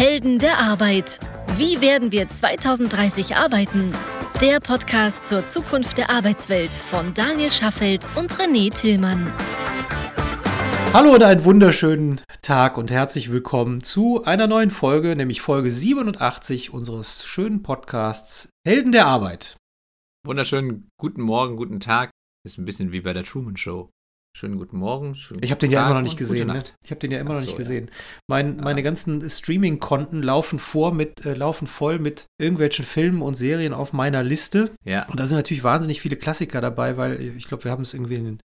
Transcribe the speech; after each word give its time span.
Helden 0.00 0.38
der 0.38 0.56
Arbeit. 0.56 1.20
Wie 1.58 1.82
werden 1.82 2.10
wir 2.10 2.26
2030 2.26 3.36
arbeiten? 3.36 3.92
Der 4.40 4.58
Podcast 4.58 5.28
zur 5.28 5.46
Zukunft 5.46 5.98
der 5.98 6.08
Arbeitswelt 6.08 6.72
von 6.72 7.12
Daniel 7.12 7.50
Schaffelt 7.50 8.08
und 8.16 8.32
René 8.32 8.72
Tillmann. 8.72 9.30
Hallo 10.94 11.12
und 11.12 11.22
einen 11.22 11.44
wunderschönen 11.44 12.22
Tag 12.40 12.78
und 12.78 12.90
herzlich 12.90 13.30
willkommen 13.30 13.82
zu 13.82 14.24
einer 14.24 14.46
neuen 14.46 14.70
Folge, 14.70 15.14
nämlich 15.16 15.42
Folge 15.42 15.70
87 15.70 16.72
unseres 16.72 17.26
schönen 17.26 17.62
Podcasts 17.62 18.48
Helden 18.66 18.92
der 18.92 19.04
Arbeit. 19.04 19.58
Wunderschönen 20.24 20.88
guten 20.98 21.20
Morgen, 21.20 21.56
guten 21.56 21.78
Tag. 21.78 22.10
Ist 22.46 22.56
ein 22.56 22.64
bisschen 22.64 22.92
wie 22.92 23.02
bei 23.02 23.12
der 23.12 23.24
Truman 23.24 23.58
Show. 23.58 23.90
Schönen 24.36 24.58
guten 24.58 24.78
Morgen. 24.78 25.16
Schönen 25.16 25.42
ich 25.42 25.50
habe 25.50 25.58
den 25.58 25.70
ja 25.70 25.84
immer 25.84 25.94
noch 25.94 26.02
nicht 26.02 26.16
gesehen. 26.16 26.46
Ne? 26.46 26.62
Ich 26.84 26.90
habe 26.90 27.00
den 27.00 27.10
ja 27.10 27.18
immer 27.18 27.34
noch 27.34 27.40
nicht 27.40 27.50
so, 27.50 27.56
gesehen. 27.56 27.86
Ja. 27.86 27.96
Mein, 28.28 28.56
ja. 28.56 28.62
Meine 28.62 28.82
ganzen 28.82 29.28
Streaming-Konten 29.28 30.22
laufen 30.22 30.58
vor 30.58 30.94
mit, 30.94 31.26
äh, 31.26 31.34
laufen 31.34 31.66
voll 31.66 31.98
mit 31.98 32.26
irgendwelchen 32.40 32.84
Filmen 32.84 33.22
und 33.22 33.34
Serien 33.34 33.74
auf 33.74 33.92
meiner 33.92 34.22
Liste. 34.22 34.70
Ja. 34.84 35.06
Und 35.08 35.18
da 35.18 35.26
sind 35.26 35.36
natürlich 35.36 35.64
wahnsinnig 35.64 36.00
viele 36.00 36.16
Klassiker 36.16 36.60
dabei, 36.60 36.96
weil 36.96 37.20
ich 37.20 37.48
glaube, 37.48 37.64
wir 37.64 37.72
haben 37.72 37.82
es 37.82 37.92
irgendwie 37.92 38.14
in, 38.14 38.40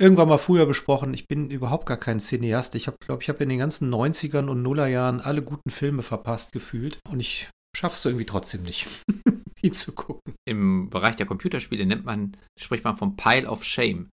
irgendwann 0.00 0.28
mal 0.28 0.38
früher 0.38 0.66
besprochen. 0.66 1.14
Ich 1.14 1.26
bin 1.26 1.50
überhaupt 1.50 1.86
gar 1.86 1.96
kein 1.96 2.20
Cineast. 2.20 2.74
Ich 2.74 2.90
glaube, 3.00 3.22
ich 3.22 3.28
habe 3.28 3.42
in 3.42 3.48
den 3.48 3.58
ganzen 3.58 3.92
90ern 3.92 4.48
und 4.48 4.62
Nullerjahren 4.62 5.20
alle 5.20 5.42
guten 5.42 5.70
Filme 5.70 6.02
verpasst 6.02 6.52
gefühlt. 6.52 6.98
Und 7.08 7.18
ich 7.18 7.48
schaff's 7.74 8.04
irgendwie 8.04 8.26
trotzdem 8.26 8.62
nicht. 8.62 8.86
die 9.62 9.70
zu 9.70 9.92
gucken. 9.92 10.34
Im 10.46 10.90
Bereich 10.90 11.16
der 11.16 11.26
Computerspiele 11.26 11.86
nennt 11.86 12.04
man, 12.04 12.36
spricht 12.58 12.84
man 12.84 12.96
vom 12.96 13.16
Pile 13.16 13.48
of 13.48 13.64
Shame. 13.64 14.10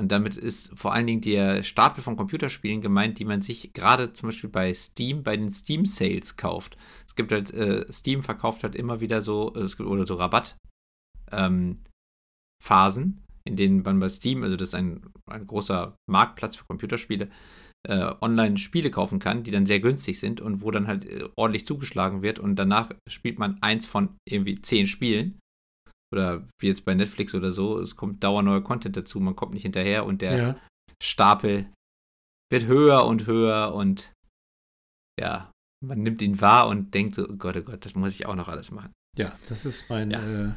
Und 0.00 0.10
damit 0.10 0.36
ist 0.36 0.70
vor 0.74 0.94
allen 0.94 1.06
Dingen 1.06 1.20
der 1.20 1.62
Stapel 1.62 2.02
von 2.02 2.16
Computerspielen 2.16 2.80
gemeint, 2.80 3.18
die 3.18 3.26
man 3.26 3.42
sich 3.42 3.74
gerade 3.74 4.14
zum 4.14 4.30
Beispiel 4.30 4.48
bei 4.48 4.72
Steam, 4.72 5.22
bei 5.22 5.36
den 5.36 5.50
Steam 5.50 5.84
Sales 5.84 6.38
kauft. 6.38 6.78
Es 7.06 7.14
gibt 7.14 7.30
halt, 7.30 7.52
äh, 7.52 7.84
Steam 7.92 8.22
verkauft 8.22 8.62
halt 8.62 8.74
immer 8.74 9.00
wieder 9.00 9.20
so, 9.20 9.52
äh, 9.54 9.60
es 9.60 9.76
gibt, 9.76 9.88
oder 9.88 10.06
so 10.06 10.14
Rabatt. 10.14 10.56
Ähm, 11.30 11.80
in 13.44 13.56
denen 13.56 13.82
man 13.82 14.00
bei 14.00 14.08
Steam, 14.08 14.42
also 14.42 14.56
das 14.56 14.68
ist 14.68 14.74
ein, 14.74 15.02
ein 15.26 15.46
großer 15.46 15.94
Marktplatz 16.10 16.56
für 16.56 16.64
Computerspiele, 16.64 17.28
äh, 17.86 18.14
online 18.22 18.56
Spiele 18.56 18.90
kaufen 18.90 19.18
kann, 19.18 19.42
die 19.42 19.50
dann 19.50 19.66
sehr 19.66 19.80
günstig 19.80 20.18
sind 20.18 20.40
und 20.40 20.62
wo 20.62 20.70
dann 20.70 20.86
halt 20.86 21.04
äh, 21.04 21.28
ordentlich 21.36 21.66
zugeschlagen 21.66 22.22
wird 22.22 22.38
und 22.38 22.56
danach 22.56 22.90
spielt 23.06 23.38
man 23.38 23.58
eins 23.62 23.86
von 23.86 24.16
irgendwie 24.26 24.60
zehn 24.60 24.86
Spielen 24.86 25.39
oder 26.12 26.46
wie 26.60 26.68
jetzt 26.68 26.84
bei 26.84 26.94
Netflix 26.94 27.34
oder 27.34 27.52
so, 27.52 27.78
es 27.78 27.96
kommt 27.96 28.24
dauernd 28.24 28.46
neuer 28.46 28.62
Content 28.62 28.96
dazu, 28.96 29.20
man 29.20 29.36
kommt 29.36 29.54
nicht 29.54 29.62
hinterher 29.62 30.04
und 30.04 30.22
der 30.22 30.36
ja. 30.36 30.60
Stapel 31.02 31.72
wird 32.50 32.66
höher 32.66 33.06
und 33.06 33.26
höher 33.26 33.74
und 33.74 34.12
ja, 35.18 35.52
man 35.84 36.02
nimmt 36.02 36.20
ihn 36.22 36.40
wahr 36.40 36.68
und 36.68 36.92
denkt 36.94 37.14
so, 37.14 37.28
oh 37.28 37.36
Gott, 37.36 37.56
oh 37.56 37.62
Gott, 37.62 37.84
das 37.84 37.94
muss 37.94 38.14
ich 38.14 38.26
auch 38.26 38.34
noch 38.34 38.48
alles 38.48 38.70
machen. 38.70 38.92
Ja, 39.16 39.36
das 39.48 39.64
ist 39.64 39.88
mein, 39.88 40.10
ja. 40.10 40.48
äh, 40.48 40.52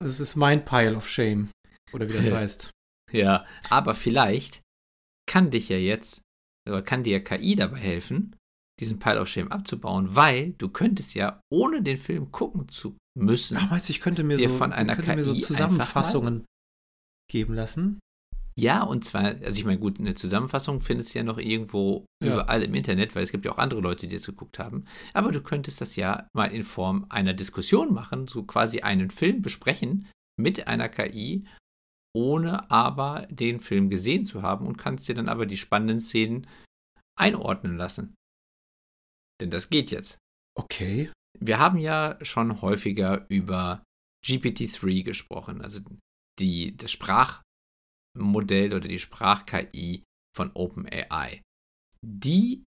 das 0.00 0.20
ist 0.20 0.36
mein 0.36 0.64
Pile 0.64 0.96
of 0.96 1.08
Shame, 1.08 1.50
oder 1.92 2.08
wie 2.08 2.14
das 2.14 2.30
heißt. 2.30 2.70
Ja, 3.12 3.46
aber 3.70 3.94
vielleicht 3.94 4.62
kann 5.28 5.50
dich 5.50 5.68
ja 5.68 5.76
jetzt, 5.76 6.22
oder 6.68 6.82
kann 6.82 7.04
dir 7.04 7.22
KI 7.22 7.54
dabei 7.54 7.78
helfen, 7.78 8.36
diesen 8.80 8.98
Pile 8.98 9.20
of 9.20 9.28
Shame 9.28 9.48
abzubauen, 9.48 10.14
weil 10.14 10.52
du 10.52 10.68
könntest 10.68 11.14
ja, 11.14 11.40
ohne 11.50 11.82
den 11.82 11.98
Film 11.98 12.30
gucken 12.30 12.68
zu 12.68 12.96
müssen. 13.18 13.56
Ach, 13.58 13.70
meinst 13.70 13.90
ich 13.90 14.00
könnte 14.00 14.24
mir, 14.24 14.36
dir 14.36 14.48
so, 14.48 14.56
von 14.56 14.72
einer 14.72 14.94
könnte 14.94 15.16
mir 15.16 15.24
so 15.24 15.34
Zusammenfassungen 15.34 16.44
geben 17.30 17.54
lassen? 17.54 17.98
Ja, 18.58 18.82
und 18.82 19.04
zwar, 19.04 19.22
also 19.22 19.56
ich 19.56 19.64
meine, 19.64 19.78
gut, 19.78 20.00
eine 20.00 20.16
Zusammenfassung 20.16 20.80
findest 20.80 21.14
du 21.14 21.20
ja 21.20 21.24
noch 21.24 21.38
irgendwo 21.38 22.04
ja. 22.20 22.32
überall 22.32 22.64
im 22.64 22.74
Internet, 22.74 23.14
weil 23.14 23.22
es 23.22 23.30
gibt 23.30 23.44
ja 23.44 23.52
auch 23.52 23.58
andere 23.58 23.80
Leute, 23.80 24.08
die 24.08 24.16
das 24.16 24.26
geguckt 24.26 24.58
haben. 24.58 24.84
Aber 25.14 25.30
du 25.30 25.40
könntest 25.40 25.80
das 25.80 25.94
ja 25.94 26.26
mal 26.32 26.46
in 26.46 26.64
Form 26.64 27.06
einer 27.08 27.34
Diskussion 27.34 27.94
machen, 27.94 28.26
so 28.26 28.42
quasi 28.42 28.80
einen 28.80 29.10
Film 29.10 29.42
besprechen 29.42 30.08
mit 30.36 30.66
einer 30.66 30.88
KI, 30.88 31.44
ohne 32.16 32.68
aber 32.68 33.28
den 33.30 33.60
Film 33.60 33.90
gesehen 33.90 34.24
zu 34.24 34.42
haben 34.42 34.66
und 34.66 34.76
kannst 34.76 35.08
dir 35.08 35.14
dann 35.14 35.28
aber 35.28 35.46
die 35.46 35.56
spannenden 35.56 36.00
Szenen 36.00 36.48
einordnen 37.16 37.76
lassen. 37.76 38.14
Denn 39.40 39.50
das 39.50 39.70
geht 39.70 39.90
jetzt. 39.90 40.18
Okay. 40.56 41.10
Wir 41.38 41.58
haben 41.58 41.78
ja 41.78 42.18
schon 42.22 42.60
häufiger 42.62 43.26
über 43.28 43.82
GPT-3 44.26 45.04
gesprochen, 45.04 45.62
also 45.62 45.80
die, 46.40 46.76
das 46.76 46.90
Sprachmodell 46.90 48.74
oder 48.74 48.88
die 48.88 48.98
Sprach-KI 48.98 50.02
von 50.36 50.50
OpenAI. 50.54 51.42
Die 52.04 52.64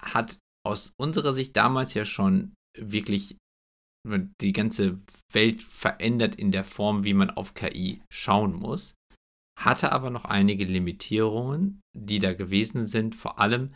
hat 0.00 0.38
aus 0.64 0.92
unserer 0.96 1.34
Sicht 1.34 1.56
damals 1.56 1.94
ja 1.94 2.04
schon 2.04 2.54
wirklich 2.76 3.36
die 4.40 4.52
ganze 4.52 5.00
Welt 5.32 5.62
verändert 5.62 6.36
in 6.36 6.52
der 6.52 6.64
Form, 6.64 7.04
wie 7.04 7.14
man 7.14 7.30
auf 7.30 7.54
KI 7.54 8.02
schauen 8.10 8.54
muss, 8.54 8.94
hatte 9.58 9.92
aber 9.92 10.10
noch 10.10 10.24
einige 10.24 10.64
Limitierungen, 10.64 11.80
die 11.96 12.18
da 12.18 12.32
gewesen 12.34 12.86
sind, 12.86 13.14
vor 13.14 13.38
allem, 13.38 13.74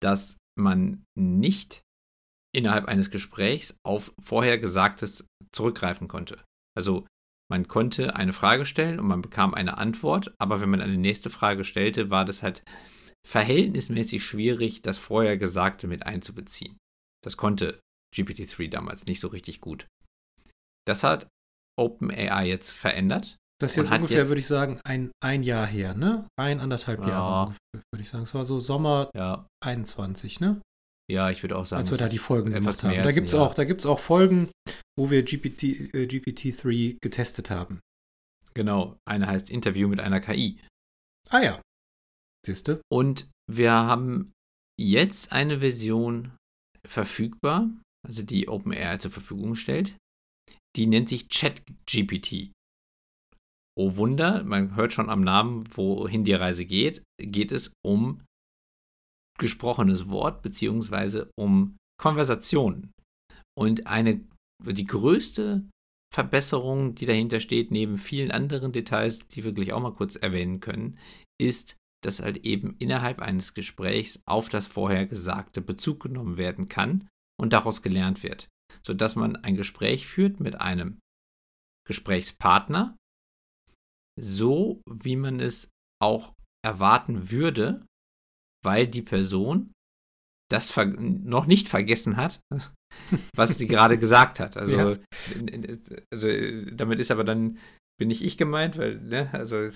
dass 0.00 0.36
man 0.58 1.04
nicht 1.18 1.82
innerhalb 2.54 2.86
eines 2.86 3.10
Gesprächs 3.10 3.76
auf 3.84 4.12
Vorhergesagtes 4.22 5.26
zurückgreifen 5.52 6.08
konnte. 6.08 6.42
Also 6.76 7.06
man 7.50 7.66
konnte 7.66 8.14
eine 8.14 8.32
Frage 8.32 8.66
stellen 8.66 9.00
und 9.00 9.06
man 9.06 9.22
bekam 9.22 9.54
eine 9.54 9.78
Antwort, 9.78 10.34
aber 10.38 10.60
wenn 10.60 10.70
man 10.70 10.80
eine 10.80 10.98
nächste 10.98 11.30
Frage 11.30 11.64
stellte, 11.64 12.10
war 12.10 12.24
das 12.24 12.42
halt 12.42 12.62
verhältnismäßig 13.26 14.22
schwierig, 14.22 14.82
das 14.82 14.98
Vorhergesagte 14.98 15.86
mit 15.86 16.06
einzubeziehen. 16.06 16.76
Das 17.22 17.36
konnte 17.36 17.80
GPT-3 18.14 18.68
damals 18.68 19.06
nicht 19.06 19.20
so 19.20 19.28
richtig 19.28 19.60
gut. 19.60 19.86
Das 20.86 21.02
hat 21.02 21.28
OpenAI 21.78 22.46
jetzt 22.46 22.70
verändert. 22.70 23.36
Das 23.60 23.72
ist 23.72 23.76
jetzt 23.76 23.92
ungefähr, 23.92 24.18
jetzt, 24.18 24.28
würde 24.28 24.40
ich 24.40 24.46
sagen, 24.46 24.80
ein, 24.84 25.10
ein 25.20 25.42
Jahr 25.42 25.66
her, 25.66 25.94
ne? 25.94 26.28
Ein, 26.38 26.60
anderthalb 26.60 27.00
ja, 27.00 27.08
Jahre 27.08 27.40
ungefähr, 27.46 27.82
würde 27.92 28.02
ich 28.02 28.08
sagen. 28.08 28.22
Es 28.22 28.34
war 28.34 28.44
so 28.44 28.60
Sommer 28.60 29.10
ja. 29.14 29.46
21, 29.64 30.40
ne? 30.40 30.60
Ja, 31.10 31.30
ich 31.30 31.42
würde 31.42 31.56
auch 31.56 31.66
sagen. 31.66 31.80
Als 31.80 31.90
wir 31.90 31.98
da 31.98 32.08
die 32.08 32.18
Folgen 32.18 32.52
gemacht 32.52 32.82
haben. 32.84 32.94
Da 32.94 33.10
gibt 33.10 33.28
es 33.28 33.34
auch, 33.34 33.58
auch 33.58 34.00
Folgen, 34.00 34.50
wo 34.96 35.10
wir 35.10 35.24
GPT, 35.24 35.94
äh, 35.94 36.06
GPT-3 36.06 36.98
getestet 37.00 37.50
haben. 37.50 37.80
Genau. 38.54 38.96
Eine 39.08 39.26
heißt 39.26 39.50
Interview 39.50 39.88
mit 39.88 40.00
einer 40.00 40.20
KI. 40.20 40.60
Ah 41.30 41.40
ja. 41.40 41.60
Siehste. 42.44 42.80
Und 42.90 43.28
wir 43.50 43.72
haben 43.72 44.32
jetzt 44.78 45.32
eine 45.32 45.60
Version 45.60 46.36
verfügbar, 46.86 47.70
also 48.06 48.22
die 48.22 48.48
OpenAI 48.48 48.98
zur 48.98 49.10
Verfügung 49.10 49.56
stellt. 49.56 49.96
Die 50.76 50.86
nennt 50.86 51.08
sich 51.08 51.28
ChatGPT. 51.28 52.52
Oh 53.78 53.94
Wunder, 53.94 54.42
man 54.42 54.74
hört 54.74 54.92
schon 54.92 55.08
am 55.08 55.22
Namen, 55.22 55.62
wohin 55.76 56.24
die 56.24 56.32
Reise 56.32 56.64
geht. 56.64 57.04
Geht 57.20 57.52
es 57.52 57.72
um 57.84 58.24
gesprochenes 59.38 60.08
Wort 60.08 60.42
beziehungsweise 60.42 61.30
um 61.38 61.76
Konversationen. 61.96 62.90
Und 63.56 63.86
eine, 63.86 64.20
die 64.64 64.84
größte 64.84 65.62
Verbesserung, 66.12 66.96
die 66.96 67.06
dahinter 67.06 67.38
steht, 67.38 67.70
neben 67.70 67.98
vielen 67.98 68.32
anderen 68.32 68.72
Details, 68.72 69.28
die 69.28 69.44
wir 69.44 69.52
gleich 69.52 69.72
auch 69.72 69.80
mal 69.80 69.94
kurz 69.94 70.16
erwähnen 70.16 70.58
können, 70.58 70.98
ist, 71.40 71.76
dass 72.02 72.20
halt 72.20 72.44
eben 72.44 72.74
innerhalb 72.80 73.20
eines 73.20 73.54
Gesprächs 73.54 74.20
auf 74.26 74.48
das 74.48 74.66
vorher 74.66 75.06
Gesagte 75.06 75.60
Bezug 75.60 76.00
genommen 76.00 76.36
werden 76.36 76.68
kann 76.68 77.06
und 77.40 77.52
daraus 77.52 77.82
gelernt 77.82 78.24
wird, 78.24 78.48
sodass 78.82 79.14
man 79.14 79.36
ein 79.36 79.54
Gespräch 79.54 80.08
führt 80.08 80.40
mit 80.40 80.60
einem 80.60 80.98
Gesprächspartner, 81.86 82.97
so 84.20 84.80
wie 84.90 85.16
man 85.16 85.40
es 85.40 85.70
auch 86.02 86.34
erwarten 86.64 87.30
würde, 87.30 87.84
weil 88.64 88.86
die 88.86 89.02
Person 89.02 89.72
das 90.50 90.74
noch 90.76 91.46
nicht 91.46 91.68
vergessen 91.68 92.16
hat, 92.16 92.40
was 93.34 93.58
sie 93.58 93.66
gerade 93.66 93.98
gesagt 93.98 94.40
hat. 94.40 94.56
Also, 94.56 94.76
ja. 94.76 94.96
also, 96.10 96.28
damit 96.72 97.00
ist 97.00 97.10
aber 97.10 97.24
dann 97.24 97.58
bin 97.98 98.08
nicht 98.08 98.22
ich 98.22 98.38
gemeint, 98.38 98.78
weil, 98.78 99.00
ne, 99.00 99.28
also 99.32 99.70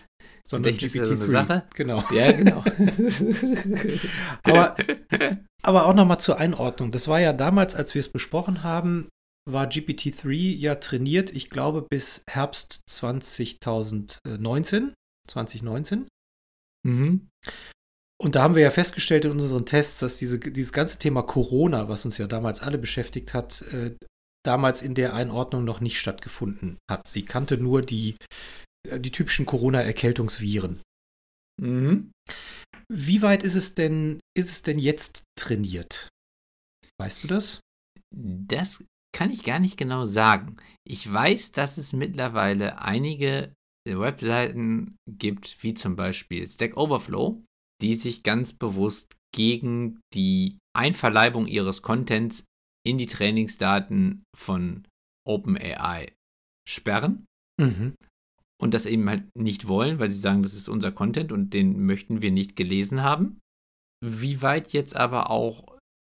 sondern 0.47 0.77
GPT 0.77 0.95
ja 0.95 1.07
so 1.07 1.13
eine 1.13 1.27
Sache. 1.27 1.65
Genau. 1.75 2.03
Ja, 2.13 2.31
genau. 2.31 2.63
aber, 4.45 4.77
aber 5.63 5.87
auch 5.87 5.95
nochmal 5.95 6.21
zur 6.21 6.39
Einordnung. 6.39 6.93
Das 6.93 7.09
war 7.09 7.21
ja 7.21 7.33
damals, 7.33 7.75
als 7.75 7.95
wir 7.95 8.01
es 8.01 8.09
besprochen 8.09 8.63
haben, 8.63 9.09
war 9.49 9.67
GPT-3 9.67 10.57
ja 10.57 10.77
trainiert, 10.77 11.31
ich 11.31 11.51
glaube, 11.51 11.87
bis 11.89 12.25
Herbst 12.29 12.81
2019. 12.89 14.95
2019. 15.29 16.09
Mhm. 16.87 17.29
Und 18.21 18.37
da 18.37 18.43
haben 18.43 18.55
wir 18.55 18.63
ja 18.63 18.71
festgestellt 18.71 19.25
in 19.25 19.33
unseren 19.33 19.67
Tests, 19.67 19.99
dass 19.99 20.19
diese, 20.19 20.39
dieses 20.39 20.73
ganze 20.73 20.99
Thema 20.99 21.23
Corona, 21.23 21.89
was 21.89 22.05
uns 22.05 22.19
ja 22.19 22.29
damals 22.29 22.61
alle 22.61 22.79
beschäftigt 22.79 23.35
hat, 23.35 23.63
äh, 23.73 23.97
damals 24.45 24.83
in 24.83 24.95
der 24.95 25.15
Einordnung 25.15 25.65
noch 25.65 25.81
nicht 25.81 25.99
stattgefunden 25.99 26.79
hat. 26.91 27.09
Sie 27.09 27.25
kannte 27.25 27.59
nur 27.59 27.83
die, 27.83 28.17
äh, 28.89 29.01
die 29.01 29.11
typischen 29.11 29.47
Corona-Erkältungsviren. 29.47 30.81
Mhm. 31.61 32.13
Wie 32.89 33.23
weit 33.23 33.43
ist 33.43 33.55
es 33.55 33.75
denn, 33.75 34.21
ist 34.37 34.51
es 34.51 34.63
denn 34.63 34.79
jetzt 34.79 35.25
trainiert? 35.37 36.09
Weißt 37.01 37.25
du 37.25 37.29
das? 37.29 37.61
Das 38.15 38.83
kann 39.15 39.31
ich 39.31 39.45
gar 39.45 39.59
nicht 39.59 39.77
genau 39.77 40.05
sagen. 40.05 40.57
Ich 40.85 41.11
weiß, 41.11 41.53
dass 41.53 41.79
es 41.79 41.93
mittlerweile 41.93 42.81
einige 42.81 43.55
Webseiten 43.87 44.97
gibt, 45.09 45.63
wie 45.63 45.75
zum 45.75 45.97
Beispiel 45.97 46.49
Stack 46.49 46.77
Overflow, 46.77 47.41
die 47.81 47.95
sich 47.95 48.23
ganz 48.23 48.53
bewusst 48.53 49.15
gegen 49.35 50.01
die 50.15 50.59
Einverleibung 50.77 51.47
ihres 51.47 51.83
Contents 51.83 52.45
in 52.87 52.99
die 52.99 53.07
Trainingsdaten 53.07 54.25
von 54.37 54.87
OpenAI 55.27 56.13
sperren. 56.69 57.27
Mhm. 57.61 57.95
Und 58.61 58.75
das 58.75 58.87
eben 58.87 59.09
halt 59.09 59.25
nicht 59.37 59.67
wollen, 59.67 59.99
weil 59.99 60.11
sie 60.11 60.21
sagen, 60.21 60.43
das 60.43 60.55
ist 60.55 60.69
unser 60.69 60.93
Content 60.93 61.33
und 61.33 61.53
den 61.53 61.85
möchten 61.85 62.23
wir 62.23 62.31
nicht 62.31 62.55
gelesen 62.55 63.03
haben. 63.03 63.41
Wie 64.05 64.43
weit 64.43 64.73
jetzt 64.73 64.95
aber 64.95 65.31
auch 65.31 65.72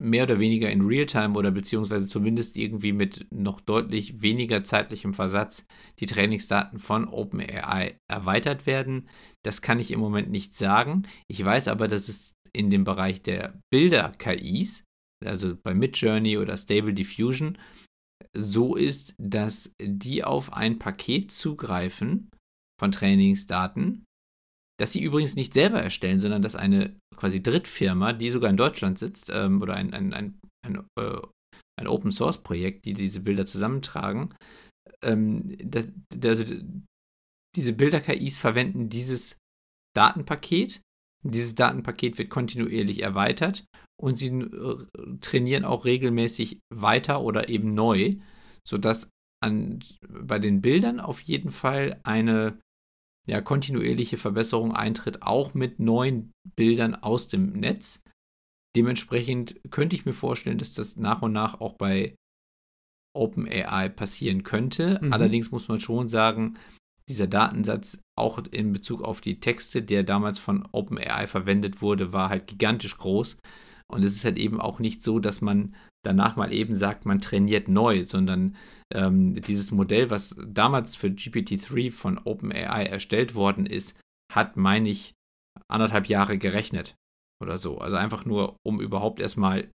mehr 0.03 0.25
oder 0.25 0.41
weniger 0.41 0.71
in 0.71 0.83
Realtime 0.83 1.39
oder 1.39 1.51
beziehungsweise 1.51 2.09
zumindest 2.09 2.57
irgendwie 2.57 2.93
mit 2.93 3.27
noch 3.31 3.61
deutlich 3.61 4.21
weniger 4.21 4.65
zeitlichem 4.65 5.15
Versatz 5.15 5.67
die 6.01 6.07
Trainingsdaten 6.07 6.79
von 6.79 7.09
OpenAI 7.09 7.97
erweitert 8.09 8.67
werden. 8.67 9.09
Das 9.45 9.63
kann 9.63 9.79
ich 9.79 9.91
im 9.91 10.01
Moment 10.01 10.31
nicht 10.31 10.55
sagen. 10.55 11.05
Ich 11.29 11.43
weiß 11.43 11.69
aber, 11.69 11.89
dass 11.89 12.09
es 12.09 12.35
in 12.53 12.69
dem 12.69 12.85
Bereich 12.85 13.23
der 13.23 13.59
Bilder-KIs, 13.71 14.85
also 15.25 15.57
bei 15.63 15.73
Midjourney 15.73 16.37
oder 16.39 16.57
Stable 16.57 16.95
Diffusion, 16.95 17.57
so 18.37 18.77
ist, 18.77 19.15
dass 19.19 19.73
die 19.81 20.25
auf 20.25 20.53
ein 20.53 20.79
Paket 20.79 21.31
zugreifen 21.31 22.31
von 22.81 22.93
Trainingsdaten, 22.93 24.05
das 24.83 24.91
sie 24.91 25.01
übrigens 25.01 25.37
nicht 25.37 25.55
selber 25.55 25.81
erstellen, 25.81 26.19
sondern 26.19 26.43
dass 26.43 26.57
eine 26.57 26.99
quasi 27.15 27.41
Drittfirma, 27.41 28.13
die 28.13 28.31
sogar 28.31 28.51
in 28.51 28.57
Deutschland 28.57 28.99
sitzt, 28.99 29.31
ähm, 29.33 29.63
oder 29.63 29.75
ein, 29.75 29.95
ein, 29.95 30.13
ein, 30.13 30.41
ein, 30.67 30.85
äh, 30.99 31.21
ein 31.79 31.87
Open 31.87 32.11
Source 32.11 32.43
Projekt, 32.43 32.85
die 32.85 32.93
diese 32.93 33.21
Bilder 33.21 33.47
zusammentragen, 33.47 34.35
ähm, 35.05 35.57
das, 35.65 35.93
das, 36.09 36.45
diese 37.55 37.73
Bilder-KIs 37.73 38.37
verwenden 38.37 38.89
dieses 38.89 39.39
Datenpaket. 39.95 40.81
Dieses 41.25 41.55
Datenpaket 41.55 42.19
wird 42.19 42.31
kontinuierlich 42.31 43.03
erweitert 43.05 43.65
und 44.01 44.19
sie 44.19 44.31
äh, 44.31 44.85
trainieren 45.21 45.65
auch 45.65 45.85
regelmäßig 45.85 46.59
weiter 46.75 47.23
oder 47.23 47.49
eben 47.49 47.73
neu, 47.73 48.17
sodass 48.67 49.09
an, 49.45 49.79
bei 50.09 50.41
den 50.41 50.61
Bildern 50.61 50.99
auf 50.99 51.21
jeden 51.21 51.53
Fall 51.53 52.01
eine 52.03 52.59
ja, 53.27 53.41
kontinuierliche 53.41 54.17
Verbesserung 54.17 54.73
eintritt, 54.73 55.23
auch 55.23 55.55
mit 55.55 55.79
neuen 55.79 56.33
Bildern 56.57 56.95
aus 56.95 57.29
dem 57.29 57.53
Netz. 57.53 58.03
Dementsprechend 58.75 59.61
könnte 59.71 59.97
ich 59.97 60.07
mir 60.07 60.15
vorstellen, 60.15 60.59
dass 60.59 60.75
das 60.75 60.97
nach 60.97 61.23
und 61.23 61.33
nach 61.33 61.61
auch 61.61 61.75
bei 61.75 62.17
OpenAI 63.15 63.89
passieren 63.91 64.43
könnte. 64.43 64.99
Mhm. 65.03 65.13
Allerdings 65.13 65.51
muss 65.51 65.69
man 65.69 65.79
schon 65.79 66.09
sagen, 66.09 66.59
dieser 67.09 67.27
Datensatz 67.27 68.01
auch 68.17 68.39
in 68.51 68.73
Bezug 68.73 69.03
auf 69.03 69.21
die 69.21 69.41
Texte, 69.41 69.83
der 69.83 70.03
damals 70.03 70.39
von 70.39 70.67
OpenAI 70.73 71.27
verwendet 71.27 71.83
wurde, 71.83 72.13
war 72.13 72.29
halt 72.31 72.47
gigantisch 72.47 72.97
groß. 72.97 73.37
Und 73.89 74.03
es 74.03 74.17
ist 74.17 74.25
halt 74.25 74.39
eben 74.39 74.61
auch 74.61 74.79
nicht 74.79 75.03
so, 75.03 75.19
dass 75.19 75.41
man 75.43 75.75
danach 76.05 76.37
mal 76.37 76.53
eben 76.53 76.75
sagt, 76.75 77.07
man 77.07 77.21
trainiert 77.21 77.69
neu, 77.69 78.05
sondern 78.05 78.57
ähm, 78.93 79.41
dieses 79.41 79.71
Modell, 79.71 80.11
was 80.11 80.35
damals 80.47 80.97
für 80.97 81.09
GPT-3 81.09 81.91
von 81.91 82.19
OpenAI 82.19 82.85
erstellt 82.85 83.35
worden 83.35 83.67
ist, 83.67 83.99
hat, 84.33 84.57
meine 84.57 84.89
ich, 84.89 85.15
anderthalb 85.69 86.07
Jahre 86.07 86.39
gerechnet 86.39 86.95
oder 87.43 87.59
so. 87.59 87.79
Also 87.79 87.97
einfach 87.97 88.25
nur, 88.25 88.57
um 88.65 88.81
überhaupt 88.81 89.21
erstmal 89.21 89.71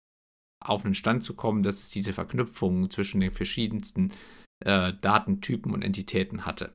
auf 0.65 0.85
einen 0.85 0.95
Stand 0.95 1.23
zu 1.23 1.35
kommen, 1.35 1.63
dass 1.63 1.85
es 1.85 1.91
diese 1.91 2.13
Verknüpfungen 2.13 2.91
zwischen 2.91 3.21
den 3.21 3.33
verschiedensten 3.33 4.13
äh, 4.65 4.95
Datentypen 4.95 5.73
und 5.73 5.83
Entitäten 5.83 6.47
hatte. 6.47 6.73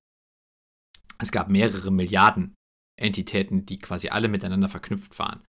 Es 1.20 1.32
gab 1.32 1.50
mehrere 1.50 1.92
Milliarden 1.92 2.54
Entitäten, 3.00 3.66
die 3.66 3.80
quasi 3.80 4.10
alle 4.10 4.28
miteinander 4.28 4.70
verknüpft 4.70 5.18
waren. 5.18 5.44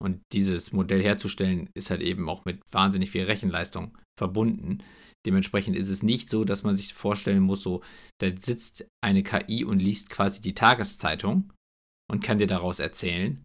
Und 0.00 0.20
dieses 0.32 0.72
Modell 0.72 1.02
herzustellen, 1.02 1.70
ist 1.74 1.90
halt 1.90 2.02
eben 2.02 2.28
auch 2.28 2.44
mit 2.44 2.60
wahnsinnig 2.70 3.10
viel 3.10 3.24
Rechenleistung 3.24 3.98
verbunden. 4.18 4.82
Dementsprechend 5.26 5.76
ist 5.76 5.88
es 5.88 6.02
nicht 6.02 6.30
so, 6.30 6.44
dass 6.44 6.62
man 6.62 6.76
sich 6.76 6.94
vorstellen 6.94 7.42
muss, 7.42 7.62
so, 7.62 7.82
da 8.20 8.28
sitzt 8.38 8.86
eine 9.02 9.24
KI 9.24 9.64
und 9.64 9.80
liest 9.80 10.08
quasi 10.08 10.40
die 10.40 10.54
Tageszeitung 10.54 11.52
und 12.10 12.22
kann 12.22 12.38
dir 12.38 12.46
daraus 12.46 12.78
erzählen, 12.78 13.42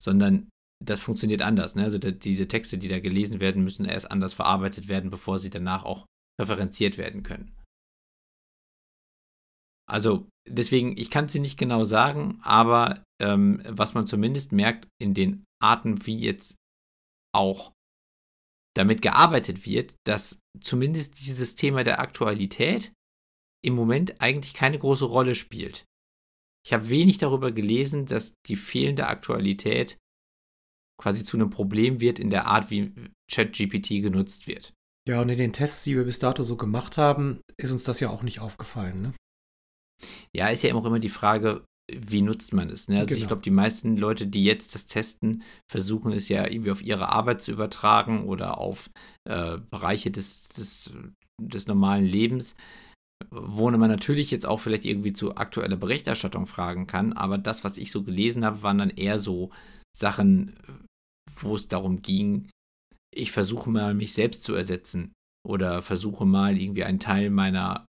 sondern 0.00 0.48
das 0.84 1.00
funktioniert 1.00 1.42
anders. 1.42 1.74
Ne? 1.74 1.82
Also 1.82 1.98
da, 1.98 2.10
diese 2.10 2.46
Texte, 2.46 2.78
die 2.78 2.88
da 2.88 3.00
gelesen 3.00 3.40
werden, 3.40 3.64
müssen 3.64 3.84
erst 3.84 4.10
anders 4.10 4.34
verarbeitet 4.34 4.88
werden, 4.88 5.10
bevor 5.10 5.38
sie 5.38 5.50
danach 5.50 5.84
auch 5.84 6.06
referenziert 6.40 6.98
werden 6.98 7.22
können. 7.22 7.52
Also 9.86 10.28
deswegen, 10.48 10.96
ich 10.96 11.10
kann 11.10 11.26
es 11.26 11.32
dir 11.32 11.40
nicht 11.40 11.58
genau 11.58 11.84
sagen, 11.84 12.38
aber 12.42 13.04
ähm, 13.20 13.62
was 13.68 13.94
man 13.94 14.06
zumindest 14.06 14.52
merkt 14.52 14.88
in 15.00 15.14
den 15.14 15.44
Arten, 15.62 16.06
wie 16.06 16.18
jetzt 16.18 16.56
auch 17.34 17.72
damit 18.76 19.02
gearbeitet 19.02 19.66
wird, 19.66 19.96
dass 20.06 20.38
zumindest 20.60 21.20
dieses 21.20 21.54
Thema 21.54 21.84
der 21.84 22.00
Aktualität 22.00 22.92
im 23.64 23.74
Moment 23.74 24.20
eigentlich 24.20 24.54
keine 24.54 24.78
große 24.78 25.04
Rolle 25.04 25.34
spielt. 25.34 25.84
Ich 26.66 26.72
habe 26.72 26.88
wenig 26.88 27.18
darüber 27.18 27.52
gelesen, 27.52 28.06
dass 28.06 28.34
die 28.46 28.56
fehlende 28.56 29.06
Aktualität 29.06 29.98
quasi 31.00 31.24
zu 31.24 31.36
einem 31.36 31.50
Problem 31.50 32.00
wird 32.00 32.18
in 32.18 32.30
der 32.30 32.46
Art, 32.46 32.70
wie 32.70 32.92
ChatGPT 33.30 34.02
genutzt 34.02 34.46
wird. 34.46 34.72
Ja, 35.06 35.20
und 35.20 35.28
in 35.28 35.38
den 35.38 35.52
Tests, 35.52 35.84
die 35.84 35.96
wir 35.96 36.04
bis 36.04 36.18
dato 36.18 36.42
so 36.42 36.56
gemacht 36.56 36.96
haben, 36.96 37.40
ist 37.58 37.70
uns 37.70 37.84
das 37.84 38.00
ja 38.00 38.08
auch 38.08 38.22
nicht 38.22 38.40
aufgefallen. 38.40 39.02
Ne? 39.02 39.12
Ja, 40.34 40.48
ist 40.48 40.62
ja 40.62 40.74
auch 40.74 40.84
immer 40.84 41.00
die 41.00 41.08
Frage, 41.08 41.64
wie 41.92 42.22
nutzt 42.22 42.52
man 42.52 42.70
es? 42.70 42.88
Ne? 42.88 42.98
Also 42.98 43.08
genau. 43.10 43.20
ich 43.20 43.26
glaube, 43.26 43.42
die 43.42 43.50
meisten 43.50 43.96
Leute, 43.96 44.26
die 44.26 44.44
jetzt 44.44 44.74
das 44.74 44.86
testen, 44.86 45.42
versuchen 45.70 46.12
es 46.12 46.28
ja 46.28 46.46
irgendwie 46.46 46.70
auf 46.70 46.82
ihre 46.82 47.10
Arbeit 47.10 47.42
zu 47.42 47.52
übertragen 47.52 48.24
oder 48.24 48.58
auf 48.58 48.90
äh, 49.28 49.58
Bereiche 49.70 50.10
des, 50.10 50.48
des, 50.48 50.92
des 51.40 51.66
normalen 51.66 52.06
Lebens, 52.06 52.56
wo 53.30 53.70
man 53.70 53.90
natürlich 53.90 54.30
jetzt 54.30 54.46
auch 54.46 54.60
vielleicht 54.60 54.84
irgendwie 54.84 55.12
zu 55.12 55.36
aktueller 55.36 55.76
Berichterstattung 55.76 56.46
fragen 56.46 56.86
kann. 56.86 57.12
Aber 57.12 57.36
das, 57.36 57.64
was 57.64 57.76
ich 57.76 57.90
so 57.90 58.02
gelesen 58.02 58.44
habe, 58.44 58.62
waren 58.62 58.78
dann 58.78 58.90
eher 58.90 59.18
so 59.18 59.50
Sachen, 59.96 60.56
wo 61.36 61.54
es 61.54 61.68
darum 61.68 62.00
ging, 62.00 62.48
ich 63.14 63.30
versuche 63.30 63.70
mal, 63.70 63.94
mich 63.94 64.12
selbst 64.12 64.42
zu 64.42 64.54
ersetzen 64.54 65.12
oder 65.46 65.82
versuche 65.82 66.24
mal 66.24 66.56
irgendwie 66.56 66.84
einen 66.84 66.98
Teil 66.98 67.30
meiner 67.30 67.86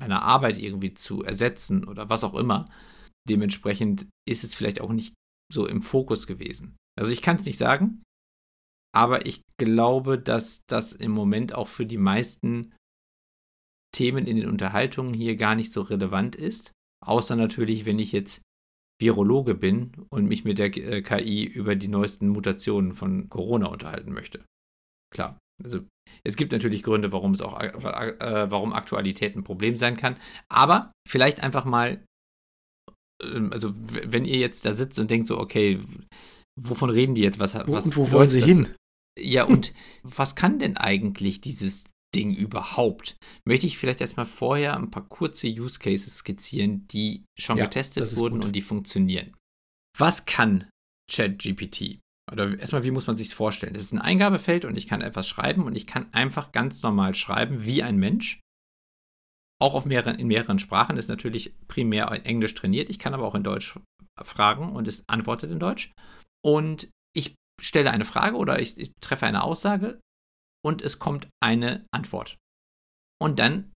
meiner 0.00 0.22
Arbeit 0.22 0.58
irgendwie 0.58 0.94
zu 0.94 1.22
ersetzen 1.22 1.84
oder 1.84 2.08
was 2.08 2.24
auch 2.24 2.34
immer. 2.34 2.68
Dementsprechend 3.28 4.06
ist 4.26 4.44
es 4.44 4.54
vielleicht 4.54 4.80
auch 4.80 4.92
nicht 4.92 5.14
so 5.52 5.66
im 5.66 5.82
Fokus 5.82 6.26
gewesen. 6.26 6.76
Also 6.98 7.10
ich 7.12 7.22
kann 7.22 7.36
es 7.36 7.44
nicht 7.44 7.58
sagen, 7.58 8.02
aber 8.94 9.26
ich 9.26 9.42
glaube, 9.58 10.18
dass 10.18 10.62
das 10.66 10.92
im 10.92 11.12
Moment 11.12 11.54
auch 11.54 11.68
für 11.68 11.86
die 11.86 11.98
meisten 11.98 12.74
Themen 13.94 14.26
in 14.26 14.36
den 14.36 14.48
Unterhaltungen 14.48 15.14
hier 15.14 15.36
gar 15.36 15.54
nicht 15.54 15.72
so 15.72 15.82
relevant 15.82 16.36
ist. 16.36 16.72
Außer 17.04 17.36
natürlich, 17.36 17.86
wenn 17.86 17.98
ich 17.98 18.12
jetzt 18.12 18.42
Virologe 19.00 19.54
bin 19.54 19.92
und 20.10 20.26
mich 20.26 20.44
mit 20.44 20.58
der 20.58 20.76
äh, 20.76 21.02
KI 21.02 21.44
über 21.44 21.76
die 21.76 21.88
neuesten 21.88 22.28
Mutationen 22.28 22.92
von 22.92 23.28
Corona 23.28 23.66
unterhalten 23.66 24.12
möchte. 24.12 24.44
Klar, 25.14 25.38
also 25.62 25.86
es 26.24 26.36
gibt 26.36 26.52
natürlich 26.52 26.82
Gründe, 26.82 27.12
warum 27.12 27.32
es 27.32 27.40
auch, 27.40 27.58
äh, 27.60 28.50
warum 28.50 28.72
Aktualität 28.72 29.36
ein 29.36 29.44
Problem 29.44 29.76
sein 29.76 29.96
kann. 29.96 30.16
Aber 30.48 30.92
vielleicht 31.08 31.40
einfach 31.42 31.64
mal, 31.64 32.04
äh, 33.22 33.40
also 33.50 33.72
wenn 33.74 34.24
ihr 34.24 34.38
jetzt 34.38 34.64
da 34.64 34.74
sitzt 34.74 34.98
und 34.98 35.10
denkt 35.10 35.26
so, 35.26 35.38
okay, 35.38 35.80
wovon 36.60 36.90
reden 36.90 37.14
die 37.14 37.22
jetzt? 37.22 37.38
Was, 37.38 37.54
was 37.54 37.86
und 37.86 37.96
wo 37.96 38.10
wollen 38.10 38.28
sie 38.28 38.40
das? 38.40 38.48
hin? 38.48 38.74
Ja, 39.18 39.44
und 39.44 39.72
was 40.02 40.34
kann 40.34 40.58
denn 40.58 40.76
eigentlich 40.76 41.40
dieses 41.40 41.84
Ding 42.14 42.34
überhaupt? 42.34 43.16
Möchte 43.46 43.66
ich 43.66 43.78
vielleicht 43.78 44.00
erstmal 44.00 44.26
vorher 44.26 44.76
ein 44.76 44.90
paar 44.90 45.06
kurze 45.08 45.48
Use 45.48 45.78
Cases 45.78 46.18
skizzieren, 46.18 46.86
die 46.88 47.24
schon 47.38 47.58
ja, 47.58 47.64
getestet 47.64 48.16
wurden 48.16 48.42
und 48.42 48.52
die 48.52 48.62
funktionieren. 48.62 49.34
Was 49.96 50.26
kann 50.26 50.68
ChatGPT? 51.10 52.00
Oder 52.30 52.58
erstmal, 52.58 52.84
wie 52.84 52.90
muss 52.90 53.06
man 53.06 53.16
sich 53.16 53.34
vorstellen? 53.34 53.74
Das 53.74 53.82
ist 53.82 53.92
ein 53.92 54.00
Eingabefeld 54.00 54.64
und 54.64 54.76
ich 54.76 54.86
kann 54.86 55.00
etwas 55.00 55.28
schreiben 55.28 55.64
und 55.64 55.74
ich 55.74 55.86
kann 55.86 56.12
einfach 56.12 56.52
ganz 56.52 56.82
normal 56.82 57.14
schreiben 57.14 57.64
wie 57.64 57.82
ein 57.82 57.96
Mensch. 57.96 58.40
Auch 59.60 59.74
auf 59.74 59.86
mehreren, 59.86 60.18
in 60.18 60.28
mehreren 60.28 60.58
Sprachen 60.58 60.96
ist 60.96 61.08
natürlich 61.08 61.54
primär 61.66 62.12
in 62.12 62.24
Englisch 62.24 62.54
trainiert. 62.54 62.90
Ich 62.90 62.98
kann 62.98 63.14
aber 63.14 63.26
auch 63.26 63.34
in 63.34 63.42
Deutsch 63.42 63.78
fragen 64.22 64.70
und 64.72 64.86
es 64.86 65.02
antwortet 65.08 65.50
in 65.50 65.58
Deutsch. 65.58 65.92
Und 66.44 66.90
ich 67.14 67.34
stelle 67.60 67.90
eine 67.90 68.04
Frage 68.04 68.36
oder 68.36 68.60
ich, 68.60 68.78
ich 68.78 68.92
treffe 69.00 69.26
eine 69.26 69.42
Aussage 69.42 70.00
und 70.64 70.82
es 70.82 70.98
kommt 70.98 71.28
eine 71.40 71.86
Antwort. 71.92 72.36
Und 73.20 73.38
dann 73.38 73.72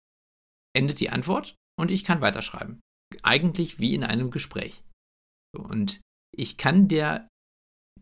endet 0.76 1.00
die 1.00 1.10
Antwort 1.10 1.56
und 1.80 1.90
ich 1.90 2.04
kann 2.04 2.22
weiterschreiben. 2.22 2.80
Eigentlich 3.24 3.80
wie 3.80 3.96
in 3.96 4.04
einem 4.04 4.30
Gespräch. 4.30 4.82
Und 5.58 6.00
ich 6.34 6.58
kann 6.58 6.88
der 6.88 7.28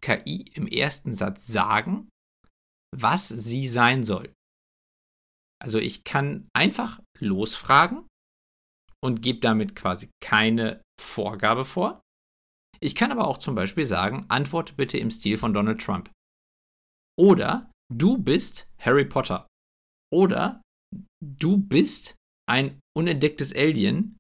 KI 0.02 0.46
im 0.54 0.68
ersten 0.68 1.14
Satz 1.14 1.48
sagen, 1.48 2.10
was 2.96 3.28
sie 3.28 3.68
sein 3.68 4.04
soll. 4.04 4.34
Also 5.62 5.78
ich 5.78 6.04
kann 6.04 6.48
einfach 6.54 7.02
losfragen 7.20 8.08
und 9.04 9.22
gebe 9.22 9.40
damit 9.40 9.76
quasi 9.76 10.10
keine 10.22 10.82
Vorgabe 11.00 11.66
vor. 11.66 12.02
Ich 12.82 12.96
kann 12.96 13.12
aber 13.12 13.28
auch 13.28 13.38
zum 13.38 13.56
Beispiel 13.56 13.86
sagen, 13.86 14.26
antworte 14.30 14.74
bitte 14.74 14.98
im 14.98 15.12
Stil 15.12 15.38
von 15.38 15.54
Donald 15.54 15.82
Trump. 15.82 16.12
Oder 17.18 17.72
du 17.94 18.18
bist 18.18 18.68
Harry 18.80 19.06
Potter. 19.06 19.48
Oder 20.14 20.62
du 21.22 21.58
bist 21.58 22.16
ein 22.50 22.80
unentdecktes 22.98 23.54
Alien 23.54 24.18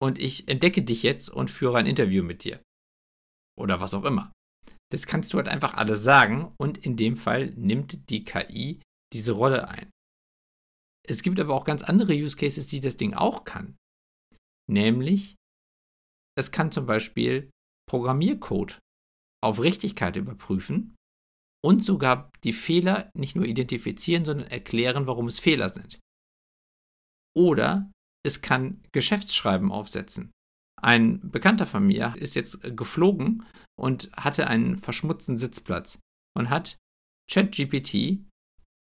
und 0.00 0.18
ich 0.18 0.48
entdecke 0.48 0.82
dich 0.82 1.02
jetzt 1.02 1.28
und 1.28 1.50
führe 1.50 1.78
ein 1.78 1.86
Interview 1.86 2.22
mit 2.22 2.44
dir. 2.44 2.62
Oder 3.58 3.80
was 3.80 3.92
auch 3.92 4.04
immer. 4.04 4.32
Das 4.92 5.06
kannst 5.06 5.32
du 5.32 5.38
halt 5.38 5.48
einfach 5.48 5.74
alles 5.74 6.02
sagen 6.02 6.52
und 6.58 6.78
in 6.78 6.96
dem 6.96 7.16
Fall 7.16 7.50
nimmt 7.52 8.10
die 8.10 8.24
KI 8.24 8.80
diese 9.12 9.32
Rolle 9.32 9.68
ein. 9.68 9.90
Es 11.08 11.22
gibt 11.22 11.38
aber 11.40 11.54
auch 11.54 11.64
ganz 11.64 11.82
andere 11.82 12.12
Use 12.14 12.36
Cases, 12.36 12.66
die 12.66 12.80
das 12.80 12.96
Ding 12.96 13.14
auch 13.14 13.44
kann. 13.44 13.76
Nämlich, 14.68 15.36
es 16.38 16.52
kann 16.52 16.70
zum 16.70 16.86
Beispiel 16.86 17.50
Programmiercode 17.88 18.78
auf 19.42 19.60
Richtigkeit 19.60 20.16
überprüfen 20.16 20.94
und 21.64 21.84
sogar 21.84 22.30
die 22.44 22.52
Fehler 22.52 23.10
nicht 23.14 23.36
nur 23.36 23.44
identifizieren, 23.44 24.24
sondern 24.24 24.46
erklären, 24.48 25.06
warum 25.06 25.26
es 25.26 25.38
Fehler 25.38 25.70
sind. 25.70 25.98
Oder 27.36 27.90
es 28.24 28.42
kann 28.42 28.82
Geschäftsschreiben 28.92 29.72
aufsetzen. 29.72 30.30
Ein 30.82 31.30
Bekannter 31.30 31.66
von 31.66 31.86
mir 31.86 32.14
ist 32.16 32.34
jetzt 32.34 32.60
geflogen 32.76 33.44
und 33.78 34.10
hatte 34.12 34.46
einen 34.46 34.78
verschmutzten 34.78 35.38
Sitzplatz 35.38 35.98
und 36.36 36.50
hat 36.50 36.76
ChatGPT 37.30 38.24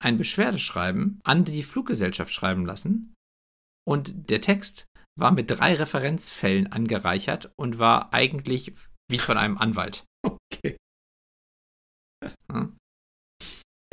ein 0.03 0.17
Beschwerdeschreiben 0.17 1.19
an 1.23 1.43
die 1.43 1.63
Fluggesellschaft 1.63 2.31
schreiben 2.31 2.65
lassen 2.65 3.13
und 3.87 4.29
der 4.29 4.41
Text 4.41 4.85
war 5.17 5.31
mit 5.31 5.49
drei 5.49 5.73
Referenzfällen 5.73 6.71
angereichert 6.71 7.51
und 7.57 7.79
war 7.79 8.13
eigentlich 8.13 8.73
wie 9.09 9.17
von 9.17 9.37
einem 9.37 9.57
Anwalt. 9.57 10.03
Okay. 10.51 10.75
Ja. 12.51 12.69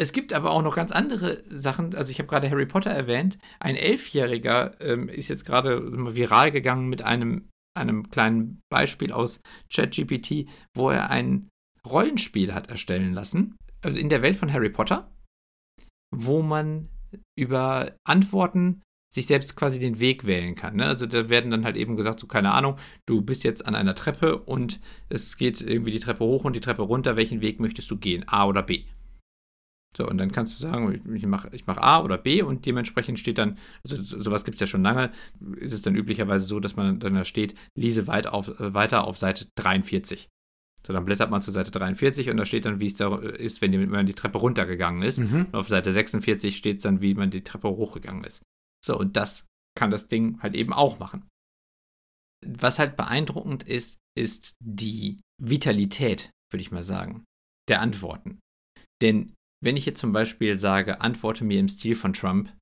Es 0.00 0.12
gibt 0.12 0.32
aber 0.32 0.50
auch 0.50 0.62
noch 0.62 0.74
ganz 0.74 0.90
andere 0.90 1.44
Sachen. 1.44 1.94
Also 1.94 2.10
ich 2.10 2.18
habe 2.18 2.26
gerade 2.26 2.50
Harry 2.50 2.66
Potter 2.66 2.90
erwähnt. 2.90 3.38
Ein 3.60 3.76
Elfjähriger 3.76 4.80
ähm, 4.80 5.08
ist 5.08 5.28
jetzt 5.28 5.44
gerade 5.44 5.80
viral 6.16 6.50
gegangen 6.50 6.88
mit 6.88 7.02
einem, 7.02 7.50
einem 7.74 8.08
kleinen 8.08 8.60
Beispiel 8.70 9.12
aus 9.12 9.40
ChatGPT, 9.72 10.48
wo 10.74 10.90
er 10.90 11.10
ein 11.10 11.48
Rollenspiel 11.86 12.54
hat 12.54 12.68
erstellen 12.70 13.12
lassen. 13.12 13.56
Also 13.82 13.98
in 13.98 14.08
der 14.08 14.22
Welt 14.22 14.36
von 14.36 14.52
Harry 14.52 14.70
Potter, 14.70 15.12
wo 16.14 16.42
man 16.42 16.88
über 17.38 17.94
Antworten 18.06 18.82
sich 19.14 19.26
selbst 19.26 19.54
quasi 19.54 19.78
den 19.78 20.00
Weg 20.00 20.26
wählen 20.26 20.56
kann. 20.56 20.76
Ne? 20.76 20.86
Also 20.86 21.06
da 21.06 21.28
werden 21.28 21.50
dann 21.50 21.64
halt 21.64 21.76
eben 21.76 21.96
gesagt, 21.96 22.18
so 22.18 22.26
keine 22.26 22.52
Ahnung, 22.52 22.76
du 23.06 23.22
bist 23.22 23.44
jetzt 23.44 23.64
an 23.66 23.76
einer 23.76 23.94
Treppe 23.94 24.38
und 24.38 24.80
es 25.08 25.36
geht 25.36 25.60
irgendwie 25.60 25.92
die 25.92 26.00
Treppe 26.00 26.24
hoch 26.24 26.44
und 26.44 26.54
die 26.54 26.60
Treppe 26.60 26.82
runter, 26.82 27.16
welchen 27.16 27.40
Weg 27.40 27.60
möchtest 27.60 27.90
du 27.90 27.96
gehen, 27.96 28.24
A 28.26 28.46
oder 28.46 28.62
B? 28.62 28.84
So, 29.96 30.08
und 30.08 30.18
dann 30.18 30.32
kannst 30.32 30.54
du 30.54 30.60
sagen, 30.60 31.14
ich 31.14 31.26
mache 31.26 31.50
ich 31.52 31.66
mach 31.66 31.76
A 31.76 32.02
oder 32.02 32.18
B 32.18 32.42
und 32.42 32.66
dementsprechend 32.66 33.18
steht 33.18 33.38
dann, 33.38 33.58
also 33.88 34.02
sowas 34.02 34.44
gibt 34.44 34.56
es 34.56 34.60
ja 34.60 34.66
schon 34.66 34.82
lange, 34.82 35.12
ist 35.56 35.72
es 35.72 35.82
dann 35.82 35.94
üblicherweise 35.94 36.46
so, 36.46 36.58
dass 36.58 36.74
man 36.74 36.98
dann 36.98 37.14
da 37.14 37.24
steht, 37.24 37.54
lese 37.76 38.08
weit 38.08 38.26
auf, 38.26 38.52
weiter 38.58 39.06
auf 39.06 39.18
Seite 39.18 39.46
43. 39.54 40.28
So, 40.86 40.92
dann 40.92 41.04
blättert 41.04 41.30
man 41.30 41.40
zur 41.40 41.54
Seite 41.54 41.70
43 41.70 42.28
und 42.28 42.36
da 42.36 42.44
steht 42.44 42.66
dann, 42.66 42.80
wie 42.80 42.88
es 42.88 42.96
da 42.96 43.16
ist, 43.16 43.62
wenn 43.62 43.88
man 43.88 44.06
die 44.06 44.14
Treppe 44.14 44.38
runtergegangen 44.38 45.02
ist. 45.02 45.20
Mhm. 45.20 45.46
Und 45.46 45.54
auf 45.54 45.68
Seite 45.68 45.92
46 45.92 46.56
steht 46.56 46.84
dann, 46.84 47.00
wie 47.00 47.14
man 47.14 47.30
die 47.30 47.44
Treppe 47.44 47.68
hochgegangen 47.68 48.24
ist. 48.24 48.42
So, 48.84 48.98
und 48.98 49.16
das 49.16 49.46
kann 49.78 49.90
das 49.90 50.08
Ding 50.08 50.42
halt 50.42 50.54
eben 50.54 50.72
auch 50.72 50.98
machen. 50.98 51.26
Was 52.44 52.78
halt 52.78 52.96
beeindruckend 52.96 53.62
ist, 53.62 53.96
ist 54.16 54.52
die 54.62 55.20
Vitalität, 55.40 56.30
würde 56.52 56.60
ich 56.60 56.70
mal 56.70 56.82
sagen, 56.82 57.24
der 57.68 57.80
Antworten. 57.80 58.40
Denn 59.00 59.32
wenn 59.64 59.76
ich 59.76 59.86
jetzt 59.86 60.00
zum 60.00 60.12
Beispiel 60.12 60.58
sage, 60.58 61.00
antworte 61.00 61.44
mir 61.44 61.58
im 61.58 61.68
Stil 61.68 61.96
von 61.96 62.12
Trump, 62.12 62.52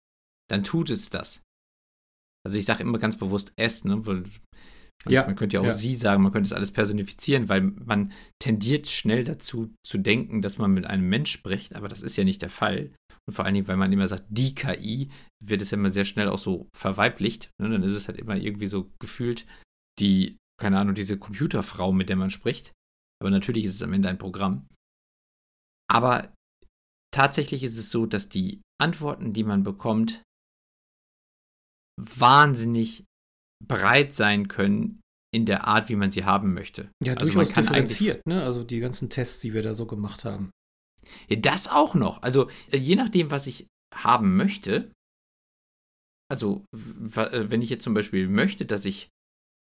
dann 0.48 0.62
tut 0.62 0.90
es 0.90 1.10
das. 1.10 1.42
Also 2.44 2.58
ich 2.58 2.64
sage 2.64 2.82
immer 2.82 2.98
ganz 2.98 3.16
bewusst 3.16 3.52
es, 3.56 3.84
ne? 3.84 4.04
Weil 4.06 4.24
man, 5.04 5.12
ja, 5.12 5.26
man 5.26 5.36
könnte 5.36 5.54
ja 5.54 5.60
auch 5.60 5.66
ja. 5.66 5.72
sie 5.72 5.96
sagen, 5.96 6.22
man 6.22 6.32
könnte 6.32 6.46
es 6.46 6.52
alles 6.52 6.70
personifizieren, 6.70 7.48
weil 7.48 7.62
man 7.62 8.12
tendiert 8.38 8.88
schnell 8.88 9.24
dazu 9.24 9.74
zu 9.84 9.98
denken, 9.98 10.42
dass 10.42 10.58
man 10.58 10.72
mit 10.72 10.86
einem 10.86 11.08
Mensch 11.08 11.32
spricht, 11.32 11.74
aber 11.74 11.88
das 11.88 12.02
ist 12.02 12.16
ja 12.16 12.24
nicht 12.24 12.42
der 12.42 12.50
Fall. 12.50 12.92
Und 13.26 13.34
vor 13.34 13.44
allen 13.44 13.54
Dingen, 13.54 13.68
weil 13.68 13.76
man 13.76 13.92
immer 13.92 14.08
sagt, 14.08 14.24
die 14.28 14.54
KI, 14.54 15.10
wird 15.40 15.62
es 15.62 15.70
ja 15.70 15.78
immer 15.78 15.90
sehr 15.90 16.04
schnell 16.04 16.28
auch 16.28 16.38
so 16.38 16.68
verweiblicht. 16.76 17.50
Ne? 17.60 17.70
Dann 17.70 17.82
ist 17.82 17.92
es 17.92 18.08
halt 18.08 18.18
immer 18.18 18.36
irgendwie 18.36 18.66
so 18.66 18.90
gefühlt 18.98 19.46
die, 20.00 20.38
keine 20.60 20.78
Ahnung, 20.78 20.94
diese 20.94 21.18
Computerfrau, 21.18 21.92
mit 21.92 22.08
der 22.08 22.16
man 22.16 22.30
spricht. 22.30 22.72
Aber 23.20 23.30
natürlich 23.30 23.64
ist 23.64 23.74
es 23.74 23.82
am 23.82 23.92
Ende 23.92 24.08
ein 24.08 24.18
Programm. 24.18 24.66
Aber 25.88 26.32
tatsächlich 27.12 27.62
ist 27.62 27.78
es 27.78 27.90
so, 27.90 28.06
dass 28.06 28.28
die 28.28 28.60
Antworten, 28.80 29.32
die 29.32 29.44
man 29.44 29.62
bekommt, 29.62 30.22
wahnsinnig 32.00 33.04
breit 33.64 34.14
sein 34.14 34.48
können 34.48 35.00
in 35.34 35.46
der 35.46 35.66
Art, 35.66 35.88
wie 35.88 35.96
man 35.96 36.10
sie 36.10 36.24
haben 36.24 36.52
möchte. 36.52 36.90
Ja, 37.02 37.14
also 37.14 37.26
durchaus 37.26 37.52
differenziert, 37.52 38.26
ne? 38.26 38.42
Also 38.42 38.64
die 38.64 38.80
ganzen 38.80 39.08
Tests, 39.08 39.40
die 39.40 39.54
wir 39.54 39.62
da 39.62 39.74
so 39.74 39.86
gemacht 39.86 40.24
haben. 40.24 40.50
Ja, 41.28 41.36
das 41.36 41.68
auch 41.68 41.94
noch. 41.94 42.22
Also 42.22 42.48
äh, 42.70 42.76
je 42.76 42.96
nachdem, 42.96 43.30
was 43.30 43.46
ich 43.46 43.66
haben 43.94 44.36
möchte, 44.36 44.90
also 46.30 46.64
äh, 46.72 47.50
wenn 47.50 47.62
ich 47.62 47.70
jetzt 47.70 47.84
zum 47.84 47.94
Beispiel 47.94 48.28
möchte, 48.28 48.66
dass 48.66 48.84
ich 48.84 49.08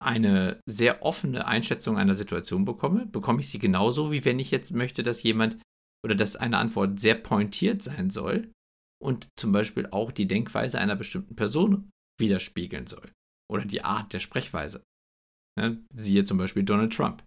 eine 0.03 0.59
sehr 0.67 1.03
offene 1.03 1.47
Einschätzung 1.47 1.97
einer 1.97 2.15
Situation 2.15 2.65
bekomme, 2.65 3.07
bekomme 3.07 3.39
ich 3.39 3.49
sie 3.49 3.59
genauso, 3.59 4.11
wie 4.11 4.25
wenn 4.25 4.39
ich 4.39 4.51
jetzt 4.51 4.71
möchte, 4.71 5.01
dass 5.01 5.23
jemand 5.23 5.57
oder 6.07 6.15
dass 6.15 6.37
eine 6.37 6.57
Antwort 6.57 7.01
sehr 7.01 7.15
pointiert 7.15 7.81
sein 7.81 8.09
soll 8.09 8.49
und 9.03 9.27
zum 9.37 9.51
Beispiel 9.51 9.87
auch 9.87 10.13
die 10.13 10.25
Denkweise 10.25 10.79
einer 10.79 10.95
bestimmten 10.95 11.35
Person 11.35 11.89
widerspiegeln 12.17 12.87
soll 12.87 13.11
oder 13.51 13.65
die 13.65 13.83
Art 13.83 14.13
der 14.13 14.19
Sprechweise. 14.19 14.83
Ne? 15.59 15.83
Siehe 15.93 16.23
zum 16.23 16.37
Beispiel 16.37 16.63
Donald 16.63 16.93
Trump. 16.93 17.23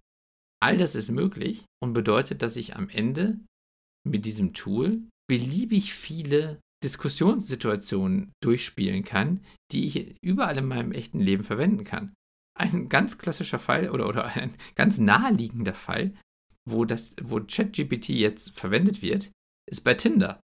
All 0.63 0.77
das 0.77 0.95
ist 0.95 1.11
möglich 1.11 1.63
und 1.79 1.93
bedeutet, 1.93 2.41
dass 2.41 2.55
ich 2.55 2.75
am 2.75 2.89
Ende 2.89 3.39
mit 4.03 4.25
diesem 4.25 4.53
Tool 4.53 5.03
beliebig 5.29 5.93
viele 5.93 6.59
Diskussionssituationen 6.83 8.31
durchspielen 8.43 9.03
kann, 9.03 9.41
die 9.71 9.85
ich 9.85 10.15
überall 10.23 10.57
in 10.57 10.65
meinem 10.65 10.91
echten 10.91 11.19
Leben 11.19 11.43
verwenden 11.43 11.83
kann. 11.83 12.13
Ein 12.59 12.89
ganz 12.89 13.19
klassischer 13.19 13.59
Fall 13.59 13.91
oder, 13.91 14.09
oder 14.09 14.25
ein 14.35 14.55
ganz 14.73 14.97
naheliegender 14.97 15.75
Fall, 15.75 16.13
wo, 16.69 16.85
das, 16.85 17.15
wo 17.21 17.39
ChatGPT 17.39 18.09
jetzt 18.09 18.57
verwendet 18.57 19.01
wird, 19.01 19.31
ist 19.69 19.81
bei 19.81 19.93
Tinder. 19.93 20.39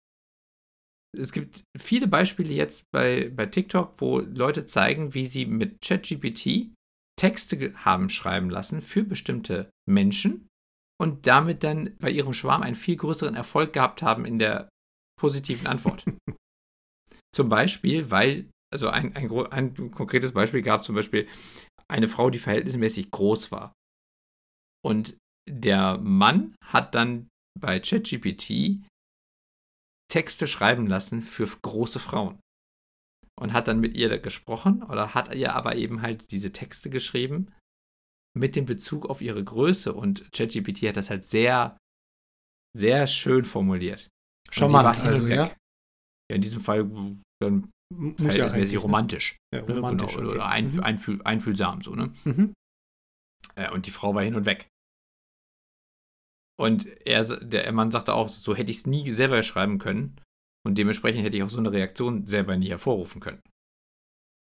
Es 1.17 1.31
gibt 1.31 1.63
viele 1.77 2.07
Beispiele 2.07 2.53
jetzt 2.53 2.83
bei, 2.91 3.29
bei 3.29 3.45
TikTok, 3.45 3.99
wo 4.01 4.19
Leute 4.19 4.65
zeigen, 4.65 5.13
wie 5.13 5.25
sie 5.27 5.45
mit 5.45 5.81
ChatGPT 5.81 6.73
Texte 7.17 7.73
haben 7.75 8.09
schreiben 8.09 8.49
lassen 8.49 8.81
für 8.81 9.03
bestimmte 9.03 9.69
Menschen 9.89 10.47
und 10.99 11.27
damit 11.27 11.63
dann 11.63 11.95
bei 11.99 12.09
ihrem 12.09 12.33
Schwarm 12.33 12.61
einen 12.61 12.75
viel 12.75 12.97
größeren 12.97 13.35
Erfolg 13.35 13.73
gehabt 13.73 14.01
haben 14.01 14.25
in 14.25 14.39
der 14.39 14.69
positiven 15.19 15.67
Antwort. 15.67 16.03
zum 17.33 17.49
Beispiel, 17.49 18.11
weil, 18.11 18.49
also 18.73 18.89
ein, 18.89 19.15
ein, 19.15 19.31
ein 19.51 19.91
konkretes 19.91 20.33
Beispiel 20.33 20.61
gab 20.61 20.83
zum 20.83 20.95
Beispiel 20.95 21.27
eine 21.87 22.07
Frau, 22.07 22.29
die 22.29 22.39
verhältnismäßig 22.39 23.11
groß 23.11 23.51
war. 23.51 23.73
Und 24.83 25.17
der 25.49 25.97
Mann 25.99 26.55
hat 26.63 26.95
dann 26.95 27.27
bei 27.59 27.79
ChatGPT 27.79 28.83
Texte 30.11 30.47
schreiben 30.47 30.87
lassen 30.87 31.21
für 31.21 31.47
große 31.47 31.99
Frauen. 31.99 32.39
Und 33.37 33.51
hat 33.51 33.67
dann 33.67 33.81
mit 33.81 33.97
ihr 33.97 34.17
gesprochen 34.19 34.81
oder 34.83 35.13
hat 35.13 35.33
ihr 35.35 35.53
aber 35.55 35.75
eben 35.75 36.01
halt 36.01 36.31
diese 36.31 36.53
Texte 36.53 36.89
geschrieben 36.89 37.51
mit 38.33 38.55
dem 38.55 38.65
Bezug 38.65 39.07
auf 39.07 39.21
ihre 39.21 39.43
Größe. 39.43 39.93
Und 39.93 40.31
ChatGPT 40.31 40.83
hat 40.83 40.95
das 40.95 41.09
halt 41.09 41.25
sehr, 41.25 41.77
sehr 42.73 43.07
schön 43.07 43.43
formuliert. 43.43 44.07
Schon 44.51 44.71
mal, 44.71 44.85
also, 44.85 45.27
ja? 45.27 45.47
ja? 45.47 45.51
In 46.33 46.41
diesem 46.41 46.61
Fall 46.61 46.89
dann 47.41 47.69
verhältnismäßig 47.93 48.75
ja 48.75 48.79
romantisch. 48.79 49.37
Ja, 49.53 49.61
ne? 49.61 49.75
romantisch 49.75 50.15
genau, 50.15 50.27
okay. 50.27 50.35
Oder 50.35 50.47
einfühl, 50.47 50.79
mhm. 50.79 50.85
einfühl, 50.85 51.21
einfühlsam, 51.23 51.81
so, 51.81 51.93
ne? 51.93 52.13
Mhm. 52.23 52.53
Äh, 53.55 53.71
und 53.71 53.85
die 53.85 53.91
Frau 53.91 54.15
war 54.15 54.23
hin 54.23 54.35
und 54.35 54.45
weg. 54.45 54.67
Und 56.59 56.87
er, 57.05 57.23
der 57.23 57.71
Mann 57.71 57.91
sagte 57.91 58.13
auch, 58.13 58.29
so 58.29 58.55
hätte 58.55 58.71
ich 58.71 58.77
es 58.77 58.87
nie 58.87 59.11
selber 59.11 59.43
schreiben 59.43 59.77
können. 59.77 60.19
Und 60.65 60.77
dementsprechend 60.77 61.23
hätte 61.23 61.37
ich 61.37 61.43
auch 61.43 61.49
so 61.49 61.59
eine 61.59 61.71
Reaktion 61.71 62.25
selber 62.25 62.57
nie 62.57 62.69
hervorrufen 62.69 63.21
können. 63.21 63.41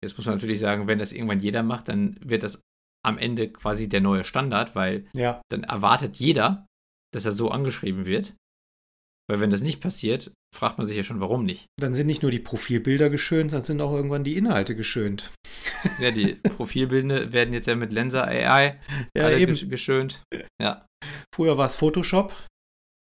Jetzt 0.03 0.17
muss 0.17 0.27
man 0.27 0.37
natürlich 0.37 0.61
sagen, 0.61 0.87
wenn 0.87 0.99
das 0.99 1.13
irgendwann 1.13 1.41
jeder 1.41 1.63
macht, 1.63 1.89
dann 1.89 2.19
wird 2.21 2.43
das 2.43 2.61
am 3.05 3.19
Ende 3.19 3.51
quasi 3.51 3.89
der 3.89 4.01
neue 4.01 4.25
Standard, 4.25 4.75
weil 4.75 5.07
ja. 5.13 5.41
dann 5.51 5.65
erwartet 5.65 6.17
jeder, 6.17 6.67
dass 7.13 7.25
er 7.25 7.31
so 7.31 7.51
angeschrieben 7.51 8.07
wird. 8.07 8.35
Weil 9.31 9.41
wenn 9.41 9.51
das 9.51 9.61
nicht 9.61 9.81
passiert, 9.81 10.33
fragt 10.57 10.79
man 10.79 10.87
sich 10.87 10.97
ja 10.97 11.05
schon, 11.05 11.21
warum 11.21 11.45
nicht. 11.45 11.67
Dann 11.79 11.95
sind 11.95 12.07
nicht 12.07 12.23
nur 12.23 12.31
die 12.31 12.39
Profilbilder 12.39 13.11
geschönt, 13.11 13.53
dann 13.53 13.63
sind 13.63 13.81
auch 13.83 13.93
irgendwann 13.93 14.25
die 14.25 14.37
Inhalte 14.37 14.75
geschönt. 14.75 15.31
Ja, 16.01 16.11
die 16.11 16.35
Profilbilder 16.35 17.33
werden 17.33 17.55
jetzt 17.55 17.67
ja 17.67 17.77
mit 17.77 17.93
Lenser 17.93 18.27
AI 18.27 18.81
ja, 19.17 19.31
eben. 19.31 19.55
geschönt. 19.69 20.23
Ja. 20.61 20.85
Früher 21.39 21.57
war 21.57 21.67
es 21.67 21.77
Photoshop 21.77 22.35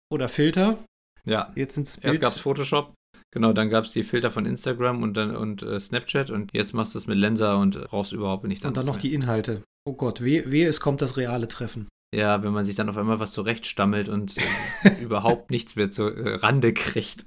oder 0.08 0.28
Filter. 0.28 0.78
Ja. 1.24 1.50
Jetzt 1.56 1.74
sind 1.74 1.88
es 1.88 1.96
Erst 1.96 2.20
gab 2.20 2.32
es 2.32 2.38
Photoshop. 2.38 2.94
Genau, 3.32 3.52
dann 3.52 3.68
gab 3.68 3.84
es 3.84 3.90
die 3.90 4.04
Filter 4.04 4.30
von 4.30 4.46
Instagram 4.46 5.02
und 5.02 5.14
dann 5.14 5.34
und 5.34 5.62
äh, 5.62 5.80
Snapchat 5.80 6.30
und 6.30 6.52
jetzt 6.52 6.72
machst 6.72 6.94
du 6.94 6.98
es 6.98 7.08
mit 7.08 7.16
Lenser 7.16 7.58
und 7.58 7.82
brauchst 7.88 8.12
überhaupt 8.12 8.44
nichts 8.44 8.64
anderes. 8.64 8.86
Und 8.86 8.86
dann 8.86 8.94
noch 8.94 9.02
mehr. 9.02 9.10
die 9.10 9.14
Inhalte. 9.16 9.64
Oh 9.84 9.94
Gott, 9.94 10.22
wehe, 10.22 10.52
wehe, 10.52 10.68
es 10.68 10.80
kommt 10.80 11.02
das 11.02 11.16
reale 11.16 11.48
Treffen. 11.48 11.88
Ja, 12.14 12.44
wenn 12.44 12.52
man 12.52 12.64
sich 12.64 12.76
dann 12.76 12.88
auf 12.88 12.96
einmal 12.96 13.18
was 13.18 13.32
zurechtstammelt 13.32 14.08
und 14.08 14.36
äh, 14.84 14.90
überhaupt 15.02 15.50
nichts 15.50 15.74
mehr 15.74 15.90
zur 15.90 16.16
äh, 16.16 16.36
Rande 16.36 16.72
kriegt. 16.72 17.26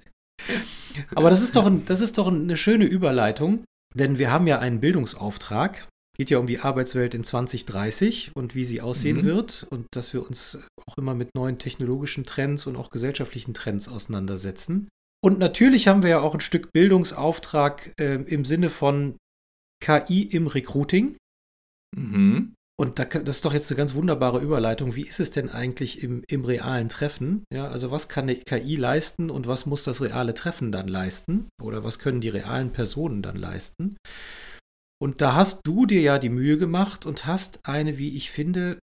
Aber 1.13 1.29
das 1.29 1.41
ist, 1.41 1.57
doch 1.57 1.65
ein, 1.65 1.83
das 1.87 1.99
ist 1.99 2.17
doch 2.17 2.27
eine 2.27 2.55
schöne 2.55 2.85
Überleitung, 2.85 3.65
denn 3.95 4.17
wir 4.17 4.31
haben 4.31 4.47
ja 4.47 4.59
einen 4.59 4.79
Bildungsauftrag. 4.79 5.89
Geht 6.17 6.29
ja 6.29 6.37
um 6.37 6.47
die 6.47 6.59
Arbeitswelt 6.59 7.13
in 7.13 7.23
2030 7.23 8.31
und 8.35 8.55
wie 8.55 8.63
sie 8.63 8.81
aussehen 8.81 9.17
mhm. 9.17 9.25
wird 9.25 9.67
und 9.69 9.87
dass 9.91 10.13
wir 10.13 10.25
uns 10.25 10.59
auch 10.87 10.97
immer 10.97 11.13
mit 11.13 11.35
neuen 11.35 11.57
technologischen 11.57 12.23
Trends 12.23 12.67
und 12.67 12.75
auch 12.75 12.89
gesellschaftlichen 12.89 13.53
Trends 13.53 13.87
auseinandersetzen. 13.87 14.87
Und 15.23 15.39
natürlich 15.39 15.87
haben 15.87 16.03
wir 16.03 16.09
ja 16.09 16.19
auch 16.21 16.33
ein 16.33 16.39
Stück 16.39 16.71
Bildungsauftrag 16.71 17.93
äh, 17.99 18.15
im 18.15 18.45
Sinne 18.45 18.69
von 18.69 19.15
KI 19.83 20.23
im 20.23 20.47
Recruiting. 20.47 21.17
Mhm. 21.95 22.53
Und 22.77 22.99
da, 22.99 23.05
das 23.05 23.37
ist 23.37 23.45
doch 23.45 23.53
jetzt 23.53 23.71
eine 23.71 23.77
ganz 23.77 23.93
wunderbare 23.93 24.41
Überleitung. 24.41 24.95
Wie 24.95 25.07
ist 25.07 25.19
es 25.19 25.31
denn 25.31 25.49
eigentlich 25.49 26.03
im, 26.03 26.23
im 26.27 26.43
realen 26.43 26.89
Treffen? 26.89 27.43
Ja, 27.53 27.69
also 27.69 27.89
was 27.89 28.09
kann 28.09 28.25
eine 28.25 28.35
KI 28.35 28.75
leisten 28.75 29.29
und 29.29 29.47
was 29.47 29.65
muss 29.65 29.83
das 29.83 30.01
reale 30.01 30.33
Treffen 30.33 30.71
dann 30.71 30.89
leisten? 30.89 31.47
Oder 31.61 31.83
was 31.83 31.99
können 31.99 32.19
die 32.19 32.29
realen 32.29 32.71
Personen 32.71 33.21
dann 33.21 33.37
leisten? 33.37 33.95
Und 35.01 35.21
da 35.21 35.35
hast 35.35 35.61
du 35.65 35.85
dir 35.85 36.01
ja 36.01 36.19
die 36.19 36.29
Mühe 36.29 36.57
gemacht 36.57 37.05
und 37.05 37.25
hast 37.25 37.67
eine, 37.67 37.97
wie 37.97 38.15
ich 38.15 38.31
finde, 38.31 38.79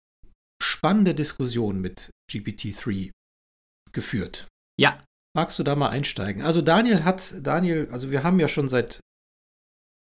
spannende 0.62 1.14
Diskussion 1.14 1.80
mit 1.80 2.10
GPT-3 2.30 3.10
geführt. 3.92 4.48
Ja. 4.78 5.02
Magst 5.34 5.58
du 5.58 5.62
da 5.62 5.74
mal 5.74 5.88
einsteigen? 5.88 6.42
Also 6.42 6.60
Daniel 6.60 7.04
hat, 7.04 7.34
Daniel, 7.42 7.88
also 7.90 8.10
wir 8.10 8.22
haben 8.22 8.38
ja 8.38 8.48
schon 8.48 8.68
seit 8.68 9.00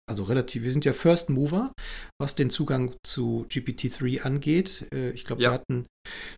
also 0.10 0.24
relativ, 0.24 0.63
wir 0.63 0.72
sind 0.72 0.86
ja 0.86 0.93
First 0.93 1.29
Mover, 1.29 1.72
was 2.19 2.36
den 2.36 2.50
Zugang 2.50 2.95
zu 3.03 3.45
GPT-3 3.50 4.22
angeht. 4.22 4.88
Äh, 4.93 5.12
ich 5.12 5.24
glaube, 5.24 5.41
ja. 5.41 5.50
wir 5.50 5.53
hatten, 5.53 5.88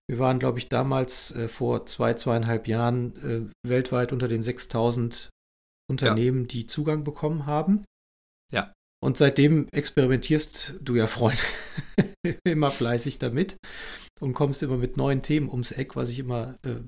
wir 0.07 0.19
waren, 0.19 0.39
glaube 0.39 0.59
ich, 0.59 0.69
damals 0.69 1.35
äh, 1.35 1.47
vor 1.47 1.85
zwei, 1.85 2.13
zweieinhalb 2.13 2.67
Jahren 2.67 3.15
äh, 3.17 3.67
weltweit 3.67 4.13
unter 4.13 4.27
den 4.27 4.43
6000 4.43 5.29
Unternehmen, 5.89 6.41
ja. 6.41 6.47
die 6.47 6.67
Zugang 6.67 7.03
bekommen 7.03 7.45
haben. 7.45 7.85
Ja. 8.51 8.71
Und 9.05 9.17
seitdem 9.17 9.67
experimentierst 9.71 10.79
du 10.81 10.95
ja, 10.95 11.05
Freund, 11.05 11.37
immer 12.43 12.71
fleißig 12.71 13.19
damit 13.19 13.55
und 14.19 14.33
kommst 14.33 14.63
immer 14.63 14.77
mit 14.77 14.97
neuen 14.97 15.21
Themen 15.21 15.47
ums 15.47 15.71
Eck, 15.71 15.95
was 15.95 16.09
ich 16.09 16.17
immer 16.17 16.57
äh, 16.65 16.79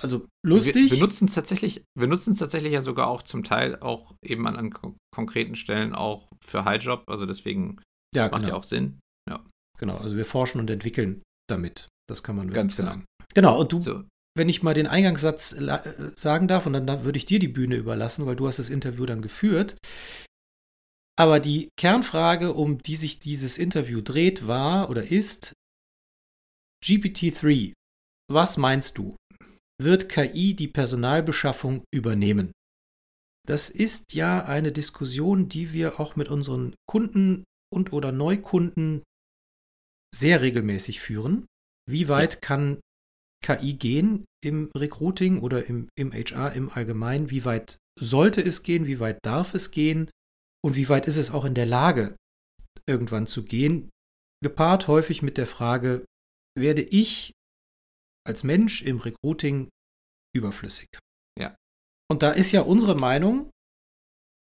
also 0.00 0.26
lustig. 0.46 0.74
Wir, 0.76 0.90
wir 0.92 0.98
nutzen 1.00 1.26
es 1.26 1.34
tatsächlich, 1.34 1.82
wir 1.98 2.06
nutzen 2.06 2.32
es 2.32 2.38
tatsächlich 2.38 2.72
ja 2.72 2.80
sogar 2.80 3.08
auch 3.08 3.22
zum 3.22 3.42
Teil 3.42 3.80
auch 3.80 4.14
eben 4.24 4.46
an, 4.46 4.56
an 4.56 4.96
konkreten 5.12 5.56
Stellen 5.56 5.92
auch 5.92 6.30
für 6.44 6.64
Highjob. 6.64 7.02
Also 7.08 7.26
deswegen 7.26 7.80
ja, 8.14 8.28
macht 8.28 8.42
genau. 8.42 8.48
ja 8.48 8.54
auch 8.54 8.64
Sinn. 8.64 9.00
Ja. 9.28 9.44
Genau, 9.78 9.96
also 9.96 10.16
wir 10.16 10.26
forschen 10.26 10.60
und 10.60 10.70
entwickeln 10.70 11.22
damit. 11.48 11.88
Das 12.08 12.22
kann 12.22 12.36
man 12.36 12.46
wirklich 12.46 12.56
Ganz 12.56 12.76
genau. 12.76 12.90
sagen. 12.90 13.04
Genau, 13.34 13.60
und 13.60 13.72
du, 13.72 13.80
so. 13.80 14.04
wenn 14.36 14.48
ich 14.48 14.62
mal 14.62 14.74
den 14.74 14.86
Eingangssatz 14.86 15.52
äh, 15.52 16.12
sagen 16.16 16.46
darf, 16.46 16.66
und 16.66 16.74
dann, 16.74 16.86
dann 16.86 17.04
würde 17.04 17.18
ich 17.18 17.24
dir 17.24 17.40
die 17.40 17.48
Bühne 17.48 17.74
überlassen, 17.74 18.24
weil 18.24 18.36
du 18.36 18.46
hast 18.46 18.60
das 18.60 18.70
Interview 18.70 19.04
dann 19.04 19.20
geführt. 19.20 19.76
Aber 21.16 21.38
die 21.40 21.68
Kernfrage, 21.78 22.52
um 22.54 22.78
die 22.78 22.96
sich 22.96 23.20
dieses 23.20 23.58
Interview 23.58 24.00
dreht, 24.00 24.46
war 24.46 24.90
oder 24.90 25.10
ist 25.10 25.52
GPT-3. 26.84 27.72
Was 28.30 28.56
meinst 28.56 28.98
du? 28.98 29.14
wird 29.80 30.08
KI 30.08 30.54
die 30.54 30.68
Personalbeschaffung 30.68 31.84
übernehmen? 31.92 32.52
Das 33.46 33.68
ist 33.68 34.14
ja 34.14 34.44
eine 34.44 34.72
Diskussion, 34.72 35.48
die 35.48 35.72
wir 35.72 36.00
auch 36.00 36.16
mit 36.16 36.28
unseren 36.28 36.74
Kunden 36.88 37.44
und 37.72 37.92
oder 37.92 38.12
Neukunden 38.12 39.02
sehr 40.14 40.40
regelmäßig 40.40 41.00
führen. 41.00 41.46
Wie 41.86 42.08
weit 42.08 42.40
kann 42.40 42.80
KI 43.44 43.74
gehen 43.74 44.24
im 44.42 44.70
Recruiting 44.76 45.40
oder 45.40 45.66
im, 45.66 45.88
im 45.98 46.12
HR 46.12 46.52
im 46.54 46.70
Allgemeinen? 46.70 47.30
Wie 47.30 47.44
weit 47.44 47.76
sollte 48.00 48.40
es 48.40 48.62
gehen? 48.62 48.86
Wie 48.86 49.00
weit 49.00 49.18
darf 49.22 49.52
es 49.52 49.70
gehen? 49.70 50.10
Und 50.64 50.76
wie 50.76 50.88
weit 50.88 51.06
ist 51.06 51.18
es 51.18 51.30
auch 51.30 51.44
in 51.44 51.54
der 51.54 51.66
Lage, 51.66 52.16
irgendwann 52.88 53.26
zu 53.26 53.44
gehen? 53.44 53.90
Gepaart 54.42 54.88
häufig 54.88 55.20
mit 55.20 55.36
der 55.36 55.46
Frage, 55.46 56.06
werde 56.58 56.80
ich 56.80 57.32
als 58.26 58.44
Mensch 58.44 58.80
im 58.80 58.98
Recruiting 58.98 59.68
überflüssig. 60.34 60.88
Ja. 61.38 61.54
Und 62.10 62.22
da 62.22 62.30
ist 62.30 62.50
ja 62.52 62.62
unsere 62.62 62.94
Meinung 62.94 63.50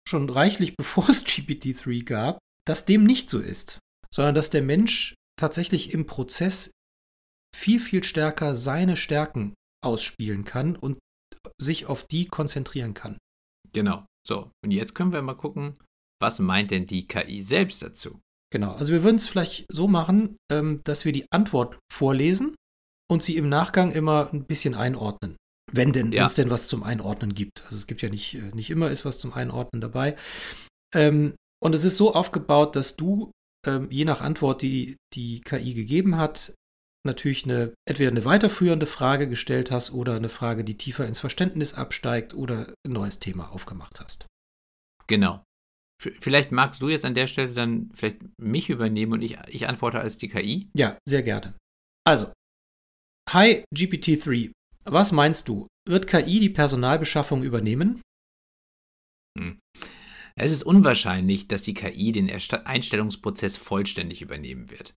schon 0.07 0.29
reichlich 0.29 0.77
bevor 0.79 1.09
es 1.09 1.25
GPT-3 1.25 2.05
gab, 2.05 2.39
dass 2.67 2.85
dem 2.85 3.05
nicht 3.05 3.31
so 3.31 3.39
ist, 3.39 3.79
sondern 4.13 4.35
dass 4.35 4.51
der 4.51 4.63
Mensch 4.63 5.15
tatsächlich 5.39 5.95
im 5.95 6.07
Prozess 6.07 6.71
viel, 7.57 7.81
viel 7.81 8.05
stärker 8.05 8.55
seine 8.55 8.97
Stärken 8.97 9.55
ausspielen 9.83 10.45
kann 10.45 10.77
und 10.77 10.99
sich 11.59 11.87
auf 11.87 12.05
die 12.07 12.27
konzentrieren 12.27 12.93
kann. 12.93 13.17
Genau. 13.73 14.05
So, 14.27 14.51
und 14.63 14.71
jetzt 14.71 14.95
können 14.95 15.15
wir 15.15 15.23
mal 15.23 15.35
gucken, 15.35 15.79
was 16.21 16.39
meint 16.39 16.71
denn 16.71 16.87
die 16.87 17.07
KI 17.07 17.43
selbst 17.43 17.83
dazu? 17.83 18.21
Genau, 18.53 18.73
also 18.73 18.93
wir 18.93 19.03
würden 19.03 19.17
es 19.17 19.29
vielleicht 19.29 19.67
so 19.71 19.89
machen, 19.89 20.37
ähm, 20.51 20.81
dass 20.85 21.05
wir 21.05 21.13
die 21.13 21.27
Antwort 21.31 21.79
vorlesen 21.93 22.57
und 23.11 23.23
sie 23.23 23.37
im 23.37 23.49
Nachgang 23.49 23.93
immer 23.93 24.33
ein 24.33 24.45
bisschen 24.45 24.75
einordnen. 24.75 25.37
Wenn 25.73 25.93
denn, 25.93 26.13
ja. 26.13 26.27
es 26.27 26.35
denn 26.35 26.51
was 26.51 26.67
zum 26.67 26.83
Einordnen 26.83 27.33
gibt. 27.33 27.63
Also 27.65 27.77
es 27.77 27.87
gibt 27.87 28.03
ja 28.03 28.09
nicht, 28.09 28.35
äh, 28.35 28.51
nicht 28.55 28.71
immer 28.71 28.91
ist 28.91 29.05
was 29.05 29.19
zum 29.19 29.33
Einordnen 29.33 29.81
dabei. 29.81 30.17
Ähm, 30.95 31.35
und 31.63 31.75
es 31.75 31.85
ist 31.85 31.97
so 31.97 32.15
aufgebaut, 32.15 32.75
dass 32.75 32.97
du 32.97 33.31
ähm, 33.67 33.89
je 33.91 34.05
nach 34.05 34.21
Antwort, 34.21 34.63
die 34.63 34.97
die 35.15 35.41
KI 35.43 35.75
gegeben 35.75 36.17
hat, 36.17 36.55
natürlich 37.07 37.45
eine, 37.45 37.73
entweder 37.89 38.11
eine 38.11 38.25
weiterführende 38.25 38.87
Frage 38.87 39.29
gestellt 39.29 39.71
hast 39.71 39.93
oder 39.93 40.17
eine 40.17 40.29
Frage, 40.29 40.65
die 40.65 40.77
tiefer 40.77 41.07
ins 41.07 41.21
Verständnis 41.21 41.75
absteigt 41.75 42.35
oder 42.35 42.75
ein 42.87 42.93
neues 42.93 43.21
Thema 43.21 43.53
aufgemacht 43.53 44.01
hast. 44.01 44.27
Genau. 45.07 45.43
Vielleicht 46.01 46.51
magst 46.51 46.81
du 46.81 46.89
jetzt 46.89 47.05
an 47.05 47.15
der 47.15 47.27
Stelle 47.27 47.53
dann 47.53 47.91
vielleicht 47.95 48.21
mich 48.39 48.71
übernehmen 48.71 49.13
und 49.13 49.23
ich, 49.23 49.39
ich 49.49 49.69
antworte 49.69 50.01
als 50.01 50.17
die 50.17 50.29
KI? 50.29 50.69
Ja, 50.75 50.97
sehr 51.07 51.23
gerne. 51.23 51.55
Also, 52.07 52.33
Hi 53.31 53.65
GPT-3, 53.75 54.51
was 54.85 55.13
meinst 55.13 55.47
du? 55.49 55.67
Wird 55.87 56.07
KI 56.07 56.41
die 56.41 56.49
Personalbeschaffung 56.49 57.43
übernehmen? 57.43 58.01
Hm. 59.39 59.59
Es 60.37 60.53
ist 60.53 60.63
unwahrscheinlich, 60.63 61.49
dass 61.49 61.63
die 61.63 61.75
KI 61.75 62.13
den 62.13 62.31
Einstellungsprozess 62.31 63.59
vollständig 63.59 64.23
übernehmen 64.23 64.71
wird. 64.71 64.95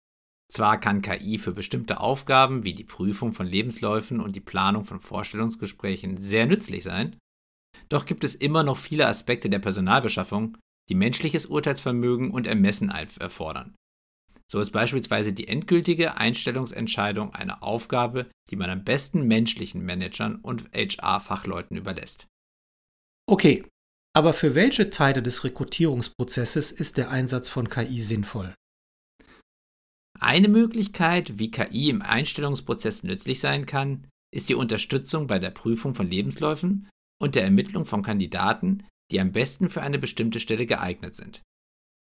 Zwar 0.51 0.79
kann 0.79 1.01
KI 1.01 1.39
für 1.39 1.53
bestimmte 1.53 1.99
Aufgaben 1.99 2.63
wie 2.63 2.73
die 2.73 2.83
Prüfung 2.83 3.33
von 3.33 3.47
Lebensläufen 3.47 4.19
und 4.19 4.35
die 4.35 4.41
Planung 4.41 4.85
von 4.85 4.99
Vorstellungsgesprächen 4.99 6.17
sehr 6.17 6.45
nützlich 6.45 6.83
sein, 6.83 7.17
doch 7.89 8.05
gibt 8.05 8.23
es 8.23 8.35
immer 8.35 8.63
noch 8.63 8.77
viele 8.77 9.07
Aspekte 9.07 9.49
der 9.49 9.59
Personalbeschaffung, 9.59 10.57
die 10.89 10.95
menschliches 10.95 11.45
Urteilsvermögen 11.45 12.31
und 12.31 12.47
Ermessen 12.47 12.89
erfordern. 12.89 13.75
So 14.51 14.59
ist 14.59 14.71
beispielsweise 14.71 15.31
die 15.31 15.47
endgültige 15.47 16.17
Einstellungsentscheidung 16.17 17.33
eine 17.33 17.61
Aufgabe, 17.61 18.29
die 18.49 18.57
man 18.57 18.69
am 18.69 18.83
besten 18.83 19.25
menschlichen 19.25 19.81
Managern 19.81 20.35
und 20.35 20.69
HR-Fachleuten 20.73 21.77
überlässt. 21.77 22.27
Okay, 23.29 23.63
aber 24.13 24.33
für 24.33 24.55
welche 24.55 24.89
Teile 24.89 25.21
des 25.21 25.45
Rekrutierungsprozesses 25.45 26.73
ist 26.73 26.97
der 26.97 27.11
Einsatz 27.11 27.47
von 27.47 27.69
KI 27.69 28.01
sinnvoll? 28.01 28.53
Eine 30.19 30.49
Möglichkeit, 30.49 31.39
wie 31.39 31.49
KI 31.49 31.89
im 31.89 32.01
Einstellungsprozess 32.01 33.03
nützlich 33.03 33.39
sein 33.39 33.65
kann, 33.65 34.07
ist 34.33 34.49
die 34.49 34.55
Unterstützung 34.55 35.27
bei 35.27 35.39
der 35.39 35.51
Prüfung 35.51 35.95
von 35.95 36.09
Lebensläufen 36.09 36.89
und 37.21 37.35
der 37.35 37.43
Ermittlung 37.43 37.85
von 37.85 38.03
Kandidaten, 38.03 38.85
die 39.11 39.19
am 39.19 39.31
besten 39.31 39.69
für 39.69 39.81
eine 39.81 39.99
bestimmte 39.99 40.39
Stelle 40.39 40.65
geeignet 40.65 41.15
sind. 41.15 41.41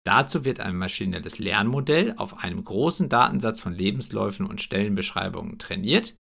Dazu 0.06 0.44
wird 0.44 0.60
ein 0.60 0.76
maschinelles 0.76 1.38
Lernmodell 1.38 2.14
auf 2.16 2.42
einem 2.42 2.64
großen 2.64 3.08
Datensatz 3.08 3.60
von 3.60 3.74
Lebensläufen 3.74 4.46
und 4.46 4.60
Stellenbeschreibungen 4.60 5.58
trainiert, 5.58 6.14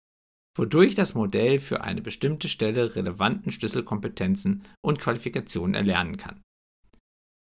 wodurch 0.58 0.96
das 0.96 1.14
Modell 1.14 1.60
für 1.60 1.82
eine 1.82 2.02
bestimmte 2.02 2.50
Stelle 2.50 2.96
relevanten 2.96 3.52
Schlüsselkompetenzen 3.52 4.64
und 4.82 5.00
Qualifikationen 5.00 5.76
erlernen 5.76 6.18
kann. 6.18 6.42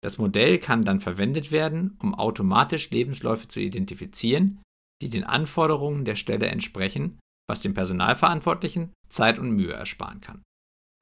Das 0.03 0.19
Modell 0.19 0.59
kann 0.59 0.83
dann 0.83 1.01
verwendet 1.01 1.53
werden, 1.53 1.97
um 2.01 2.15
automatisch 2.15 2.91
Lebensläufe 2.91 3.49
zu 3.49 3.61
identifizieren, 3.61 4.61
die 5.01 5.09
den 5.09 5.25
Anforderungen 5.25 6.05
der 6.05 6.17
Stelle 6.17 6.47
entsprechen, 6.47 7.19
was 7.49 7.61
dem 7.61 7.73
Personalverantwortlichen 7.73 8.93
Zeit 9.09 9.39
und 9.39 9.53
Mühe 9.53 9.73
ersparen 9.73 10.21
kann. 10.21 10.43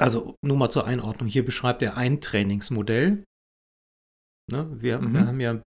Also 0.05 0.37
nur 0.45 0.59
mal 0.59 0.69
zur 0.69 0.87
Einordnung. 0.87 1.31
Hier 1.31 1.47
beschreibt 1.47 1.81
er 1.81 1.97
ein 1.97 2.21
Trainingsmodell. 2.21 3.25
Ne? 4.53 4.83
Wir, 4.83 5.01
mhm. 5.01 5.15
wir 5.15 5.27
haben 5.27 5.41
ja, 5.41 5.63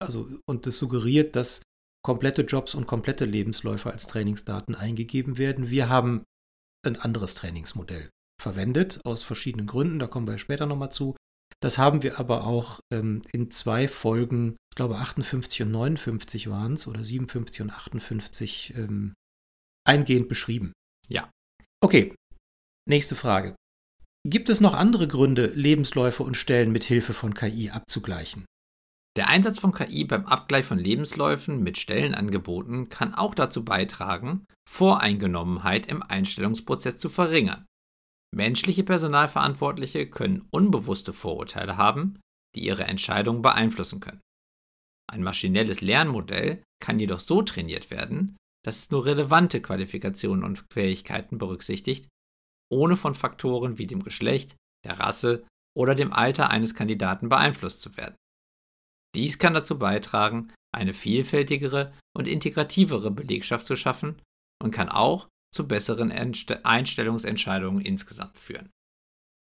also, 0.00 0.30
und 0.48 0.66
das 0.66 0.78
suggeriert, 0.78 1.34
dass 1.34 1.62
komplette 2.04 2.42
Jobs 2.42 2.76
und 2.76 2.86
komplette 2.86 3.24
Lebensläufe 3.24 3.90
als 3.90 4.06
Trainingsdaten 4.06 4.76
eingegeben 4.76 5.38
werden. 5.38 5.70
Wir 5.70 5.88
haben 5.88 6.22
ein 6.86 7.00
anderes 7.00 7.34
Trainingsmodell 7.34 8.10
verwendet, 8.40 9.00
aus 9.04 9.24
verschiedenen 9.24 9.66
Gründen. 9.66 9.98
Da 9.98 10.06
kommen 10.06 10.28
wir 10.28 10.38
später 10.38 10.66
nochmal 10.66 10.92
zu. 10.92 11.16
Das 11.60 11.76
haben 11.76 12.04
wir 12.04 12.20
aber 12.20 12.46
auch 12.46 12.78
ähm, 12.92 13.22
in 13.32 13.50
zwei 13.50 13.88
Folgen, 13.88 14.56
ich 14.70 14.76
glaube 14.76 14.98
58 14.98 15.62
und 15.62 15.72
59 15.72 16.48
waren 16.48 16.74
es, 16.74 16.86
oder 16.86 17.02
57 17.02 17.62
und 17.62 17.70
58 17.70 18.76
ähm, 18.76 19.14
eingehend 19.84 20.28
beschrieben. 20.28 20.72
Ja. 21.08 21.28
Okay, 21.82 22.14
nächste 22.88 23.16
Frage. 23.16 23.56
Gibt 24.26 24.50
es 24.50 24.60
noch 24.60 24.74
andere 24.74 25.08
Gründe, 25.08 25.46
Lebensläufe 25.46 26.22
und 26.22 26.36
Stellen 26.36 26.72
mit 26.72 26.84
Hilfe 26.84 27.14
von 27.14 27.32
KI 27.32 27.70
abzugleichen? 27.70 28.44
Der 29.16 29.28
Einsatz 29.28 29.58
von 29.58 29.72
KI 29.72 30.04
beim 30.04 30.26
Abgleich 30.26 30.66
von 30.66 30.78
Lebensläufen 30.78 31.62
mit 31.62 31.78
Stellenangeboten 31.78 32.90
kann 32.90 33.14
auch 33.14 33.34
dazu 33.34 33.64
beitragen, 33.64 34.44
Voreingenommenheit 34.68 35.86
im 35.86 36.02
Einstellungsprozess 36.02 36.98
zu 36.98 37.08
verringern. 37.08 37.64
Menschliche 38.32 38.84
Personalverantwortliche 38.84 40.08
können 40.08 40.46
unbewusste 40.50 41.12
Vorurteile 41.12 41.78
haben, 41.78 42.20
die 42.54 42.64
ihre 42.64 42.84
Entscheidungen 42.84 43.42
beeinflussen 43.42 44.00
können. 44.00 44.20
Ein 45.10 45.22
maschinelles 45.22 45.80
Lernmodell 45.80 46.62
kann 46.80 47.00
jedoch 47.00 47.20
so 47.20 47.42
trainiert 47.42 47.90
werden, 47.90 48.36
dass 48.64 48.76
es 48.76 48.90
nur 48.90 49.06
relevante 49.06 49.60
Qualifikationen 49.62 50.44
und 50.44 50.64
Fähigkeiten 50.70 51.38
berücksichtigt, 51.38 52.06
ohne 52.70 52.96
von 52.96 53.14
Faktoren 53.14 53.78
wie 53.78 53.86
dem 53.86 54.02
Geschlecht, 54.02 54.56
der 54.84 54.98
Rasse 54.98 55.46
oder 55.76 55.94
dem 55.94 56.12
Alter 56.12 56.50
eines 56.50 56.74
Kandidaten 56.74 57.28
beeinflusst 57.28 57.80
zu 57.80 57.96
werden. 57.96 58.16
Dies 59.14 59.38
kann 59.38 59.54
dazu 59.54 59.78
beitragen, 59.78 60.52
eine 60.72 60.94
vielfältigere 60.94 61.92
und 62.16 62.28
integrativere 62.28 63.10
Belegschaft 63.10 63.66
zu 63.66 63.76
schaffen 63.76 64.20
und 64.62 64.70
kann 64.70 64.88
auch 64.88 65.28
zu 65.52 65.66
besseren 65.66 66.12
Einstellungsentscheidungen 66.12 67.84
insgesamt 67.84 68.38
führen. 68.38 68.70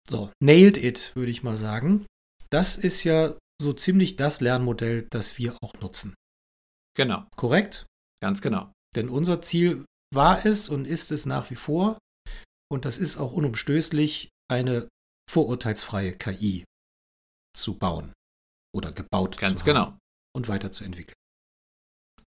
So, 0.08 0.30
nailed 0.42 0.76
it, 0.76 1.12
würde 1.14 1.30
ich 1.30 1.42
mal 1.42 1.56
sagen. 1.56 2.04
Das 2.50 2.76
ist 2.76 3.04
ja 3.04 3.34
so 3.60 3.72
ziemlich 3.72 4.16
das 4.16 4.42
Lernmodell, 4.42 5.06
das 5.10 5.38
wir 5.38 5.56
auch 5.62 5.72
nutzen. 5.80 6.14
Genau. 6.94 7.26
Korrekt? 7.36 7.86
Ganz 8.22 8.42
genau. 8.42 8.70
Denn 8.94 9.08
unser 9.08 9.40
Ziel 9.40 9.84
war 10.12 10.44
es 10.44 10.68
und 10.68 10.86
ist 10.86 11.10
es 11.10 11.24
nach 11.24 11.50
wie 11.50 11.56
vor, 11.56 11.98
und 12.70 12.84
das 12.84 12.98
ist 12.98 13.16
auch 13.16 13.32
unumstößlich, 13.32 14.28
eine 14.50 14.88
vorurteilsfreie 15.30 16.12
KI 16.12 16.64
zu 17.56 17.78
bauen 17.78 18.12
oder 18.74 18.92
gebaut 18.92 19.38
Ganz 19.38 19.60
zu 19.60 19.64
genau. 19.64 19.96
und 20.36 20.48
weiterzuentwickeln. 20.48 21.14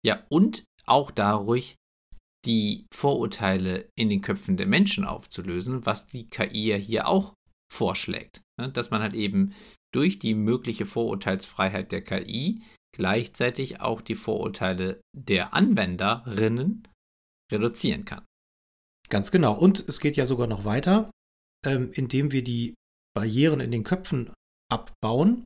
Ja, 0.06 0.21
und 0.30 0.63
auch 0.86 1.12
dadurch 1.12 1.76
die 2.45 2.86
Vorurteile 2.93 3.89
in 3.98 4.10
den 4.10 4.21
Köpfen 4.21 4.56
der 4.56 4.67
Menschen 4.67 5.04
aufzulösen, 5.04 5.86
was 5.86 6.06
die 6.06 6.28
KI 6.28 6.67
ja 6.67 6.76
hier 6.76 7.08
auch 7.08 7.34
vorschlägt. 7.74 8.41
Ne? 8.60 8.71
Dass 8.71 8.91
man 8.91 9.02
halt 9.02 9.15
eben 9.15 9.56
durch 9.93 10.19
die 10.19 10.36
mögliche 10.36 10.86
Vorurteilsfreiheit 10.86 11.91
der 11.91 12.04
KI 12.04 12.62
gleichzeitig 12.95 13.82
auch 13.82 14.02
die 14.02 14.15
Vorurteile 14.15 15.02
der 15.15 15.54
Anwenderinnen 15.54 16.88
reduzieren 17.52 18.06
kann. 18.06 18.24
Ganz 19.09 19.31
genau. 19.31 19.53
Und 19.53 19.87
es 19.87 19.99
geht 19.99 20.17
ja 20.17 20.25
sogar 20.25 20.47
noch 20.47 20.65
weiter, 20.65 21.11
ähm, 21.65 21.91
indem 21.93 22.31
wir 22.31 22.43
die 22.43 22.75
Barrieren 23.15 23.59
in 23.59 23.71
den 23.71 23.83
Köpfen 23.83 24.33
abbauen 24.71 25.45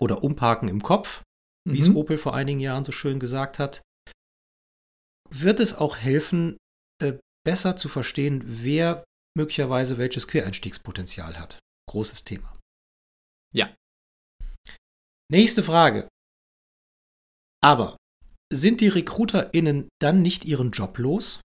oder 0.00 0.22
umparken 0.22 0.68
im 0.68 0.82
Kopf, 0.82 1.22
mhm. 1.66 1.72
wie 1.72 1.80
es 1.80 1.88
mhm. 1.88 1.96
Opel 1.96 2.18
vor 2.18 2.34
einigen 2.34 2.60
Jahren 2.60 2.84
so 2.84 2.92
schön 2.92 3.20
gesagt 3.20 3.58
hat, 3.58 3.82
wird 5.30 5.60
es 5.60 5.74
auch 5.74 5.96
helfen, 5.96 6.56
äh, 7.02 7.18
besser 7.44 7.76
zu 7.76 7.88
verstehen, 7.88 8.42
wer 8.44 9.04
möglicherweise 9.36 9.98
welches 9.98 10.28
Quereinstiegspotenzial 10.28 11.38
hat. 11.38 11.58
Großes 11.88 12.24
Thema. 12.24 12.58
Ja. 13.54 13.74
Nächste 15.30 15.62
Frage. 15.62 16.08
Aber 17.62 17.96
sind 18.52 18.80
die 18.80 18.88
RecruiterInnen 18.88 19.88
dann 20.00 20.22
nicht 20.22 20.44
ihren 20.44 20.70
Job 20.70 20.98
los? 20.98 21.40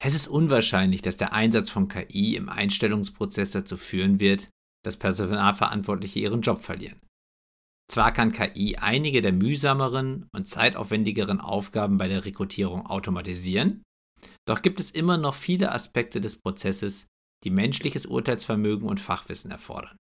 Es 0.00 0.14
ist 0.14 0.28
unwahrscheinlich, 0.28 1.02
dass 1.02 1.16
der 1.16 1.32
Einsatz 1.32 1.70
von 1.70 1.88
KI 1.88 2.36
im 2.36 2.48
Einstellungsprozess 2.48 3.50
dazu 3.50 3.76
führen 3.76 4.20
wird, 4.20 4.48
dass 4.84 4.96
Personalverantwortliche 4.96 6.20
ihren 6.20 6.40
Job 6.40 6.62
verlieren. 6.62 7.00
Zwar 7.90 8.12
kann 8.12 8.32
KI 8.32 8.76
einige 8.76 9.22
der 9.22 9.32
mühsameren 9.32 10.28
und 10.32 10.46
zeitaufwendigeren 10.46 11.40
Aufgaben 11.40 11.96
bei 11.96 12.06
der 12.06 12.24
Rekrutierung 12.24 12.86
automatisieren, 12.86 13.82
doch 14.46 14.62
gibt 14.62 14.78
es 14.78 14.90
immer 14.90 15.16
noch 15.16 15.34
viele 15.34 15.72
Aspekte 15.72 16.20
des 16.20 16.36
Prozesses, 16.36 17.06
die 17.44 17.50
menschliches 17.50 18.06
Urteilsvermögen 18.06 18.88
und 18.88 19.00
Fachwissen 19.00 19.50
erfordern. 19.50 19.96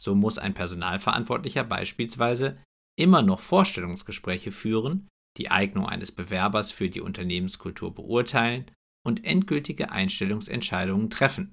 So 0.00 0.14
muss 0.14 0.38
ein 0.38 0.54
Personalverantwortlicher 0.54 1.64
beispielsweise 1.64 2.62
immer 2.98 3.22
noch 3.22 3.40
Vorstellungsgespräche 3.40 4.52
führen, 4.52 5.08
die 5.38 5.50
Eignung 5.50 5.86
eines 5.86 6.12
Bewerbers 6.12 6.70
für 6.70 6.90
die 6.90 7.00
Unternehmenskultur 7.00 7.94
beurteilen 7.94 8.70
und 9.06 9.24
endgültige 9.24 9.90
Einstellungsentscheidungen 9.90 11.10
treffen. 11.10 11.52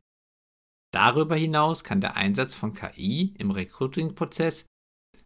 Darüber 0.94 1.36
hinaus 1.36 1.84
kann 1.84 2.02
der 2.02 2.18
Einsatz 2.18 2.54
von 2.54 2.74
KI 2.74 3.34
im 3.38 3.52
Recruiting-Prozess 3.52 4.66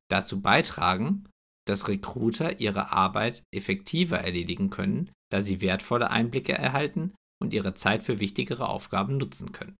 dazu 0.09 0.41
beitragen, 0.41 1.27
dass 1.67 1.87
Recruiter 1.87 2.59
ihre 2.59 2.91
Arbeit 2.91 3.43
effektiver 3.53 4.17
erledigen 4.17 4.69
können, 4.69 5.11
da 5.31 5.41
sie 5.41 5.61
wertvolle 5.61 6.09
Einblicke 6.09 6.53
erhalten 6.53 7.13
und 7.41 7.53
ihre 7.53 7.73
Zeit 7.73 8.03
für 8.03 8.19
wichtigere 8.19 8.69
Aufgaben 8.69 9.17
nutzen 9.17 9.51
können. 9.51 9.75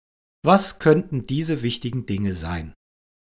Was 0.46 0.80
könnten 0.80 1.26
diese 1.26 1.64
wichtigen 1.64 2.06
Dinge 2.06 2.34
sein? 2.34 2.74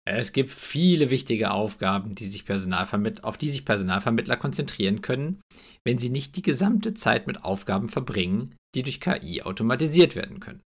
Es 0.08 0.32
gibt 0.32 0.50
viele 0.50 1.10
wichtige 1.10 1.50
Aufgaben, 1.50 2.14
die 2.14 2.26
sich 2.26 2.44
auf 2.48 3.38
die 3.38 3.50
sich 3.50 3.64
Personalvermittler 3.64 4.36
konzentrieren 4.36 5.02
können, 5.02 5.40
wenn 5.84 5.98
sie 5.98 6.10
nicht 6.10 6.36
die 6.36 6.42
gesamte 6.42 6.94
Zeit 6.94 7.26
mit 7.26 7.44
Aufgaben 7.44 7.88
verbringen, 7.88 8.54
die 8.76 8.82
durch 8.82 9.00
KI 9.00 9.42
automatisiert 9.42 10.14
werden 10.14 10.38
können. 10.38 10.62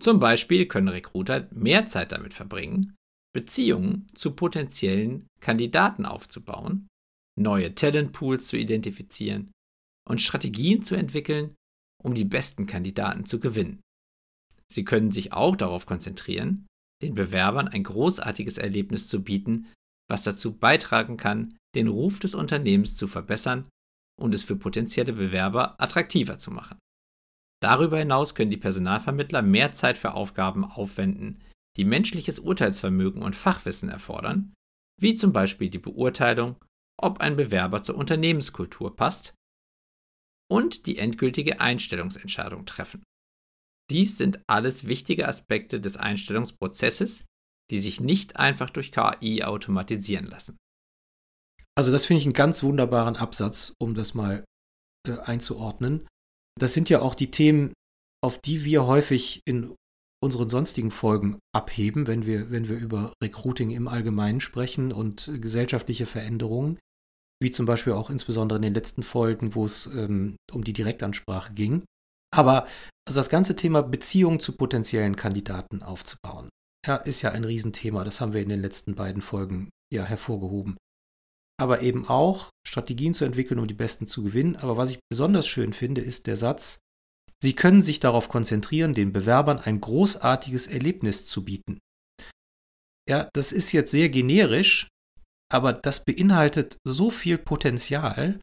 Zum 0.00 0.18
Beispiel 0.18 0.66
können 0.66 0.88
Recruiter 0.88 1.48
mehr 1.52 1.86
Zeit 1.86 2.12
damit 2.12 2.34
verbringen, 2.34 2.96
Beziehungen 3.32 4.10
zu 4.14 4.32
potenziellen 4.32 5.28
Kandidaten 5.40 6.04
aufzubauen, 6.04 6.88
neue 7.38 7.74
Talentpools 7.74 8.48
zu 8.48 8.56
identifizieren 8.56 9.52
und 10.08 10.20
Strategien 10.20 10.82
zu 10.82 10.96
entwickeln, 10.96 11.54
um 12.02 12.14
die 12.14 12.24
besten 12.24 12.66
Kandidaten 12.66 13.24
zu 13.24 13.38
gewinnen. 13.38 13.80
Sie 14.72 14.84
können 14.84 15.12
sich 15.12 15.32
auch 15.32 15.54
darauf 15.54 15.86
konzentrieren, 15.86 16.66
den 17.02 17.14
Bewerbern 17.14 17.68
ein 17.68 17.84
großartiges 17.84 18.58
Erlebnis 18.58 19.08
zu 19.08 19.22
bieten, 19.22 19.68
was 20.08 20.24
dazu 20.24 20.56
beitragen 20.56 21.16
kann, 21.16 21.56
den 21.76 21.86
Ruf 21.86 22.18
des 22.18 22.34
Unternehmens 22.34 22.96
zu 22.96 23.06
verbessern 23.06 23.68
und 24.20 24.34
es 24.34 24.42
für 24.42 24.56
potenzielle 24.56 25.12
Bewerber 25.12 25.80
attraktiver 25.80 26.38
zu 26.38 26.50
machen. 26.50 26.78
Darüber 27.62 27.98
hinaus 27.98 28.34
können 28.34 28.50
die 28.50 28.56
Personalvermittler 28.56 29.42
mehr 29.42 29.72
Zeit 29.72 29.98
für 29.98 30.14
Aufgaben 30.14 30.64
aufwenden, 30.64 31.42
die 31.76 31.84
menschliches 31.84 32.38
Urteilsvermögen 32.38 33.22
und 33.22 33.36
Fachwissen 33.36 33.88
erfordern, 33.88 34.54
wie 35.00 35.14
zum 35.14 35.32
Beispiel 35.32 35.70
die 35.70 35.78
Beurteilung, 35.78 36.56
ob 36.98 37.20
ein 37.20 37.36
Bewerber 37.36 37.82
zur 37.82 37.96
Unternehmenskultur 37.96 38.96
passt 38.96 39.34
und 40.50 40.86
die 40.86 40.98
endgültige 40.98 41.60
Einstellungsentscheidung 41.60 42.66
treffen. 42.66 43.02
Dies 43.90 44.18
sind 44.18 44.40
alles 44.46 44.84
wichtige 44.84 45.28
Aspekte 45.28 45.80
des 45.80 45.96
Einstellungsprozesses, 45.96 47.24
die 47.70 47.80
sich 47.80 48.00
nicht 48.00 48.36
einfach 48.36 48.70
durch 48.70 48.92
KI 48.92 49.42
automatisieren 49.44 50.26
lassen. 50.26 50.56
Also 51.76 51.92
das 51.92 52.06
finde 52.06 52.20
ich 52.20 52.26
einen 52.26 52.34
ganz 52.34 52.62
wunderbaren 52.62 53.16
Absatz, 53.16 53.74
um 53.80 53.94
das 53.94 54.14
mal 54.14 54.44
äh, 55.08 55.18
einzuordnen. 55.20 56.06
Das 56.58 56.74
sind 56.74 56.88
ja 56.90 57.00
auch 57.00 57.14
die 57.14 57.30
Themen, 57.30 57.72
auf 58.22 58.38
die 58.38 58.64
wir 58.64 58.86
häufig 58.86 59.42
in 59.46 59.74
unseren 60.22 60.50
sonstigen 60.50 60.90
Folgen 60.90 61.38
abheben, 61.54 62.06
wenn 62.06 62.26
wir, 62.26 62.50
wenn 62.50 62.68
wir 62.68 62.76
über 62.76 63.12
Recruiting 63.22 63.70
im 63.70 63.88
Allgemeinen 63.88 64.40
sprechen 64.40 64.92
und 64.92 65.30
gesellschaftliche 65.40 66.06
Veränderungen, 66.06 66.78
wie 67.42 67.50
zum 67.50 67.64
Beispiel 67.64 67.94
auch 67.94 68.10
insbesondere 68.10 68.56
in 68.56 68.62
den 68.62 68.74
letzten 68.74 69.02
Folgen, 69.02 69.54
wo 69.54 69.64
es 69.64 69.86
ähm, 69.86 70.36
um 70.52 70.62
die 70.62 70.74
Direktansprache 70.74 71.54
ging. 71.54 71.84
Aber 72.32 72.66
also 73.08 73.18
das 73.18 73.30
ganze 73.30 73.56
Thema 73.56 73.82
Beziehungen 73.82 74.40
zu 74.40 74.56
potenziellen 74.56 75.16
Kandidaten 75.16 75.82
aufzubauen, 75.82 76.50
ja, 76.86 76.96
ist 76.96 77.22
ja 77.22 77.32
ein 77.32 77.44
Riesenthema. 77.44 78.04
Das 78.04 78.20
haben 78.20 78.34
wir 78.34 78.42
in 78.42 78.50
den 78.50 78.60
letzten 78.60 78.94
beiden 78.94 79.22
Folgen 79.22 79.70
ja 79.92 80.04
hervorgehoben. 80.04 80.76
Aber 81.60 81.82
eben 81.82 82.08
auch 82.08 82.48
Strategien 82.66 83.12
zu 83.12 83.24
entwickeln, 83.24 83.60
um 83.60 83.68
die 83.68 83.74
Besten 83.74 84.06
zu 84.06 84.22
gewinnen. 84.22 84.56
Aber 84.56 84.76
was 84.76 84.90
ich 84.90 84.98
besonders 85.10 85.46
schön 85.46 85.72
finde, 85.72 86.00
ist 86.00 86.26
der 86.26 86.36
Satz, 86.36 86.80
Sie 87.42 87.54
können 87.54 87.82
sich 87.82 88.00
darauf 88.00 88.28
konzentrieren, 88.28 88.92
den 88.92 89.12
Bewerbern 89.12 89.58
ein 89.58 89.80
großartiges 89.80 90.66
Erlebnis 90.66 91.24
zu 91.24 91.44
bieten. 91.44 91.78
Ja, 93.08 93.28
das 93.32 93.52
ist 93.52 93.72
jetzt 93.72 93.90
sehr 93.90 94.10
generisch, 94.10 94.88
aber 95.50 95.72
das 95.72 96.04
beinhaltet 96.04 96.76
so 96.86 97.10
viel 97.10 97.38
Potenzial 97.38 98.38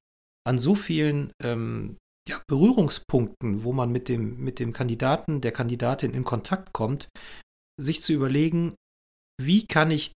an 0.47 0.57
so 0.57 0.75
vielen 0.75 1.31
ähm, 1.43 1.97
ja, 2.27 2.41
Berührungspunkten, 2.47 3.63
wo 3.63 3.71
man 3.71 3.91
mit 3.91 4.09
dem, 4.09 4.39
mit 4.39 4.59
dem 4.59 4.73
Kandidaten, 4.73 5.41
der 5.41 5.51
Kandidatin 5.51 6.13
in 6.13 6.23
Kontakt 6.23 6.73
kommt, 6.73 7.07
sich 7.79 8.01
zu 8.01 8.13
überlegen, 8.13 8.75
wie 9.39 9.67
kann 9.67 9.91
ich 9.91 10.13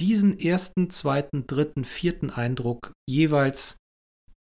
diesen 0.00 0.38
ersten, 0.38 0.90
zweiten, 0.90 1.46
dritten, 1.46 1.84
vierten 1.84 2.30
Eindruck 2.30 2.92
jeweils 3.08 3.76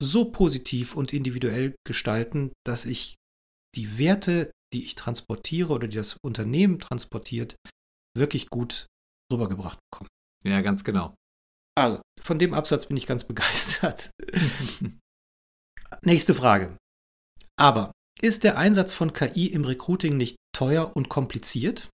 so 0.02 0.32
positiv 0.32 0.96
und 0.96 1.14
individuell 1.14 1.76
gestalten, 1.86 2.52
dass 2.66 2.86
ich 2.86 3.16
die 3.76 3.98
Werte, 3.98 4.52
die 4.74 4.84
ich 4.84 4.96
transportiere 4.96 5.74
oder 5.74 5.88
die 5.88 5.98
das 5.98 6.18
Unternehmen 6.24 6.80
transportiert, 6.80 7.56
wirklich 8.18 8.50
gut 8.50 8.88
rübergebracht 9.32 9.80
bekomme. 9.92 10.10
Ja, 10.44 10.62
ganz 10.62 10.84
genau. 10.84 11.16
Also, 11.78 12.02
von 12.22 12.40
dem 12.40 12.54
Absatz 12.54 12.88
bin 12.88 12.98
ich 12.98 13.08
ganz 13.08 13.24
begeistert. 13.28 14.12
Nächste 16.04 16.36
Frage. 16.36 16.76
Aber 17.58 17.92
ist 18.22 18.44
der 18.44 18.58
Einsatz 18.58 18.94
von 18.94 19.14
KI 19.14 19.48
im 19.48 19.66
Recruiting 19.66 20.18
nicht 20.18 20.36
teuer 20.56 20.96
und 20.96 21.10
kompliziert? 21.10 21.90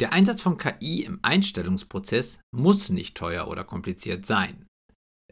Der 0.00 0.12
Einsatz 0.12 0.40
von 0.40 0.56
KI 0.56 1.04
im 1.04 1.20
Einstellungsprozess 1.22 2.40
muss 2.52 2.90
nicht 2.90 3.16
teuer 3.16 3.46
oder 3.46 3.62
kompliziert 3.62 4.26
sein. 4.26 4.66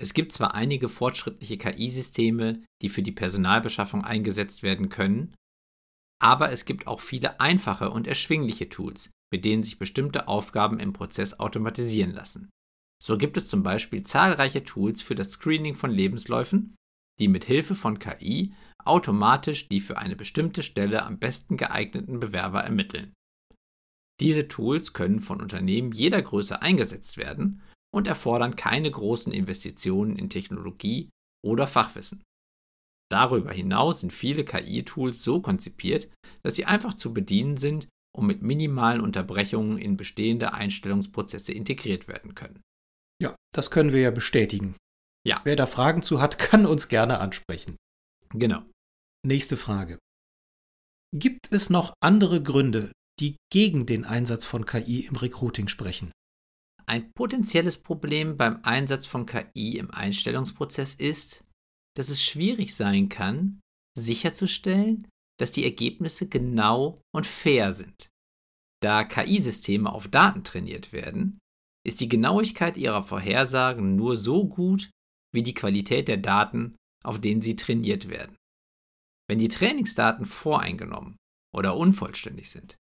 Es 0.00 0.14
gibt 0.14 0.32
zwar 0.32 0.54
einige 0.54 0.88
fortschrittliche 0.88 1.58
KI-Systeme, 1.58 2.64
die 2.80 2.88
für 2.88 3.02
die 3.02 3.12
Personalbeschaffung 3.12 4.04
eingesetzt 4.04 4.62
werden 4.62 4.88
können, 4.88 5.34
aber 6.22 6.52
es 6.52 6.64
gibt 6.64 6.86
auch 6.86 7.00
viele 7.00 7.40
einfache 7.40 7.90
und 7.90 8.06
erschwingliche 8.06 8.68
Tools, 8.68 9.10
mit 9.32 9.44
denen 9.44 9.64
sich 9.64 9.78
bestimmte 9.78 10.28
Aufgaben 10.28 10.78
im 10.78 10.92
Prozess 10.92 11.40
automatisieren 11.40 12.12
lassen. 12.12 12.48
So 13.02 13.18
gibt 13.18 13.36
es 13.36 13.48
zum 13.48 13.64
Beispiel 13.64 14.02
zahlreiche 14.02 14.62
Tools 14.62 15.02
für 15.02 15.16
das 15.16 15.32
Screening 15.32 15.74
von 15.74 15.90
Lebensläufen, 15.90 16.76
die 17.18 17.26
mit 17.26 17.44
Hilfe 17.44 17.74
von 17.74 17.98
KI 17.98 18.54
automatisch 18.84 19.68
die 19.68 19.80
für 19.80 19.98
eine 19.98 20.14
bestimmte 20.14 20.62
Stelle 20.62 21.04
am 21.04 21.18
besten 21.18 21.56
geeigneten 21.56 22.20
Bewerber 22.20 22.62
ermitteln. 22.62 23.12
Diese 24.22 24.46
Tools 24.46 24.92
können 24.92 25.18
von 25.18 25.42
Unternehmen 25.42 25.90
jeder 25.90 26.22
Größe 26.22 26.62
eingesetzt 26.62 27.16
werden 27.16 27.60
und 27.92 28.06
erfordern 28.06 28.54
keine 28.54 28.88
großen 28.88 29.32
Investitionen 29.32 30.14
in 30.14 30.30
Technologie 30.30 31.10
oder 31.44 31.66
Fachwissen. 31.66 32.22
Darüber 33.10 33.52
hinaus 33.52 34.00
sind 34.00 34.12
viele 34.12 34.44
KI-Tools 34.44 35.24
so 35.24 35.42
konzipiert, 35.42 36.08
dass 36.44 36.54
sie 36.54 36.66
einfach 36.66 36.94
zu 36.94 37.12
bedienen 37.12 37.56
sind 37.56 37.88
und 38.16 38.26
mit 38.26 38.42
minimalen 38.42 39.00
Unterbrechungen 39.00 39.76
in 39.76 39.96
bestehende 39.96 40.54
Einstellungsprozesse 40.54 41.52
integriert 41.52 42.06
werden 42.06 42.36
können. 42.36 42.62
Ja, 43.20 43.34
das 43.52 43.72
können 43.72 43.92
wir 43.92 44.02
ja 44.02 44.12
bestätigen. 44.12 44.76
Ja. 45.26 45.40
Wer 45.42 45.56
da 45.56 45.66
Fragen 45.66 46.02
zu 46.02 46.20
hat, 46.20 46.38
kann 46.38 46.64
uns 46.64 46.86
gerne 46.86 47.18
ansprechen. 47.18 47.76
Genau. 48.30 48.62
Nächste 49.26 49.56
Frage. 49.56 49.98
Gibt 51.12 51.52
es 51.52 51.70
noch 51.70 51.92
andere 52.00 52.40
Gründe, 52.40 52.92
die 53.20 53.36
gegen 53.52 53.86
den 53.86 54.04
Einsatz 54.04 54.44
von 54.44 54.64
KI 54.64 55.06
im 55.06 55.16
Recruiting 55.16 55.68
sprechen? 55.68 56.12
Ein 56.86 57.12
potenzielles 57.12 57.78
Problem 57.78 58.36
beim 58.36 58.60
Einsatz 58.62 59.06
von 59.06 59.26
KI 59.26 59.78
im 59.78 59.90
Einstellungsprozess 59.90 60.94
ist, 60.94 61.44
dass 61.96 62.08
es 62.08 62.22
schwierig 62.22 62.74
sein 62.74 63.08
kann, 63.08 63.60
sicherzustellen, 63.96 65.06
dass 65.38 65.52
die 65.52 65.64
Ergebnisse 65.64 66.28
genau 66.28 67.00
und 67.14 67.26
fair 67.26 67.72
sind. 67.72 68.08
Da 68.82 69.04
KI-Systeme 69.04 69.92
auf 69.92 70.08
Daten 70.08 70.44
trainiert 70.44 70.92
werden, 70.92 71.38
ist 71.86 72.00
die 72.00 72.08
Genauigkeit 72.08 72.76
ihrer 72.76 73.02
Vorhersagen 73.02 73.96
nur 73.96 74.16
so 74.16 74.46
gut 74.46 74.90
wie 75.34 75.42
die 75.42 75.54
Qualität 75.54 76.08
der 76.08 76.16
Daten, 76.16 76.76
auf 77.04 77.20
denen 77.20 77.42
sie 77.42 77.56
trainiert 77.56 78.08
werden. 78.08 78.36
Wenn 79.28 79.38
die 79.38 79.48
Trainingsdaten 79.48 80.26
voreingenommen 80.26 81.16
oder 81.54 81.76
unvollständig 81.76 82.50
sind, 82.50 82.76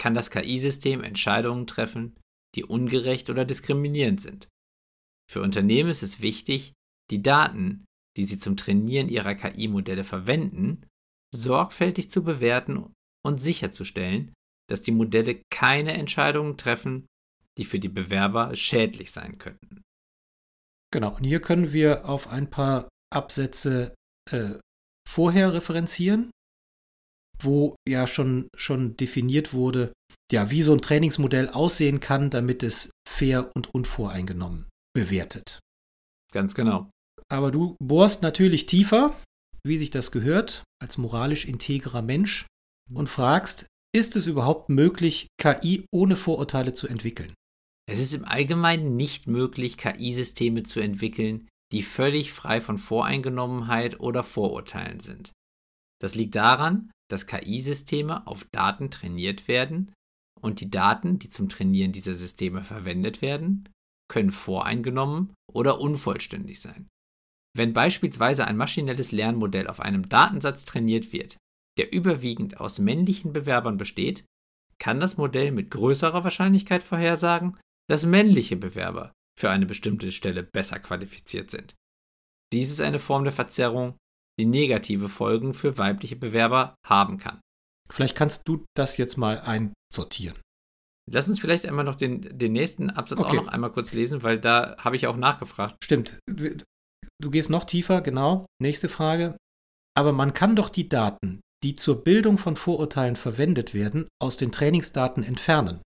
kann 0.00 0.14
das 0.14 0.30
KI-System 0.30 1.02
Entscheidungen 1.02 1.66
treffen, 1.66 2.16
die 2.54 2.64
ungerecht 2.64 3.30
oder 3.30 3.44
diskriminierend 3.44 4.20
sind. 4.20 4.48
Für 5.30 5.42
Unternehmen 5.42 5.90
ist 5.90 6.02
es 6.02 6.20
wichtig, 6.20 6.72
die 7.10 7.22
Daten, 7.22 7.84
die 8.16 8.24
sie 8.24 8.38
zum 8.38 8.56
Trainieren 8.56 9.08
ihrer 9.08 9.34
KI-Modelle 9.34 10.04
verwenden, 10.04 10.86
sorgfältig 11.34 12.10
zu 12.10 12.22
bewerten 12.24 12.92
und 13.24 13.40
sicherzustellen, 13.40 14.32
dass 14.68 14.82
die 14.82 14.92
Modelle 14.92 15.42
keine 15.50 15.92
Entscheidungen 15.92 16.56
treffen, 16.56 17.06
die 17.58 17.64
für 17.64 17.78
die 17.78 17.88
Bewerber 17.88 18.54
schädlich 18.54 19.10
sein 19.12 19.38
könnten. 19.38 19.82
Genau, 20.92 21.16
und 21.16 21.24
hier 21.24 21.40
können 21.40 21.72
wir 21.72 22.08
auf 22.08 22.28
ein 22.28 22.48
paar 22.48 22.88
Absätze 23.12 23.94
äh, 24.30 24.54
vorher 25.06 25.52
referenzieren, 25.52 26.30
wo 27.42 27.76
ja 27.88 28.06
schon, 28.06 28.48
schon 28.56 28.96
definiert 28.96 29.52
wurde, 29.52 29.92
ja, 30.32 30.50
wie 30.50 30.62
so 30.62 30.72
ein 30.72 30.80
Trainingsmodell 30.80 31.48
aussehen 31.48 32.00
kann, 32.00 32.30
damit 32.30 32.62
es 32.62 32.90
fair 33.08 33.50
und 33.54 33.72
unvoreingenommen 33.74 34.66
bewertet. 34.94 35.60
Ganz 36.32 36.54
genau. 36.54 36.90
Aber 37.30 37.50
du 37.50 37.76
bohrst 37.82 38.22
natürlich 38.22 38.66
tiefer, 38.66 39.16
wie 39.66 39.78
sich 39.78 39.90
das 39.90 40.10
gehört, 40.10 40.64
als 40.82 40.98
moralisch 40.98 41.44
integrer 41.44 42.02
Mensch 42.02 42.46
und 42.92 43.08
fragst, 43.08 43.66
ist 43.94 44.16
es 44.16 44.26
überhaupt 44.26 44.68
möglich, 44.68 45.28
KI 45.40 45.86
ohne 45.92 46.16
Vorurteile 46.16 46.72
zu 46.72 46.88
entwickeln? 46.88 47.34
Es 47.90 48.00
ist 48.00 48.14
im 48.14 48.26
Allgemeinen 48.26 48.96
nicht 48.96 49.26
möglich, 49.26 49.78
KI-Systeme 49.78 50.62
zu 50.62 50.80
entwickeln, 50.80 51.48
die 51.72 51.82
völlig 51.82 52.32
frei 52.32 52.60
von 52.60 52.76
Voreingenommenheit 52.76 54.00
oder 54.00 54.22
Vorurteilen 54.24 55.00
sind. 55.00 55.32
Das 56.00 56.14
liegt 56.14 56.34
daran, 56.34 56.90
dass 57.10 57.26
KI-Systeme 57.26 58.26
auf 58.26 58.44
Daten 58.52 58.90
trainiert 58.90 59.48
werden 59.48 59.92
und 60.40 60.60
die 60.60 60.70
Daten, 60.70 61.18
die 61.18 61.28
zum 61.28 61.48
Trainieren 61.48 61.92
dieser 61.92 62.14
Systeme 62.14 62.62
verwendet 62.62 63.22
werden, 63.22 63.68
können 64.08 64.30
voreingenommen 64.30 65.34
oder 65.52 65.80
unvollständig 65.80 66.60
sein. 66.60 66.88
Wenn 67.56 67.72
beispielsweise 67.72 68.46
ein 68.46 68.56
maschinelles 68.56 69.12
Lernmodell 69.12 69.66
auf 69.66 69.80
einem 69.80 70.08
Datensatz 70.08 70.64
trainiert 70.64 71.12
wird, 71.12 71.36
der 71.78 71.92
überwiegend 71.92 72.60
aus 72.60 72.78
männlichen 72.78 73.32
Bewerbern 73.32 73.76
besteht, 73.76 74.24
kann 74.78 75.00
das 75.00 75.16
Modell 75.16 75.50
mit 75.50 75.70
größerer 75.70 76.24
Wahrscheinlichkeit 76.24 76.82
vorhersagen, 76.82 77.58
dass 77.88 78.06
männliche 78.06 78.56
Bewerber 78.56 79.12
für 79.38 79.50
eine 79.50 79.66
bestimmte 79.66 80.12
Stelle 80.12 80.42
besser 80.42 80.78
qualifiziert 80.78 81.50
sind. 81.50 81.74
Dies 82.52 82.70
ist 82.70 82.80
eine 82.80 82.98
Form 82.98 83.24
der 83.24 83.32
Verzerrung, 83.32 83.96
die 84.38 84.46
negative 84.46 85.08
Folgen 85.08 85.54
für 85.54 85.78
weibliche 85.78 86.16
Bewerber 86.16 86.74
haben 86.86 87.18
kann. 87.18 87.40
Vielleicht 87.90 88.16
kannst 88.16 88.46
du 88.46 88.64
das 88.76 88.96
jetzt 88.96 89.16
mal 89.16 89.40
einsortieren. 89.40 90.38
Lass 91.10 91.28
uns 91.28 91.40
vielleicht 91.40 91.66
einmal 91.66 91.84
noch 91.84 91.94
den, 91.94 92.38
den 92.38 92.52
nächsten 92.52 92.90
Absatz 92.90 93.20
okay. 93.20 93.38
auch 93.38 93.44
noch 93.44 93.48
einmal 93.48 93.72
kurz 93.72 93.92
lesen, 93.92 94.22
weil 94.22 94.38
da 94.38 94.76
habe 94.78 94.96
ich 94.96 95.06
auch 95.06 95.16
nachgefragt. 95.16 95.76
Stimmt. 95.82 96.18
Du 96.26 97.30
gehst 97.30 97.50
noch 97.50 97.64
tiefer, 97.64 98.02
genau. 98.02 98.46
Nächste 98.60 98.88
Frage. 98.88 99.36
Aber 99.96 100.12
man 100.12 100.34
kann 100.34 100.54
doch 100.54 100.68
die 100.68 100.88
Daten, 100.88 101.40
die 101.64 101.74
zur 101.74 102.04
Bildung 102.04 102.38
von 102.38 102.56
Vorurteilen 102.56 103.16
verwendet 103.16 103.74
werden, 103.74 104.06
aus 104.22 104.36
den 104.36 104.52
Trainingsdaten 104.52 105.22
entfernen. 105.22 105.80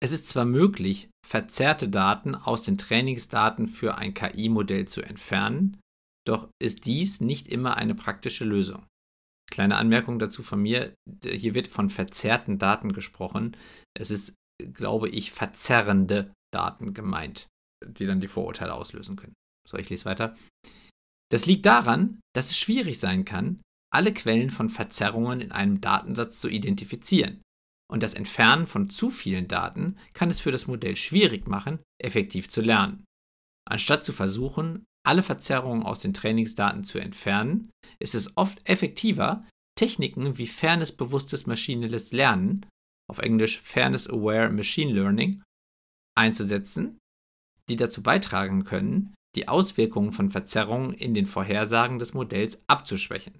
Es 0.00 0.12
ist 0.12 0.28
zwar 0.28 0.44
möglich, 0.44 1.08
verzerrte 1.26 1.88
Daten 1.88 2.36
aus 2.36 2.62
den 2.62 2.78
Trainingsdaten 2.78 3.66
für 3.66 3.96
ein 3.96 4.14
KI-Modell 4.14 4.86
zu 4.86 5.02
entfernen, 5.02 5.80
doch 6.28 6.48
ist 6.62 6.86
dies 6.86 7.20
nicht 7.20 7.48
immer 7.48 7.76
eine 7.76 7.94
praktische 7.94 8.44
Lösung. 8.44 8.86
Kleine 9.50 9.76
Anmerkung 9.76 10.18
dazu 10.18 10.42
von 10.42 10.60
mir, 10.60 10.94
hier 11.24 11.54
wird 11.54 11.68
von 11.68 11.88
verzerrten 11.88 12.58
Daten 12.58 12.92
gesprochen. 12.92 13.56
Es 13.96 14.10
ist, 14.10 14.34
glaube 14.74 15.08
ich, 15.08 15.32
verzerrende 15.32 16.32
Daten 16.52 16.92
gemeint, 16.92 17.46
die 17.84 18.06
dann 18.06 18.20
die 18.20 18.28
Vorurteile 18.28 18.74
auslösen 18.74 19.16
können. 19.16 19.34
So, 19.68 19.78
ich 19.78 19.88
lese 19.88 20.04
weiter. 20.04 20.36
Das 21.30 21.46
liegt 21.46 21.66
daran, 21.66 22.20
dass 22.34 22.50
es 22.50 22.58
schwierig 22.58 22.98
sein 22.98 23.24
kann, 23.24 23.60
alle 23.92 24.12
Quellen 24.12 24.50
von 24.50 24.68
Verzerrungen 24.68 25.40
in 25.40 25.52
einem 25.52 25.80
Datensatz 25.80 26.40
zu 26.40 26.48
identifizieren 26.48 27.42
und 27.90 28.02
das 28.02 28.14
Entfernen 28.14 28.66
von 28.66 28.90
zu 28.90 29.10
vielen 29.10 29.48
Daten 29.48 29.96
kann 30.12 30.30
es 30.30 30.40
für 30.40 30.52
das 30.52 30.66
Modell 30.66 30.96
schwierig 30.96 31.48
machen, 31.48 31.80
effektiv 31.98 32.48
zu 32.48 32.60
lernen. 32.60 33.04
Anstatt 33.66 34.04
zu 34.04 34.12
versuchen, 34.12 34.84
alle 35.06 35.22
Verzerrungen 35.22 35.82
aus 35.82 36.00
den 36.00 36.14
Trainingsdaten 36.14 36.84
zu 36.84 36.98
entfernen, 36.98 37.70
ist 37.98 38.14
es 38.14 38.36
oft 38.36 38.60
effektiver, 38.68 39.42
Techniken 39.76 40.38
wie 40.38 40.46
fairnessbewusstes 40.46 41.46
maschinelles 41.46 42.12
Lernen, 42.12 42.66
auf 43.08 43.18
Englisch 43.18 43.60
Fairness 43.60 44.08
Aware 44.08 44.50
Machine 44.50 44.92
Learning, 44.92 45.42
einzusetzen, 46.16 46.98
die 47.68 47.76
dazu 47.76 48.02
beitragen 48.02 48.64
können, 48.64 49.14
die 49.36 49.48
Auswirkungen 49.48 50.12
von 50.12 50.30
Verzerrungen 50.30 50.94
in 50.94 51.14
den 51.14 51.26
Vorhersagen 51.26 51.98
des 51.98 52.12
Modells 52.12 52.62
abzuschwächen. 52.66 53.38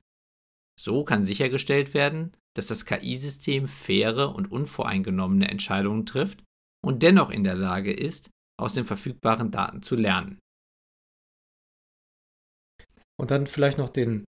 So 0.79 1.03
kann 1.03 1.25
sichergestellt 1.25 1.93
werden, 1.93 2.33
dass 2.55 2.69
das 2.69 2.87
KI-System 2.87 3.67
faire 3.67 4.35
und 4.35 4.51
unvoreingenommene 4.53 5.49
Entscheidungen 5.49 6.07
trifft 6.07 6.45
und 6.85 7.03
dennoch 7.03 7.31
in 7.31 7.43
der 7.43 7.57
Lage 7.57 7.93
ist, 7.93 8.31
aus 8.61 8.75
den 8.75 8.85
verfügbaren 8.85 9.51
Daten 9.51 9.83
zu 9.83 9.97
lernen. 9.97 10.39
Und 13.21 13.31
dann 13.31 13.47
vielleicht 13.47 13.79
noch 13.79 13.89
den 13.89 14.25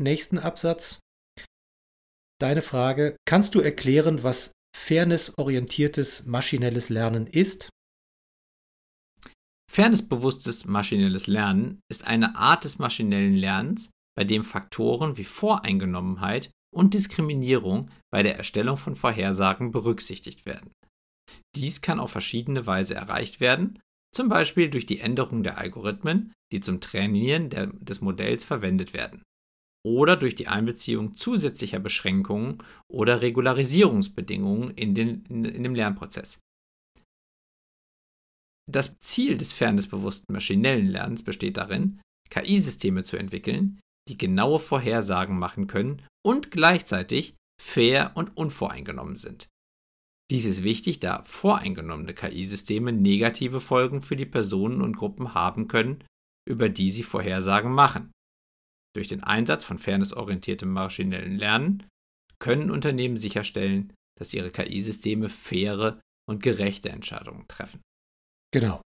nächsten 0.00 0.38
Absatz. 0.38 1.00
Deine 2.40 2.62
Frage, 2.62 3.16
kannst 3.26 3.54
du 3.54 3.60
erklären, 3.60 4.22
was 4.22 4.52
fairnessorientiertes 4.76 6.26
maschinelles 6.26 6.90
Lernen 6.90 7.26
ist? 7.26 7.70
Fairnessbewusstes 9.70 10.66
maschinelles 10.66 11.26
Lernen 11.26 11.80
ist 11.90 12.06
eine 12.06 12.36
Art 12.36 12.64
des 12.64 12.78
maschinellen 12.78 13.34
Lernens, 13.34 13.90
bei 14.16 14.24
dem 14.24 14.44
Faktoren 14.44 15.16
wie 15.16 15.24
Voreingenommenheit 15.24 16.50
und 16.72 16.94
Diskriminierung 16.94 17.90
bei 18.12 18.22
der 18.22 18.36
Erstellung 18.36 18.76
von 18.76 18.94
Vorhersagen 18.94 19.72
berücksichtigt 19.72 20.46
werden. 20.46 20.72
Dies 21.56 21.80
kann 21.80 22.00
auf 22.00 22.10
verschiedene 22.10 22.66
Weise 22.66 22.94
erreicht 22.94 23.40
werden, 23.40 23.80
zum 24.14 24.28
Beispiel 24.28 24.70
durch 24.70 24.86
die 24.86 25.00
Änderung 25.00 25.42
der 25.42 25.58
Algorithmen, 25.58 26.32
die 26.54 26.60
zum 26.60 26.80
Trainieren 26.80 27.50
der, 27.50 27.66
des 27.66 28.00
Modells 28.00 28.44
verwendet 28.44 28.94
werden, 28.94 29.22
oder 29.84 30.16
durch 30.16 30.36
die 30.36 30.46
Einbeziehung 30.46 31.14
zusätzlicher 31.14 31.80
Beschränkungen 31.80 32.62
oder 32.88 33.22
Regularisierungsbedingungen 33.22 34.70
in, 34.70 34.94
den, 34.94 35.24
in, 35.26 35.44
in 35.44 35.62
dem 35.64 35.74
Lernprozess. 35.74 36.38
Das 38.70 38.98
Ziel 39.00 39.36
des 39.36 39.52
fairnessbewussten 39.52 40.32
maschinellen 40.32 40.88
Lernens 40.88 41.24
besteht 41.24 41.56
darin, 41.56 42.00
KI-Systeme 42.30 43.02
zu 43.02 43.16
entwickeln, 43.16 43.80
die 44.08 44.16
genaue 44.16 44.60
Vorhersagen 44.60 45.38
machen 45.38 45.66
können 45.66 46.02
und 46.24 46.50
gleichzeitig 46.50 47.34
fair 47.60 48.12
und 48.14 48.36
unvoreingenommen 48.36 49.16
sind. 49.16 49.48
Dies 50.30 50.46
ist 50.46 50.62
wichtig, 50.62 51.00
da 51.00 51.22
voreingenommene 51.24 52.14
KI-Systeme 52.14 52.92
negative 52.92 53.60
Folgen 53.60 54.00
für 54.00 54.16
die 54.16 54.24
Personen 54.24 54.80
und 54.80 54.96
Gruppen 54.96 55.34
haben 55.34 55.68
können, 55.68 56.02
über 56.48 56.68
die 56.68 56.90
sie 56.90 57.02
Vorhersagen 57.02 57.72
machen. 57.72 58.12
Durch 58.94 59.08
den 59.08 59.22
Einsatz 59.22 59.64
von 59.64 59.78
fairnessorientiertem 59.78 60.70
maschinellen 60.70 61.36
Lernen 61.36 61.86
können 62.38 62.70
Unternehmen 62.70 63.16
sicherstellen, 63.16 63.92
dass 64.18 64.34
ihre 64.34 64.50
KI-Systeme 64.50 65.28
faire 65.28 66.00
und 66.28 66.42
gerechte 66.42 66.90
Entscheidungen 66.90 67.46
treffen. 67.48 67.80
Genau. 68.52 68.80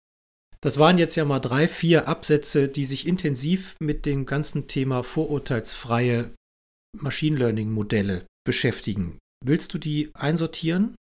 Das 0.61 0.79
waren 0.79 0.99
jetzt 0.99 1.17
ja 1.17 1.25
mal 1.25 1.39
drei, 1.39 1.69
vier 1.69 2.09
Absätze, 2.09 2.69
die 2.69 2.85
sich 2.85 3.07
intensiv 3.07 3.77
mit 3.81 4.07
dem 4.07 4.27
ganzen 4.27 4.67
Thema 4.67 5.03
vorurteilsfreie 5.03 6.35
Machine 6.97 7.37
Learning-Modelle 7.37 8.27
beschäftigen. 8.45 9.19
Willst 9.45 9.75
du 9.75 9.79
die 9.79 10.11
einsortieren? 10.15 10.97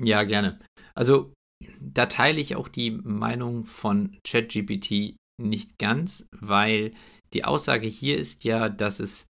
Ja, 0.00 0.22
gerne. 0.24 0.60
Also 0.94 1.32
da 1.80 2.06
teile 2.06 2.40
ich 2.40 2.56
auch 2.56 2.68
die 2.68 2.90
Meinung 2.90 3.64
von 3.64 4.18
ChatGPT 4.24 5.16
nicht 5.40 5.78
ganz, 5.78 6.26
weil 6.30 6.92
die 7.32 7.44
Aussage 7.44 7.88
hier 7.88 8.18
ist 8.18 8.44
ja, 8.44 8.68
dass 8.68 9.00
es 9.00 9.26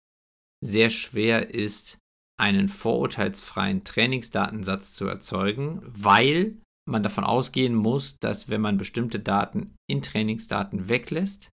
sehr 0.63 0.89
schwer 0.89 1.53
ist, 1.53 1.97
einen 2.39 2.69
vorurteilsfreien 2.69 3.83
Trainingsdatensatz 3.83 4.93
zu 4.93 5.05
erzeugen, 5.05 5.81
weil 5.83 6.57
man 6.89 7.03
davon 7.03 7.23
ausgehen 7.23 7.75
muss, 7.75 8.17
dass 8.19 8.49
wenn 8.49 8.61
man 8.61 8.77
bestimmte 8.77 9.19
Daten 9.19 9.75
in 9.89 10.01
Trainingsdaten 10.01 10.89
weglässt, 10.89 11.49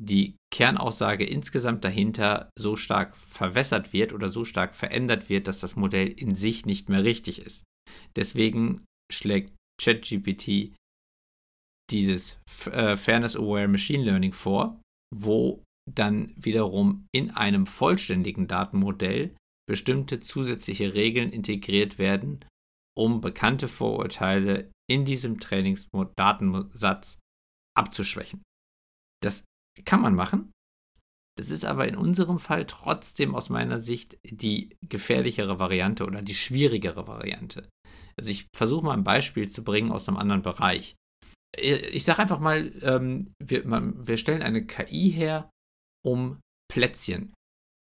die 0.00 0.36
Kernaussage 0.52 1.24
insgesamt 1.24 1.84
dahinter 1.84 2.50
so 2.58 2.76
stark 2.76 3.16
verwässert 3.16 3.92
wird 3.92 4.12
oder 4.12 4.28
so 4.28 4.44
stark 4.44 4.74
verändert 4.74 5.28
wird, 5.28 5.46
dass 5.46 5.60
das 5.60 5.76
Modell 5.76 6.08
in 6.08 6.34
sich 6.34 6.66
nicht 6.66 6.88
mehr 6.88 7.04
richtig 7.04 7.40
ist. 7.40 7.64
Deswegen 8.16 8.84
schlägt 9.12 9.54
ChatGPT 9.80 10.74
dieses 11.90 12.38
äh, 12.66 12.96
Fairness-Aware 12.96 13.68
Machine 13.68 14.04
Learning 14.04 14.32
vor, 14.32 14.80
wo 15.14 15.64
dann 15.90 16.32
wiederum 16.36 17.06
in 17.12 17.30
einem 17.30 17.66
vollständigen 17.66 18.46
Datenmodell 18.46 19.34
bestimmte 19.68 20.20
zusätzliche 20.20 20.94
Regeln 20.94 21.30
integriert 21.30 21.98
werden, 21.98 22.44
um 22.96 23.20
bekannte 23.20 23.68
Vorurteile 23.68 24.70
in 24.90 25.04
diesem 25.04 25.40
Trainingsdatensatz 25.40 27.18
abzuschwächen. 27.76 28.42
Das 29.22 29.44
kann 29.84 30.00
man 30.00 30.14
machen. 30.14 30.52
Das 31.38 31.50
ist 31.50 31.64
aber 31.64 31.88
in 31.88 31.96
unserem 31.96 32.38
Fall 32.38 32.66
trotzdem 32.66 33.34
aus 33.34 33.48
meiner 33.48 33.80
Sicht 33.80 34.18
die 34.24 34.76
gefährlichere 34.82 35.58
Variante 35.58 36.04
oder 36.04 36.22
die 36.22 36.34
schwierigere 36.34 37.06
Variante. 37.06 37.68
Also 38.18 38.30
ich 38.30 38.46
versuche 38.54 38.84
mal 38.84 38.94
ein 38.94 39.04
Beispiel 39.04 39.48
zu 39.48 39.62
bringen 39.62 39.92
aus 39.92 40.08
einem 40.08 40.18
anderen 40.18 40.42
Bereich. 40.42 40.96
Ich 41.56 42.04
sage 42.04 42.20
einfach 42.20 42.40
mal, 42.40 42.72
ähm, 42.82 43.32
wir, 43.42 43.66
man, 43.66 44.06
wir 44.06 44.16
stellen 44.16 44.42
eine 44.42 44.66
KI 44.66 45.10
her, 45.10 45.50
um 46.04 46.38
Plätzchen, 46.72 47.34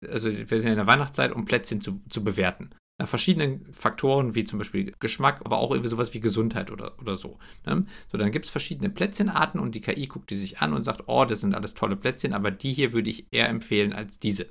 also 0.06 0.30
wir 0.30 0.46
sind 0.46 0.70
in 0.70 0.76
der 0.76 0.86
Weihnachtszeit, 0.86 1.32
um 1.32 1.44
Plätzchen 1.44 1.80
zu, 1.80 2.00
zu 2.08 2.22
bewerten 2.22 2.70
nach 2.98 3.08
verschiedenen 3.08 3.72
Faktoren, 3.72 4.34
wie 4.34 4.44
zum 4.44 4.58
Beispiel 4.58 4.92
Geschmack, 5.00 5.42
aber 5.44 5.58
auch 5.58 5.70
irgendwie 5.70 5.90
sowas 5.90 6.14
wie 6.14 6.20
Gesundheit 6.20 6.70
oder, 6.70 6.98
oder 6.98 7.14
so. 7.14 7.38
Ne? 7.66 7.84
So, 8.10 8.16
dann 8.16 8.30
gibt 8.30 8.46
es 8.46 8.50
verschiedene 8.50 8.88
Plätzchenarten 8.88 9.60
und 9.60 9.74
die 9.74 9.82
KI 9.82 10.06
guckt 10.06 10.30
die 10.30 10.36
sich 10.36 10.58
an 10.60 10.72
und 10.72 10.82
sagt, 10.82 11.04
oh, 11.06 11.24
das 11.24 11.42
sind 11.42 11.54
alles 11.54 11.74
tolle 11.74 11.96
Plätzchen, 11.96 12.32
aber 12.32 12.50
die 12.50 12.72
hier 12.72 12.92
würde 12.92 13.10
ich 13.10 13.26
eher 13.30 13.48
empfehlen 13.48 13.92
als 13.92 14.18
diese. 14.18 14.48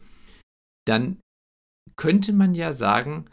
Dann 0.88 1.20
könnte 1.96 2.34
man 2.34 2.54
ja 2.54 2.74
sagen, 2.74 3.30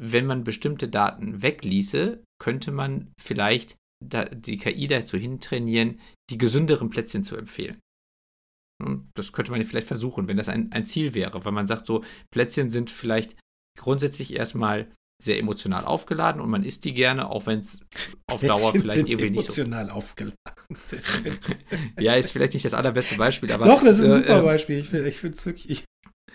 wenn 0.00 0.24
man 0.24 0.44
bestimmte 0.44 0.88
Daten 0.88 1.42
wegließe, 1.42 2.24
könnte 2.40 2.72
man 2.72 3.12
vielleicht 3.20 3.76
die 4.02 4.56
KI 4.58 4.86
dazu 4.86 5.16
hintrainieren, 5.18 6.00
die 6.30 6.38
gesünderen 6.38 6.90
Plätzchen 6.90 7.22
zu 7.22 7.36
empfehlen. 7.36 7.78
Das 9.14 9.32
könnte 9.32 9.50
man 9.50 9.62
vielleicht 9.64 9.86
versuchen, 9.86 10.26
wenn 10.26 10.38
das 10.38 10.48
ein, 10.48 10.72
ein 10.72 10.86
Ziel 10.86 11.14
wäre, 11.14 11.44
weil 11.44 11.52
man 11.52 11.66
sagt, 11.66 11.84
so 11.84 12.02
Plätzchen 12.30 12.70
sind 12.70 12.90
vielleicht 12.90 13.36
grundsätzlich 13.78 14.34
erstmal 14.34 14.90
sehr 15.22 15.38
emotional 15.38 15.84
aufgeladen 15.84 16.40
und 16.40 16.48
man 16.48 16.64
isst 16.64 16.84
die 16.84 16.94
gerne, 16.94 17.28
auch 17.28 17.46
wenn 17.46 17.60
es 17.60 17.80
auf 18.26 18.40
Dauer 18.40 18.72
vielleicht 18.72 19.06
irgendwie 19.08 19.30
nicht 19.30 19.52
so. 19.52 19.62
Emotional 19.62 19.90
aufgeladen. 19.90 20.36
ja, 22.00 22.14
ist 22.14 22.32
vielleicht 22.32 22.54
nicht 22.54 22.64
das 22.64 22.74
allerbeste 22.74 23.16
Beispiel, 23.16 23.52
aber. 23.52 23.66
Doch, 23.66 23.84
das 23.84 23.98
ist 23.98 24.06
ein 24.06 24.12
äh, 24.12 24.14
super 24.14 24.42
Beispiel. 24.42 24.78
Ich, 24.78 24.92
ich 24.92 25.18
finde 25.18 25.36
es 25.36 25.44
wirklich. 25.44 25.70
Ich, 25.70 25.84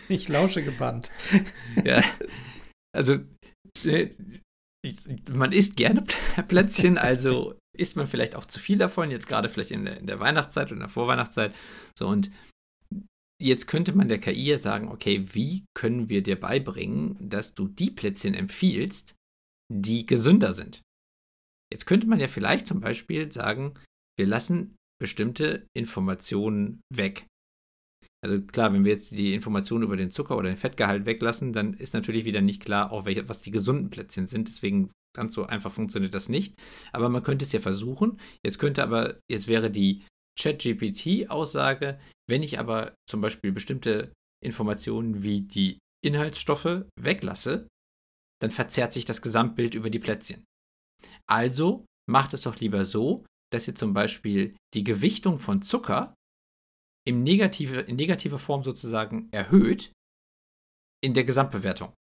ich 0.07 0.29
lausche 0.29 0.63
gebannt. 0.63 1.11
ja. 1.83 2.03
Also, 2.95 3.17
äh, 3.83 4.09
man 5.31 5.51
isst 5.51 5.75
gerne 5.75 6.03
Plätzchen, 6.47 6.97
also 6.97 7.57
isst 7.77 7.95
man 7.95 8.07
vielleicht 8.07 8.35
auch 8.35 8.45
zu 8.45 8.59
viel 8.59 8.77
davon, 8.77 9.11
jetzt 9.11 9.27
gerade 9.27 9.49
vielleicht 9.49 9.71
in 9.71 9.85
der, 9.85 9.97
in 9.99 10.07
der 10.07 10.19
Weihnachtszeit 10.19 10.67
oder 10.67 10.75
in 10.75 10.79
der 10.79 10.89
Vorweihnachtszeit. 10.89 11.53
So, 11.97 12.07
und 12.07 12.31
Jetzt 13.41 13.67
könnte 13.67 13.93
man 13.93 14.07
der 14.07 14.19
KI 14.19 14.45
ja 14.45 14.57
sagen, 14.57 14.87
okay, 14.87 15.25
wie 15.33 15.65
können 15.73 16.07
wir 16.07 16.23
dir 16.23 16.39
beibringen, 16.39 17.17
dass 17.19 17.53
du 17.53 17.67
die 17.67 17.91
Plätzchen 17.91 18.33
empfiehlst, 18.33 19.15
die 19.71 20.05
gesünder 20.05 20.53
sind? 20.53 20.81
Jetzt 21.71 21.85
könnte 21.85 22.07
man 22.07 22.19
ja 22.19 22.29
vielleicht 22.29 22.65
zum 22.65 22.79
Beispiel 22.79 23.31
sagen, 23.31 23.73
wir 24.17 24.25
lassen 24.25 24.75
bestimmte 25.01 25.67
Informationen 25.75 26.81
weg. 26.93 27.27
Also 28.25 28.41
klar, 28.41 28.73
wenn 28.73 28.83
wir 28.83 28.91
jetzt 28.91 29.11
die 29.11 29.35
Informationen 29.35 29.83
über 29.83 29.97
den 29.97 30.09
Zucker 30.09 30.35
oder 30.35 30.49
den 30.49 30.57
Fettgehalt 30.57 31.05
weglassen, 31.05 31.53
dann 31.53 31.75
ist 31.75 31.93
natürlich 31.93 32.25
wieder 32.25 32.41
nicht 32.41 32.59
klar, 32.59 32.91
auch 32.91 33.05
welche, 33.05 33.29
was 33.29 33.43
die 33.43 33.51
gesunden 33.51 33.91
Plätzchen 33.91 34.25
sind. 34.25 34.47
Deswegen 34.47 34.89
ganz 35.15 35.35
so 35.35 35.45
einfach 35.45 35.71
funktioniert 35.71 36.15
das 36.15 36.27
nicht. 36.27 36.55
Aber 36.91 37.09
man 37.09 37.21
könnte 37.21 37.45
es 37.45 37.51
ja 37.51 37.59
versuchen. 37.59 38.19
Jetzt 38.43 38.57
könnte 38.57 38.81
aber, 38.81 39.19
jetzt 39.29 39.47
wäre 39.47 39.69
die 39.69 40.03
ChatGPT-Aussage, 40.39 41.99
wenn 42.27 42.41
ich 42.41 42.57
aber 42.57 42.95
zum 43.07 43.21
Beispiel 43.21 43.51
bestimmte 43.51 44.11
Informationen 44.43 45.21
wie 45.21 45.41
die 45.41 45.77
Inhaltsstoffe 46.03 46.85
weglasse, 46.99 47.67
dann 48.41 48.49
verzerrt 48.49 48.91
sich 48.91 49.05
das 49.05 49.21
Gesamtbild 49.21 49.75
über 49.75 49.91
die 49.91 49.99
Plätzchen. 49.99 50.43
Also 51.29 51.85
macht 52.09 52.33
es 52.33 52.41
doch 52.41 52.59
lieber 52.59 52.85
so, 52.85 53.23
dass 53.53 53.67
ihr 53.67 53.75
zum 53.75 53.93
Beispiel 53.93 54.55
die 54.73 54.83
Gewichtung 54.83 55.37
von 55.37 55.61
Zucker 55.61 56.15
im 57.07 57.23
negative, 57.23 57.81
in 57.81 57.95
negativer 57.95 58.39
Form 58.39 58.63
sozusagen 58.63 59.29
erhöht 59.31 59.91
in 61.03 61.13
der 61.13 61.23
Gesamtbewertung. 61.23 61.93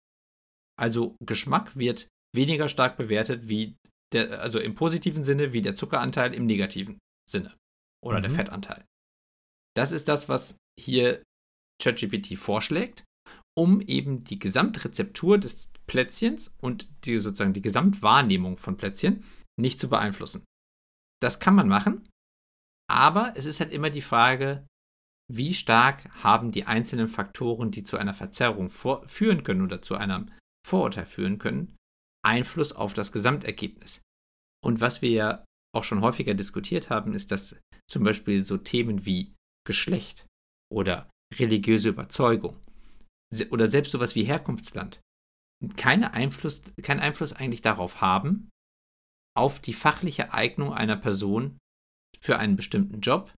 Also 0.79 1.17
Geschmack 1.25 1.77
wird 1.77 2.09
weniger 2.35 2.69
stark 2.69 2.97
bewertet 2.97 3.49
wie 3.49 3.77
der, 4.13 4.41
also 4.41 4.59
im 4.59 4.75
positiven 4.75 5.25
Sinne 5.25 5.53
wie 5.53 5.63
der 5.63 5.75
Zuckeranteil 5.75 6.35
im 6.35 6.47
negativen 6.47 6.99
Sinne 7.29 7.57
oder 8.05 8.19
mhm. 8.19 8.23
der 8.23 8.31
Fettanteil. 8.31 8.85
Das 9.77 9.93
ist 9.93 10.09
das, 10.09 10.29
was 10.29 10.57
hier 10.79 11.23
ChatGPT 11.83 12.37
vorschlägt, 12.39 13.05
um 13.59 13.81
eben 13.81 14.23
die 14.25 14.39
Gesamtrezeptur 14.39 15.39
des 15.39 15.71
Plätzchens 15.87 16.55
und 16.61 16.89
die 17.05 17.19
sozusagen 17.19 17.55
die 17.55 17.63
Gesamtwahrnehmung 17.63 18.57
von 18.57 18.77
Plätzchen 18.77 19.25
nicht 19.61 19.81
zu 19.81 19.89
beeinflussen. 19.89 20.45
Das 21.21 21.41
kann 21.41 21.55
man 21.55 21.69
machen, 21.69 22.09
aber 22.91 23.33
es 23.37 23.47
ist 23.47 23.61
halt 23.61 23.73
immer 23.73 23.91
die 23.91 24.01
Frage, 24.03 24.67
wie 25.31 25.55
stark 25.55 26.09
haben 26.23 26.53
die 26.53 26.65
einzelnen 26.65 27.09
Faktoren, 27.09 27.71
die 27.71 27.83
zu 27.83 27.97
einer 27.97 28.15
Verzerrung 28.15 28.71
führen 28.71 29.45
können 29.45 29.63
oder 29.63 29.83
zu 29.83 29.95
einem 29.95 30.31
Vorurteil 30.67 31.07
führen 31.07 31.39
können, 31.39 31.77
Einfluss 32.25 32.73
auf 32.73 32.95
das 32.95 33.13
Gesamtergebnis. 33.13 34.03
Und 34.65 34.81
was 34.81 35.03
wir 35.03 35.11
ja 35.11 35.45
auch 35.75 35.85
schon 35.85 36.03
häufiger 36.03 36.35
diskutiert 36.35 36.91
haben, 36.91 37.15
ist, 37.15 37.31
dass 37.31 37.57
zum 37.91 38.05
Beispiel 38.05 38.45
so 38.45 38.59
Themen 38.59 39.07
wie 39.07 39.35
Geschlecht 39.67 40.27
oder 40.71 41.11
religiöse 41.35 41.89
Überzeugung 41.89 42.57
oder 43.51 43.69
selbst 43.69 43.93
sowas 43.93 44.15
wie 44.15 44.25
Herkunftsland 44.25 45.01
keine 45.77 46.13
Einfluss, 46.13 46.63
keinen 46.83 47.01
Einfluss 47.01 47.33
eigentlich 47.33 47.63
darauf 47.63 48.01
haben, 48.01 48.51
auf 49.37 49.61
die 49.61 49.73
fachliche 49.73 50.33
Eignung 50.33 50.73
einer 50.73 50.97
Person 50.97 51.59
für 52.21 52.39
einen 52.39 52.57
bestimmten 52.57 53.01
Job, 53.01 53.33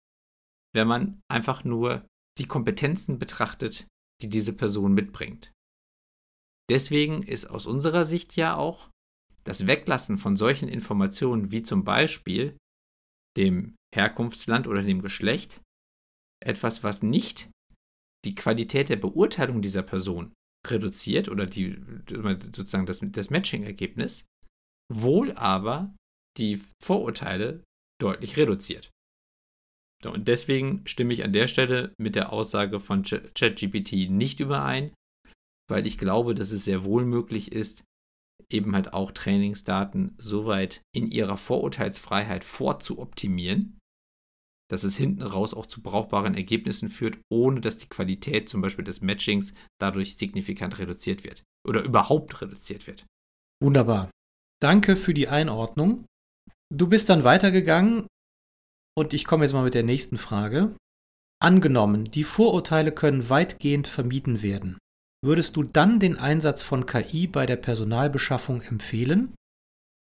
wenn 0.74 0.88
man 0.88 1.20
einfach 1.30 1.64
nur 1.64 2.06
die 2.38 2.46
Kompetenzen 2.46 3.18
betrachtet, 3.18 3.86
die 4.20 4.28
diese 4.28 4.52
Person 4.52 4.92
mitbringt. 4.92 5.52
Deswegen 6.70 7.22
ist 7.22 7.46
aus 7.46 7.66
unserer 7.66 8.04
Sicht 8.04 8.36
ja 8.36 8.56
auch 8.56 8.90
das 9.44 9.66
Weglassen 9.66 10.18
von 10.18 10.36
solchen 10.36 10.68
Informationen 10.68 11.52
wie 11.52 11.62
zum 11.62 11.84
Beispiel 11.84 12.56
dem 13.36 13.76
Herkunftsland 13.94 14.66
oder 14.66 14.82
dem 14.82 15.02
Geschlecht 15.02 15.60
etwas, 16.42 16.82
was 16.82 17.02
nicht 17.02 17.50
die 18.24 18.34
Qualität 18.34 18.88
der 18.88 18.96
Beurteilung 18.96 19.60
dieser 19.60 19.82
Person 19.82 20.32
reduziert 20.66 21.28
oder 21.28 21.46
die 21.46 21.78
sozusagen 22.08 22.86
das, 22.86 23.00
das 23.02 23.30
Matching-Ergebnis, 23.30 24.24
wohl 24.90 25.32
aber 25.32 25.94
die 26.38 26.62
Vorurteile 26.82 27.62
deutlich 28.00 28.36
reduziert. 28.36 28.90
Und 30.10 30.28
deswegen 30.28 30.82
stimme 30.86 31.14
ich 31.14 31.24
an 31.24 31.32
der 31.32 31.48
Stelle 31.48 31.92
mit 31.98 32.14
der 32.14 32.32
Aussage 32.32 32.80
von 32.80 33.02
ChatGPT 33.02 34.10
nicht 34.10 34.40
überein, 34.40 34.92
weil 35.68 35.86
ich 35.86 35.98
glaube, 35.98 36.34
dass 36.34 36.50
es 36.50 36.64
sehr 36.64 36.84
wohl 36.84 37.04
möglich 37.04 37.52
ist, 37.52 37.84
eben 38.50 38.74
halt 38.74 38.92
auch 38.92 39.12
Trainingsdaten 39.12 40.14
soweit 40.18 40.82
in 40.94 41.10
ihrer 41.10 41.36
Vorurteilsfreiheit 41.36 42.44
vorzuoptimieren, 42.44 43.78
dass 44.70 44.84
es 44.84 44.96
hinten 44.96 45.22
raus 45.22 45.54
auch 45.54 45.66
zu 45.66 45.82
brauchbaren 45.82 46.34
Ergebnissen 46.34 46.88
führt, 46.88 47.18
ohne 47.30 47.60
dass 47.60 47.78
die 47.78 47.88
Qualität 47.88 48.48
zum 48.48 48.60
Beispiel 48.60 48.84
des 48.84 49.00
Matchings 49.00 49.54
dadurch 49.80 50.16
signifikant 50.16 50.78
reduziert 50.78 51.24
wird 51.24 51.42
oder 51.66 51.82
überhaupt 51.82 52.40
reduziert 52.42 52.86
wird. 52.86 53.06
Wunderbar. 53.62 54.10
Danke 54.60 54.96
für 54.96 55.14
die 55.14 55.28
Einordnung. 55.28 56.06
Du 56.74 56.88
bist 56.88 57.08
dann 57.08 57.24
weitergegangen 57.24 58.06
und 58.94 59.12
ich 59.12 59.24
komme 59.24 59.44
jetzt 59.44 59.52
mal 59.52 59.64
mit 59.64 59.74
der 59.74 59.82
nächsten 59.82 60.18
Frage. 60.18 60.74
Angenommen, 61.42 62.10
die 62.10 62.24
Vorurteile 62.24 62.92
können 62.92 63.28
weitgehend 63.28 63.88
vermieden 63.88 64.42
werden. 64.42 64.78
Würdest 65.22 65.56
du 65.56 65.62
dann 65.62 66.00
den 66.00 66.18
Einsatz 66.18 66.62
von 66.62 66.86
KI 66.86 67.26
bei 67.26 67.46
der 67.46 67.56
Personalbeschaffung 67.56 68.62
empfehlen? 68.62 69.34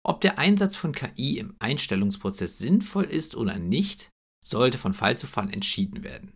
Ob 0.04 0.20
der 0.20 0.38
Einsatz 0.38 0.76
von 0.76 0.92
KI 0.92 1.38
im 1.38 1.56
Einstellungsprozess 1.58 2.58
sinnvoll 2.58 3.04
ist 3.04 3.36
oder 3.36 3.58
nicht, 3.58 4.10
sollte 4.44 4.78
von 4.78 4.94
Fall 4.94 5.18
zu 5.18 5.26
Fall 5.26 5.52
entschieden 5.52 6.04
werden. 6.04 6.32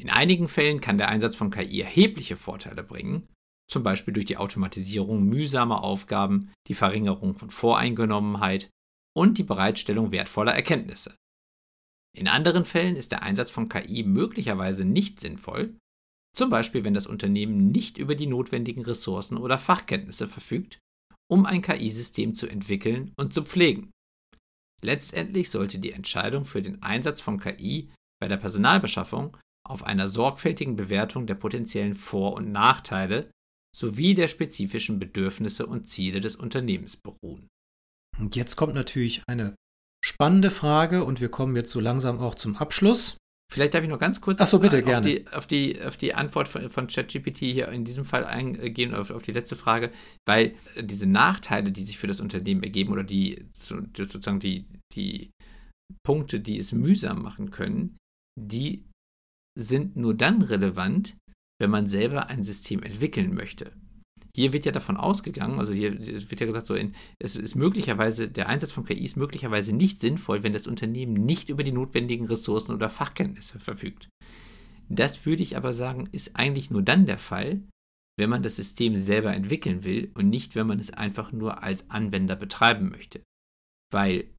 In 0.00 0.10
einigen 0.10 0.48
Fällen 0.48 0.80
kann 0.80 0.98
der 0.98 1.08
Einsatz 1.08 1.36
von 1.36 1.50
KI 1.50 1.80
erhebliche 1.80 2.36
Vorteile 2.36 2.82
bringen, 2.82 3.28
zum 3.70 3.82
Beispiel 3.82 4.14
durch 4.14 4.26
die 4.26 4.36
Automatisierung 4.36 5.24
mühsamer 5.24 5.82
Aufgaben, 5.82 6.52
die 6.66 6.74
Verringerung 6.74 7.36
von 7.36 7.50
Voreingenommenheit 7.50 8.70
und 9.16 9.38
die 9.38 9.44
Bereitstellung 9.44 10.10
wertvoller 10.10 10.54
Erkenntnisse. 10.54 11.16
In 12.16 12.28
anderen 12.28 12.64
Fällen 12.64 12.96
ist 12.96 13.12
der 13.12 13.22
Einsatz 13.22 13.50
von 13.50 13.68
KI 13.68 14.02
möglicherweise 14.02 14.84
nicht 14.84 15.20
sinnvoll, 15.20 15.76
zum 16.36 16.50
Beispiel 16.50 16.84
wenn 16.84 16.94
das 16.94 17.06
Unternehmen 17.06 17.70
nicht 17.70 17.98
über 17.98 18.14
die 18.14 18.26
notwendigen 18.26 18.84
Ressourcen 18.84 19.36
oder 19.36 19.58
Fachkenntnisse 19.58 20.28
verfügt, 20.28 20.78
um 21.30 21.46
ein 21.46 21.62
KI-System 21.62 22.34
zu 22.34 22.46
entwickeln 22.46 23.12
und 23.18 23.32
zu 23.32 23.44
pflegen. 23.44 23.90
Letztendlich 24.82 25.50
sollte 25.50 25.78
die 25.78 25.92
Entscheidung 25.92 26.44
für 26.44 26.62
den 26.62 26.82
Einsatz 26.82 27.20
von 27.20 27.40
KI 27.40 27.90
bei 28.20 28.28
der 28.28 28.36
Personalbeschaffung 28.36 29.36
auf 29.66 29.84
einer 29.84 30.08
sorgfältigen 30.08 30.76
Bewertung 30.76 31.26
der 31.26 31.34
potenziellen 31.34 31.94
Vor- 31.94 32.34
und 32.34 32.52
Nachteile 32.52 33.30
sowie 33.76 34.14
der 34.14 34.28
spezifischen 34.28 34.98
Bedürfnisse 34.98 35.66
und 35.66 35.86
Ziele 35.86 36.20
des 36.20 36.36
Unternehmens 36.36 36.96
beruhen. 36.96 37.48
Und 38.18 38.34
jetzt 38.34 38.56
kommt 38.56 38.74
natürlich 38.74 39.22
eine 39.28 39.54
spannende 40.04 40.50
Frage 40.50 41.04
und 41.04 41.20
wir 41.20 41.28
kommen 41.28 41.56
jetzt 41.56 41.72
so 41.72 41.80
langsam 41.80 42.18
auch 42.18 42.34
zum 42.34 42.56
Abschluss. 42.56 43.16
Vielleicht 43.50 43.72
darf 43.72 43.82
ich 43.82 43.88
noch 43.88 43.98
ganz 43.98 44.20
kurz 44.20 44.48
so, 44.50 44.58
bitte, 44.58 44.84
auf. 44.84 45.02
Die, 45.02 45.26
auf, 45.28 45.46
die, 45.46 45.80
auf 45.80 45.96
die 45.96 46.14
Antwort 46.14 46.48
von, 46.48 46.68
von 46.68 46.86
ChatGPT 46.86 47.38
hier 47.38 47.68
in 47.68 47.84
diesem 47.84 48.04
Fall 48.04 48.26
eingehen, 48.26 48.94
auf, 48.94 49.10
auf 49.10 49.22
die 49.22 49.32
letzte 49.32 49.56
Frage, 49.56 49.90
weil 50.26 50.54
diese 50.78 51.06
Nachteile, 51.06 51.72
die 51.72 51.82
sich 51.82 51.98
für 51.98 52.06
das 52.06 52.20
Unternehmen 52.20 52.62
ergeben 52.62 52.92
oder 52.92 53.04
die 53.04 53.46
sozusagen 53.54 54.38
die, 54.38 54.66
die 54.94 55.30
Punkte, 56.04 56.40
die 56.40 56.58
es 56.58 56.72
mühsam 56.72 57.22
machen 57.22 57.50
können, 57.50 57.96
die 58.38 58.84
sind 59.58 59.96
nur 59.96 60.14
dann 60.14 60.42
relevant, 60.42 61.16
wenn 61.58 61.70
man 61.70 61.88
selber 61.88 62.28
ein 62.28 62.42
System 62.42 62.82
entwickeln 62.82 63.34
möchte. 63.34 63.72
Hier 64.38 64.52
wird 64.52 64.66
ja 64.66 64.70
davon 64.70 64.96
ausgegangen, 64.96 65.58
also 65.58 65.72
hier 65.72 65.98
wird 65.98 66.40
ja 66.40 66.46
gesagt, 66.46 66.66
so 66.66 66.76
in, 66.76 66.94
es 67.18 67.34
ist 67.34 67.56
möglicherweise, 67.56 68.28
der 68.28 68.48
Einsatz 68.48 68.70
von 68.70 68.84
KI 68.84 69.02
ist 69.02 69.16
möglicherweise 69.16 69.72
nicht 69.72 70.00
sinnvoll, 70.00 70.44
wenn 70.44 70.52
das 70.52 70.68
Unternehmen 70.68 71.14
nicht 71.14 71.48
über 71.48 71.64
die 71.64 71.72
notwendigen 71.72 72.28
Ressourcen 72.28 72.72
oder 72.72 72.88
Fachkenntnisse 72.88 73.58
verfügt. 73.58 74.08
Das 74.88 75.26
würde 75.26 75.42
ich 75.42 75.56
aber 75.56 75.74
sagen, 75.74 76.08
ist 76.12 76.36
eigentlich 76.36 76.70
nur 76.70 76.82
dann 76.82 77.04
der 77.04 77.18
Fall, 77.18 77.64
wenn 78.16 78.30
man 78.30 78.44
das 78.44 78.54
System 78.54 78.96
selber 78.96 79.34
entwickeln 79.34 79.82
will 79.82 80.12
und 80.14 80.28
nicht, 80.28 80.54
wenn 80.54 80.68
man 80.68 80.78
es 80.78 80.92
einfach 80.92 81.32
nur 81.32 81.64
als 81.64 81.90
Anwender 81.90 82.36
betreiben 82.36 82.90
möchte. 82.90 83.20
Weil 83.92 84.32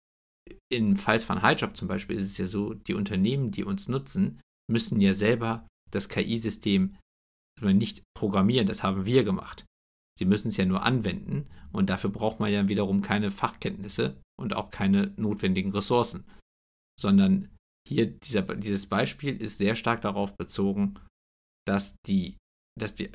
im 0.71 0.95
Fall 0.95 1.19
von 1.19 1.41
Highjob 1.41 1.75
zum 1.75 1.89
Beispiel 1.89 2.15
ist 2.15 2.23
es 2.23 2.37
ja 2.37 2.45
so, 2.45 2.73
die 2.73 2.93
Unternehmen, 2.93 3.51
die 3.51 3.65
uns 3.65 3.89
nutzen, 3.89 4.39
müssen 4.71 5.01
ja 5.01 5.13
selber 5.13 5.67
das 5.91 6.07
KI-System 6.07 6.95
nicht 7.61 8.01
programmieren, 8.17 8.65
das 8.65 8.81
haben 8.81 9.05
wir 9.05 9.25
gemacht. 9.25 9.65
Sie 10.19 10.25
müssen 10.25 10.49
es 10.49 10.57
ja 10.57 10.65
nur 10.65 10.83
anwenden 10.83 11.45
und 11.71 11.89
dafür 11.89 12.09
braucht 12.09 12.41
man 12.41 12.51
ja 12.51 12.67
wiederum 12.67 13.01
keine 13.01 13.31
Fachkenntnisse 13.31 14.21
und 14.37 14.53
auch 14.53 14.69
keine 14.69 15.13
notwendigen 15.15 15.71
Ressourcen, 15.71 16.25
sondern 16.99 17.47
hier 17.87 18.05
dieser, 18.05 18.41
dieses 18.41 18.87
Beispiel 18.87 19.41
ist 19.41 19.59
sehr 19.59 19.77
stark 19.77 20.01
darauf 20.01 20.35
bezogen, 20.35 20.99
dass 21.65 21.95
die, 22.05 22.35
dass 22.77 22.95
die 22.95 23.09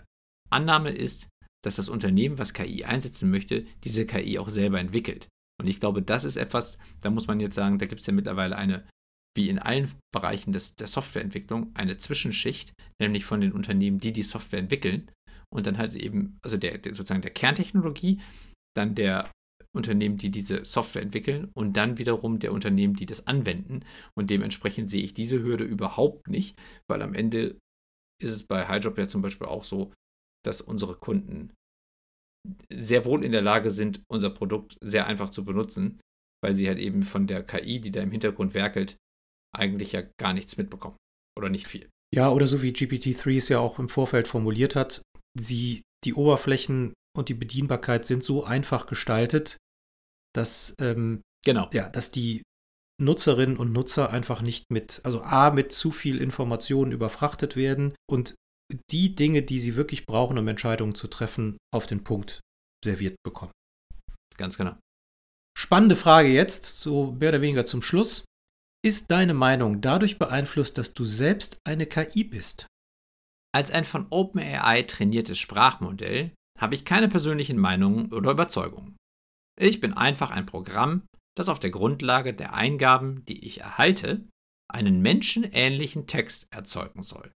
Annahme 0.51 0.93
ist, 0.93 1.29
dass 1.63 1.77
das 1.77 1.91
Unternehmen, 1.91 2.39
was 2.39 2.55
KI 2.55 2.85
einsetzen 2.85 3.31
möchte, 3.31 3.67
diese 3.85 4.07
KI 4.07 4.39
auch 4.39 4.49
selber 4.49 4.81
entwickelt. 4.81 5.29
Und 5.61 5.67
ich 5.67 5.81
glaube, 5.81 6.01
das 6.01 6.25
ist 6.25 6.37
etwas, 6.37 6.79
da 7.03 7.11
muss 7.11 7.27
man 7.27 7.39
jetzt 7.39 7.55
sagen, 7.55 7.79
da 7.79 7.85
gibt 7.85 8.01
es 8.01 8.07
ja 8.07 8.15
mittlerweile 8.15 8.57
eine, 8.57 8.89
wie 9.37 9.51
in 9.51 9.59
allen 9.59 9.93
Bereichen 10.11 10.55
des, 10.55 10.75
der 10.77 10.87
Softwareentwicklung, 10.87 11.71
eine 11.75 11.99
Zwischenschicht, 11.99 12.73
nämlich 12.99 13.27
von 13.27 13.43
den 13.43 13.53
Unternehmen, 13.53 13.99
die 13.99 14.13
die 14.13 14.23
Software 14.23 14.61
entwickeln 14.61 15.11
und 15.55 15.67
dann 15.67 15.79
halt 15.79 15.95
eben, 15.95 16.39
also 16.43 16.57
der, 16.57 16.79
der, 16.79 16.95
sozusagen 16.95 17.23
der 17.23 17.31
Kerntechnologie, 17.31 18.21
dann 18.77 18.95
der 18.95 19.31
Unternehmen, 19.75 20.17
die 20.17 20.31
diese 20.31 20.65
Software 20.65 21.03
entwickeln 21.03 21.51
und 21.55 21.77
dann 21.77 21.99
wiederum 21.99 22.39
der 22.39 22.53
Unternehmen, 22.53 22.95
die 22.95 23.07
das 23.07 23.27
anwenden. 23.27 23.85
Und 24.17 24.31
dementsprechend 24.31 24.89
sehe 24.89 25.03
ich 25.03 25.15
diese 25.15 25.43
Hürde 25.43 25.65
überhaupt 25.65 26.29
nicht, 26.29 26.59
weil 26.89 27.03
am 27.03 27.15
Ende 27.15 27.59
ist 28.23 28.31
es 28.31 28.45
bei 28.45 28.69
HighJob 28.69 28.99
ja 28.99 29.09
zum 29.09 29.23
Beispiel 29.23 29.49
auch 29.49 29.65
so, 29.65 29.93
dass 30.45 30.61
unsere 30.61 30.97
Kunden 30.97 31.53
sehr 32.73 33.05
wohl 33.05 33.25
in 33.25 33.33
der 33.33 33.43
Lage 33.43 33.71
sind, 33.71 34.03
unser 34.09 34.31
Produkt 34.31 34.77
sehr 34.83 35.07
einfach 35.07 35.31
zu 35.31 35.45
benutzen, 35.45 36.01
weil 36.43 36.55
sie 36.55 36.69
halt 36.69 36.79
eben 36.79 37.03
von 37.03 37.27
der 37.27 37.43
KI, 37.43 37.81
die 37.81 37.91
da 37.91 38.03
im 38.03 38.11
Hintergrund 38.11 38.55
werkelt, 38.55 38.97
eigentlich 39.57 39.93
ja 39.93 40.03
gar 40.21 40.35
nichts 40.35 40.57
mitbekommen 40.57 40.97
oder 41.39 41.49
nicht 41.49 41.67
viel. 41.67 41.89
Ja, 42.15 42.31
oder 42.31 42.47
so 42.47 42.63
wie 42.63 42.71
GPT-3 42.71 43.37
es 43.37 43.49
ja 43.49 43.59
auch 43.59 43.79
im 43.79 43.89
Vorfeld 43.89 44.29
formuliert 44.29 44.77
hat, 44.77 45.03
sie, 45.39 45.83
die 46.05 46.15
Oberflächen 46.15 46.95
und 47.17 47.29
die 47.29 47.35
Bedienbarkeit 47.35 48.07
sind 48.07 48.25
so 48.25 48.45
einfach 48.45 48.87
gestaltet, 48.87 49.57
dass, 50.35 50.75
ähm, 50.81 51.23
genau. 51.45 51.69
ja, 51.73 51.89
dass 51.89 52.11
die 52.11 52.43
Nutzerinnen 53.01 53.57
und 53.57 53.73
Nutzer 53.73 54.11
einfach 54.11 54.43
nicht 54.43 54.67
mit, 54.71 55.01
also 55.05 55.23
A, 55.23 55.51
mit 55.51 55.73
zu 55.73 55.91
viel 55.91 56.21
Informationen 56.21 56.93
überfrachtet 56.93 57.57
werden 57.57 57.95
und 58.09 58.35
die 58.91 59.15
Dinge, 59.15 59.43
die 59.43 59.59
sie 59.59 59.77
wirklich 59.77 60.07
brauchen, 60.07 60.39
um 60.39 60.49
Entscheidungen 60.49 60.95
zu 60.95 61.09
treffen, 61.09 61.59
auf 61.73 61.87
den 61.87 62.05
Punkt 62.05 62.41
serviert 62.85 63.17
bekommen. 63.25 63.53
Ganz 64.37 64.57
genau. 64.57 64.77
Spannende 65.57 65.97
Frage 65.97 66.29
jetzt, 66.29 66.65
so 66.81 67.13
mehr 67.13 67.31
oder 67.31 67.41
weniger 67.41 67.65
zum 67.65 67.83
Schluss. 67.83 68.25
Ist 68.85 69.11
deine 69.11 69.35
Meinung 69.35 69.81
dadurch 69.81 70.19
beeinflusst, 70.19 70.77
dass 70.79 70.93
du 70.93 71.05
selbst 71.05 71.59
eine 71.65 71.87
KI 71.87 72.25
bist? 72.25 72.67
Als 73.55 73.71
ein 73.71 73.85
von 73.85 74.09
OpenAI 74.11 74.83
trainiertes 74.83 75.39
Sprachmodell 75.39 76.35
habe 76.59 76.75
ich 76.75 76.85
keine 76.85 77.09
persönlichen 77.09 77.57
Meinungen 77.57 78.13
oder 78.13 78.33
Überzeugungen. 78.33 78.97
Ich 79.57 79.81
bin 79.81 79.93
einfach 79.93 80.33
ein 80.33 80.45
Programm, 80.45 81.03
das 81.37 81.49
auf 81.49 81.61
der 81.61 81.71
Grundlage 81.71 82.35
der 82.35 82.55
Eingaben, 82.55 83.25
die 83.27 83.47
ich 83.47 83.61
erhalte, 83.61 84.27
einen 84.69 85.03
menschenähnlichen 85.03 86.09
Text 86.09 86.49
erzeugen 86.51 87.05
soll. 87.05 87.31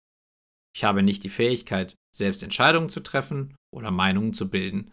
Ich 0.75 0.83
habe 0.83 1.05
nicht 1.05 1.23
die 1.23 1.31
Fähigkeit, 1.31 1.95
selbst 2.15 2.43
Entscheidungen 2.43 2.89
zu 2.89 2.99
treffen 2.99 3.55
oder 3.73 3.93
Meinungen 3.93 4.33
zu 4.33 4.51
bilden. 4.51 4.91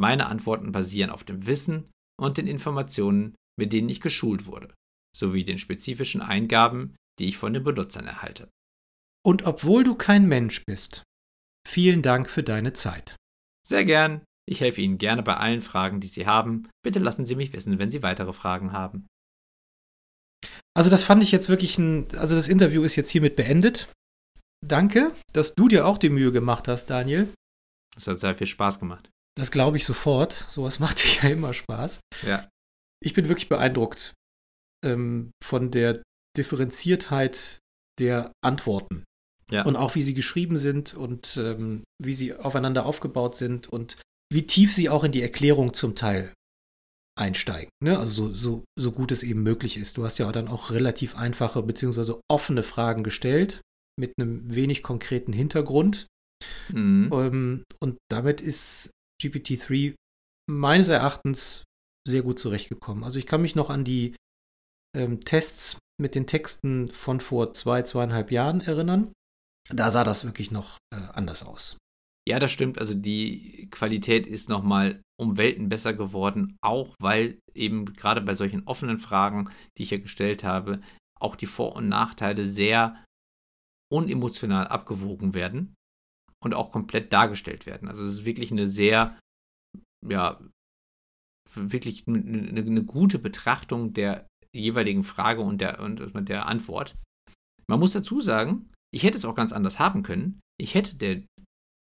Meine 0.00 0.28
Antworten 0.28 0.72
basieren 0.72 1.10
auf 1.10 1.24
dem 1.24 1.46
Wissen 1.46 1.90
und 2.18 2.38
den 2.38 2.46
Informationen, 2.46 3.34
mit 3.58 3.74
denen 3.74 3.90
ich 3.90 4.00
geschult 4.00 4.46
wurde, 4.46 4.72
sowie 5.14 5.44
den 5.44 5.58
spezifischen 5.58 6.22
Eingaben, 6.22 6.96
die 7.18 7.26
ich 7.26 7.36
von 7.36 7.52
den 7.52 7.64
Benutzern 7.64 8.06
erhalte. 8.06 8.48
Und 9.24 9.46
obwohl 9.46 9.84
du 9.84 9.94
kein 9.94 10.26
Mensch 10.26 10.64
bist, 10.66 11.02
vielen 11.66 12.02
Dank 12.02 12.28
für 12.28 12.42
deine 12.42 12.72
Zeit. 12.72 13.16
Sehr 13.66 13.84
gern. 13.84 14.22
Ich 14.46 14.60
helfe 14.60 14.82
Ihnen 14.82 14.98
gerne 14.98 15.22
bei 15.22 15.36
allen 15.36 15.62
Fragen, 15.62 16.00
die 16.00 16.06
Sie 16.06 16.26
haben. 16.26 16.68
Bitte 16.84 16.98
lassen 16.98 17.24
Sie 17.24 17.34
mich 17.34 17.52
wissen, 17.54 17.78
wenn 17.78 17.90
Sie 17.90 18.02
weitere 18.02 18.34
Fragen 18.34 18.72
haben. 18.72 19.06
Also 20.76 20.90
das 20.90 21.04
fand 21.04 21.22
ich 21.22 21.32
jetzt 21.32 21.48
wirklich 21.48 21.78
ein, 21.78 22.08
also 22.16 22.34
das 22.34 22.48
Interview 22.48 22.82
ist 22.82 22.96
jetzt 22.96 23.10
hiermit 23.10 23.36
beendet. 23.36 23.88
Danke, 24.66 25.14
dass 25.32 25.54
du 25.54 25.68
dir 25.68 25.86
auch 25.86 25.98
die 25.98 26.10
Mühe 26.10 26.32
gemacht 26.32 26.68
hast, 26.68 26.86
Daniel. 26.86 27.32
Es 27.96 28.06
hat 28.06 28.20
sehr 28.20 28.34
viel 28.34 28.46
Spaß 28.46 28.80
gemacht. 28.80 29.08
Das 29.36 29.50
glaube 29.50 29.76
ich 29.76 29.86
sofort. 29.86 30.32
Sowas 30.32 30.78
macht 30.80 31.22
ja 31.22 31.30
immer 31.30 31.54
Spaß. 31.54 32.00
Ja. 32.22 32.48
Ich 33.02 33.14
bin 33.14 33.28
wirklich 33.28 33.48
beeindruckt 33.48 34.14
ähm, 34.84 35.30
von 35.42 35.70
der 35.70 36.02
Differenziertheit 36.36 37.58
der 37.98 38.32
Antworten. 38.42 39.04
Ja. 39.54 39.64
Und 39.64 39.76
auch 39.76 39.94
wie 39.94 40.02
sie 40.02 40.14
geschrieben 40.14 40.56
sind 40.56 40.94
und 40.94 41.36
ähm, 41.36 41.84
wie 42.02 42.12
sie 42.12 42.34
aufeinander 42.34 42.86
aufgebaut 42.86 43.36
sind 43.36 43.68
und 43.68 43.96
wie 44.32 44.46
tief 44.46 44.74
sie 44.74 44.88
auch 44.88 45.04
in 45.04 45.12
die 45.12 45.22
Erklärung 45.22 45.74
zum 45.74 45.94
Teil 45.94 46.32
einsteigen. 47.16 47.70
Ne? 47.80 47.96
Also 47.96 48.32
so, 48.32 48.34
so, 48.34 48.64
so 48.76 48.90
gut 48.90 49.12
es 49.12 49.22
eben 49.22 49.44
möglich 49.44 49.76
ist. 49.76 49.96
Du 49.96 50.04
hast 50.04 50.18
ja 50.18 50.30
dann 50.32 50.48
auch 50.48 50.72
relativ 50.72 51.16
einfache 51.16 51.62
bzw. 51.62 52.14
offene 52.28 52.64
Fragen 52.64 53.04
gestellt 53.04 53.60
mit 53.96 54.14
einem 54.18 54.52
wenig 54.52 54.82
konkreten 54.82 55.32
Hintergrund. 55.32 56.08
Mhm. 56.70 57.10
Ähm, 57.12 57.64
und 57.78 57.96
damit 58.10 58.40
ist 58.40 58.90
GPT-3 59.22 59.94
meines 60.50 60.88
Erachtens 60.88 61.62
sehr 62.06 62.22
gut 62.22 62.40
zurechtgekommen. 62.40 63.04
Also 63.04 63.20
ich 63.20 63.26
kann 63.26 63.40
mich 63.40 63.54
noch 63.54 63.70
an 63.70 63.84
die 63.84 64.16
ähm, 64.96 65.20
Tests 65.20 65.78
mit 66.00 66.16
den 66.16 66.26
Texten 66.26 66.88
von 66.88 67.20
vor 67.20 67.52
zwei, 67.52 67.82
zweieinhalb 67.82 68.32
Jahren 68.32 68.60
erinnern. 68.60 69.12
Da 69.70 69.90
sah 69.90 70.04
das 70.04 70.24
wirklich 70.24 70.50
noch 70.50 70.78
äh, 70.94 71.00
anders 71.14 71.42
aus. 71.42 71.78
Ja, 72.26 72.38
das 72.38 72.50
stimmt. 72.50 72.78
Also 72.78 72.94
die 72.94 73.68
Qualität 73.70 74.26
ist 74.26 74.48
nochmal 74.48 75.02
um 75.20 75.36
Welten 75.36 75.68
besser 75.68 75.92
geworden, 75.92 76.56
auch 76.62 76.94
weil 76.98 77.38
eben 77.54 77.84
gerade 77.84 78.20
bei 78.20 78.34
solchen 78.34 78.66
offenen 78.66 78.98
Fragen, 78.98 79.50
die 79.76 79.82
ich 79.82 79.90
ja 79.90 79.98
gestellt 79.98 80.42
habe, 80.42 80.80
auch 81.20 81.36
die 81.36 81.46
Vor- 81.46 81.76
und 81.76 81.88
Nachteile 81.88 82.46
sehr 82.46 83.02
unemotional 83.92 84.66
abgewogen 84.68 85.34
werden 85.34 85.74
und 86.42 86.54
auch 86.54 86.70
komplett 86.70 87.12
dargestellt 87.12 87.66
werden. 87.66 87.88
Also 87.88 88.02
es 88.02 88.12
ist 88.12 88.24
wirklich 88.24 88.50
eine 88.50 88.66
sehr, 88.66 89.18
ja, 90.06 90.40
wirklich 91.54 92.06
eine, 92.08 92.60
eine 92.60 92.84
gute 92.84 93.18
Betrachtung 93.18 93.92
der 93.92 94.26
jeweiligen 94.54 95.04
Frage 95.04 95.42
und 95.42 95.60
der, 95.60 95.80
und 95.80 96.28
der 96.28 96.46
Antwort. 96.46 96.96
Man 97.68 97.80
muss 97.80 97.92
dazu 97.92 98.20
sagen, 98.20 98.70
ich 98.94 99.02
hätte 99.02 99.18
es 99.18 99.24
auch 99.24 99.34
ganz 99.34 99.52
anders 99.52 99.78
haben 99.78 100.02
können. 100.02 100.40
Ich 100.58 100.74
hätte 100.74 100.94
der, 100.94 101.22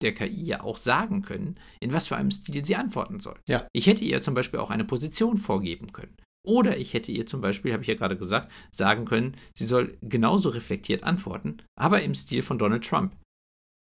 der 0.02 0.14
KI 0.14 0.44
ja 0.44 0.62
auch 0.62 0.78
sagen 0.78 1.22
können, 1.22 1.56
in 1.80 1.92
was 1.92 2.08
für 2.08 2.16
einem 2.16 2.30
Stil 2.30 2.64
sie 2.64 2.76
antworten 2.76 3.20
soll. 3.20 3.38
Ja. 3.48 3.66
Ich 3.72 3.86
hätte 3.86 4.04
ihr 4.04 4.22
zum 4.22 4.34
Beispiel 4.34 4.60
auch 4.60 4.70
eine 4.70 4.84
Position 4.84 5.36
vorgeben 5.36 5.92
können. 5.92 6.16
Oder 6.44 6.78
ich 6.78 6.94
hätte 6.94 7.12
ihr 7.12 7.26
zum 7.26 7.40
Beispiel, 7.40 7.72
habe 7.72 7.82
ich 7.82 7.88
ja 7.88 7.94
gerade 7.94 8.16
gesagt, 8.16 8.50
sagen 8.72 9.04
können, 9.04 9.36
sie 9.56 9.66
soll 9.66 9.96
genauso 10.00 10.48
reflektiert 10.48 11.04
antworten, 11.04 11.58
aber 11.78 12.02
im 12.02 12.14
Stil 12.14 12.42
von 12.42 12.58
Donald 12.58 12.84
Trump. 12.84 13.14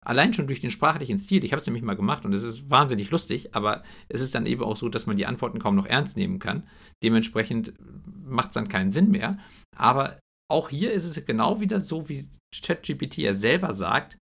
Allein 0.05 0.35
schon 0.35 0.49
durch 0.49 0.61
den 0.61 0.73
sprachlichen 0.73 1.19
Stil, 1.21 1.45
ich 1.45 1.53
habe 1.53 1.61
es 1.61 1.67
nämlich 1.67 1.85
mal 1.85 1.95
gemacht 1.95 2.25
und 2.25 2.33
es 2.33 2.43
ist 2.43 2.69
wahnsinnig 2.69 3.11
lustig, 3.13 3.55
aber 3.55 3.85
es 4.09 4.21
ist 4.21 4.35
dann 4.35 4.47
eben 4.47 4.65
auch 4.65 4.77
so, 4.77 4.89
dass 4.89 5.07
man 5.07 5.17
die 5.17 5.27
Antworten 5.27 5.61
kaum 5.61 5.77
noch 5.77 5.87
ernst 5.87 6.17
nehmen 6.17 6.41
kann. 6.41 6.67
Dementsprechend 7.05 7.73
macht 8.05 8.49
es 8.49 8.55
dann 8.55 8.69
keinen 8.69 8.91
Sinn 8.91 9.13
mehr. 9.13 9.39
Aber 9.77 10.19
auch 10.53 10.69
hier 10.69 10.93
ist 10.93 11.05
es 11.05 11.25
genau 11.25 11.61
wieder 11.61 11.81
so, 11.81 12.09
wie 12.09 12.29
ChatGPT 12.55 13.19
ja 13.19 13.35
selber 13.35 13.73
sagt, 13.73 14.19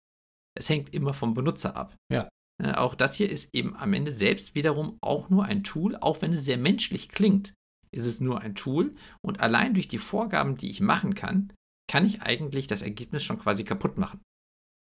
es 0.57 0.69
hängt 0.69 0.93
immer 0.93 1.13
vom 1.13 1.33
Benutzer 1.33 1.75
ab. 1.75 1.95
Ja. 2.11 2.29
Äh, 2.61 2.73
auch 2.73 2.95
das 2.95 3.15
hier 3.15 3.29
ist 3.29 3.53
eben 3.53 3.75
am 3.75 3.93
Ende 3.93 4.11
selbst 4.11 4.55
wiederum 4.55 4.97
auch 5.01 5.29
nur 5.29 5.45
ein 5.45 5.63
Tool, 5.63 5.95
auch 5.95 6.21
wenn 6.21 6.33
es 6.33 6.45
sehr 6.45 6.57
menschlich 6.57 7.09
klingt, 7.09 7.53
ist 7.91 8.05
es 8.05 8.19
nur 8.19 8.41
ein 8.41 8.55
Tool 8.55 8.95
und 9.21 9.39
allein 9.39 9.73
durch 9.73 9.87
die 9.87 9.97
Vorgaben, 9.97 10.57
die 10.57 10.69
ich 10.69 10.81
machen 10.81 11.15
kann, 11.15 11.53
kann 11.89 12.05
ich 12.05 12.21
eigentlich 12.21 12.67
das 12.67 12.81
Ergebnis 12.81 13.23
schon 13.23 13.39
quasi 13.39 13.63
kaputt 13.63 13.97
machen. 13.97 14.21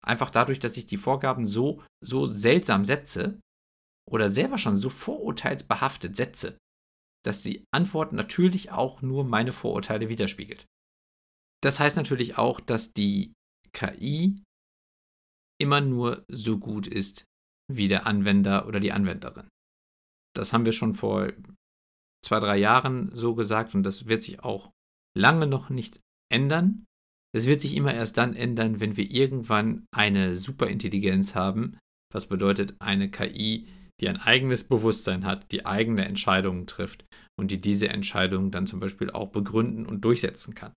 Einfach 0.06 0.30
dadurch, 0.30 0.60
dass 0.60 0.78
ich 0.78 0.86
die 0.86 0.98
Vorgaben 0.98 1.48
so, 1.48 1.82
so 2.04 2.28
seltsam 2.28 2.86
setze 2.86 3.40
oder 4.10 4.30
selber 4.30 4.58
schon 4.58 4.76
so 4.76 4.90
vorurteilsbehaftet 4.90 6.16
setze, 6.16 6.58
dass 7.26 7.42
die 7.42 7.64
Antwort 7.74 8.12
natürlich 8.14 8.72
auch 8.72 9.02
nur 9.02 9.24
meine 9.24 9.54
Vorurteile 9.54 10.10
widerspiegelt. 10.10 10.66
Das 11.64 11.80
heißt 11.80 11.96
natürlich 11.96 12.38
auch, 12.38 12.60
dass 12.60 12.92
die 12.92 13.34
KI 13.72 14.36
immer 15.62 15.80
nur 15.80 16.26
so 16.28 16.60
gut 16.60 16.88
ist 16.88 17.24
wie 17.72 17.88
der 17.88 18.06
Anwender 18.06 18.68
oder 18.68 18.82
die 18.82 18.92
Anwenderin. 18.92 19.48
Das 20.36 20.52
haben 20.52 20.66
wir 20.66 20.74
schon 20.74 20.94
vor 20.94 21.32
zwei, 22.26 22.40
drei 22.40 22.58
Jahren 22.58 23.16
so 23.16 23.34
gesagt 23.34 23.76
und 23.76 23.84
das 23.84 24.08
wird 24.08 24.24
sich 24.24 24.44
auch 24.44 24.72
lange 25.18 25.48
noch 25.48 25.70
nicht 25.70 26.02
ändern. 26.30 26.86
Es 27.34 27.48
wird 27.48 27.62
sich 27.62 27.76
immer 27.76 27.94
erst 27.94 28.18
dann 28.18 28.36
ändern, 28.36 28.80
wenn 28.82 28.98
wir 28.98 29.10
irgendwann 29.10 29.86
eine 29.96 30.36
Superintelligenz 30.36 31.34
haben, 31.34 31.78
was 32.12 32.28
bedeutet 32.28 32.76
eine 32.80 33.10
KI, 33.10 33.68
die 34.02 34.10
ein 34.10 34.18
eigenes 34.18 34.66
Bewusstsein 34.66 35.26
hat, 35.26 35.52
die 35.52 35.66
eigene 35.66 36.06
Entscheidungen 36.06 36.68
trifft 36.68 37.06
und 37.40 37.52
die 37.52 37.62
diese 37.62 37.88
Entscheidungen 37.88 38.52
dann 38.52 38.68
zum 38.68 38.80
Beispiel 38.80 39.10
auch 39.12 39.30
begründen 39.30 39.86
und 39.86 40.02
durchsetzen 40.02 40.56
kann. 40.56 40.74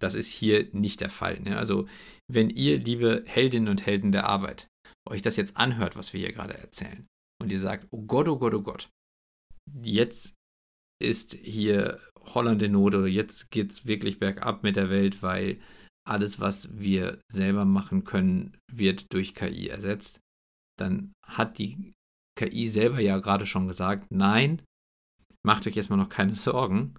Das 0.00 0.14
ist 0.14 0.28
hier 0.28 0.68
nicht 0.72 1.00
der 1.00 1.10
Fall. 1.10 1.40
Ne? 1.40 1.56
Also 1.56 1.86
wenn 2.30 2.50
ihr, 2.50 2.78
liebe 2.78 3.22
Heldinnen 3.26 3.68
und 3.68 3.84
Helden 3.86 4.12
der 4.12 4.26
Arbeit, 4.26 4.68
euch 5.08 5.22
das 5.22 5.36
jetzt 5.36 5.56
anhört, 5.56 5.96
was 5.96 6.12
wir 6.12 6.20
hier 6.20 6.32
gerade 6.32 6.54
erzählen, 6.54 7.06
und 7.40 7.50
ihr 7.50 7.60
sagt, 7.60 7.86
oh 7.90 8.02
Gott, 8.02 8.28
oh 8.28 8.38
Gott, 8.38 8.54
oh 8.54 8.62
Gott, 8.62 8.90
jetzt 9.82 10.34
ist 11.02 11.34
hier 11.34 12.00
Holland 12.18 12.62
in 12.62 12.72
Not 12.72 12.94
oder 12.94 13.06
jetzt 13.06 13.50
geht 13.50 13.72
es 13.72 13.86
wirklich 13.86 14.18
bergab 14.18 14.62
mit 14.62 14.76
der 14.76 14.90
Welt, 14.90 15.22
weil 15.22 15.58
alles, 16.06 16.40
was 16.40 16.68
wir 16.72 17.18
selber 17.30 17.64
machen 17.64 18.04
können, 18.04 18.56
wird 18.70 19.12
durch 19.12 19.34
KI 19.34 19.68
ersetzt, 19.68 20.20
dann 20.78 21.12
hat 21.26 21.58
die 21.58 21.92
KI 22.38 22.68
selber 22.68 23.00
ja 23.00 23.18
gerade 23.18 23.46
schon 23.46 23.68
gesagt, 23.68 24.06
nein, 24.10 24.62
macht 25.44 25.66
euch 25.66 25.76
erstmal 25.76 25.98
noch 25.98 26.08
keine 26.08 26.34
Sorgen. 26.34 26.94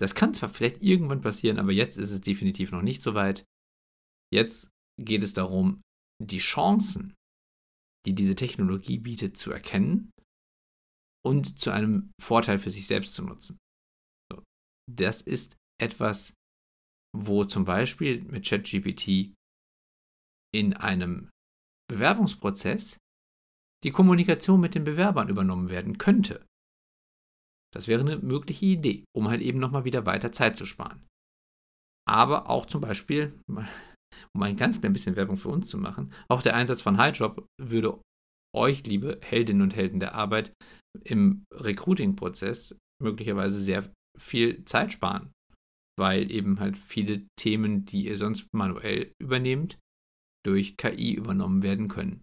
Das 0.00 0.14
kann 0.14 0.32
zwar 0.32 0.48
vielleicht 0.48 0.82
irgendwann 0.82 1.20
passieren, 1.20 1.58
aber 1.58 1.72
jetzt 1.72 1.98
ist 1.98 2.10
es 2.10 2.22
definitiv 2.22 2.72
noch 2.72 2.80
nicht 2.80 3.02
so 3.02 3.14
weit. 3.14 3.44
Jetzt 4.32 4.70
geht 4.98 5.22
es 5.22 5.34
darum, 5.34 5.82
die 6.22 6.38
Chancen, 6.38 7.14
die 8.06 8.14
diese 8.14 8.34
Technologie 8.34 8.98
bietet, 8.98 9.36
zu 9.36 9.50
erkennen 9.50 10.10
und 11.22 11.58
zu 11.58 11.70
einem 11.70 12.12
Vorteil 12.20 12.58
für 12.58 12.70
sich 12.70 12.86
selbst 12.86 13.14
zu 13.14 13.22
nutzen. 13.22 13.58
Das 14.90 15.20
ist 15.20 15.56
etwas, 15.78 16.32
wo 17.14 17.44
zum 17.44 17.64
Beispiel 17.66 18.22
mit 18.22 18.46
ChatGPT 18.46 19.34
in 20.54 20.74
einem 20.74 21.28
Bewerbungsprozess 21.88 22.96
die 23.84 23.90
Kommunikation 23.90 24.60
mit 24.60 24.74
den 24.74 24.84
Bewerbern 24.84 25.28
übernommen 25.28 25.68
werden 25.68 25.98
könnte. 25.98 26.46
Das 27.74 27.88
wäre 27.88 28.00
eine 28.00 28.18
mögliche 28.18 28.66
Idee, 28.66 29.04
um 29.16 29.28
halt 29.28 29.40
eben 29.40 29.58
nochmal 29.58 29.84
wieder 29.84 30.06
weiter 30.06 30.32
Zeit 30.32 30.56
zu 30.56 30.66
sparen. 30.66 31.06
Aber 32.08 32.50
auch 32.50 32.66
zum 32.66 32.80
Beispiel, 32.80 33.38
um 33.46 34.42
ein 34.42 34.56
ganz 34.56 34.80
klein 34.80 34.92
bisschen 34.92 35.16
Werbung 35.16 35.36
für 35.36 35.48
uns 35.48 35.68
zu 35.68 35.78
machen, 35.78 36.12
auch 36.28 36.42
der 36.42 36.56
Einsatz 36.56 36.82
von 36.82 36.98
HighJob 36.98 37.46
würde 37.60 38.00
euch, 38.56 38.84
liebe 38.84 39.20
Heldinnen 39.22 39.62
und 39.62 39.76
Helden 39.76 40.00
der 40.00 40.14
Arbeit, 40.14 40.52
im 41.04 41.44
Recruiting-Prozess 41.54 42.74
möglicherweise 43.00 43.60
sehr 43.60 43.92
viel 44.18 44.64
Zeit 44.64 44.92
sparen 44.92 45.30
weil 46.00 46.32
eben 46.32 46.60
halt 46.60 46.78
viele 46.78 47.26
Themen, 47.38 47.84
die 47.84 48.06
ihr 48.06 48.16
sonst 48.16 48.48
manuell 48.54 49.12
übernehmt, 49.20 49.78
durch 50.46 50.78
KI 50.78 51.12
übernommen 51.12 51.62
werden 51.62 51.88
können. 51.88 52.22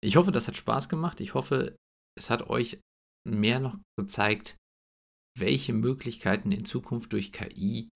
Ich 0.00 0.14
hoffe, 0.14 0.30
das 0.30 0.46
hat 0.46 0.54
Spaß 0.54 0.88
gemacht. 0.88 1.20
Ich 1.20 1.34
hoffe, 1.34 1.74
es 2.16 2.30
hat 2.30 2.48
euch 2.48 2.78
mehr 3.26 3.60
noch 3.60 3.78
gezeigt, 3.98 4.56
welche 5.38 5.72
Möglichkeiten 5.72 6.52
in 6.52 6.64
Zukunft 6.64 7.12
durch 7.12 7.32
KI 7.32 7.88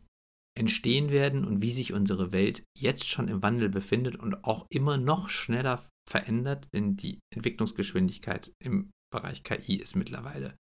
entstehen 0.59 1.11
werden 1.11 1.45
und 1.45 1.63
wie 1.63 1.73
sich 1.73 1.93
unsere 1.93 2.33
Welt 2.33 2.65
jetzt 2.77 3.09
schon 3.09 3.29
im 3.29 3.43
Wandel 3.43 3.69
befindet 3.71 4.17
und 4.17 4.45
auch 4.45 4.67
immer 4.71 4.99
noch 4.99 5.31
schneller 5.31 5.89
verändert, 6.09 6.69
denn 6.75 6.97
die 6.97 7.21
Entwicklungsgeschwindigkeit 7.35 8.53
im 8.63 8.91
Bereich 9.13 9.43
KI 9.43 9.77
ist 9.77 9.97
mittlerweile 9.97 10.57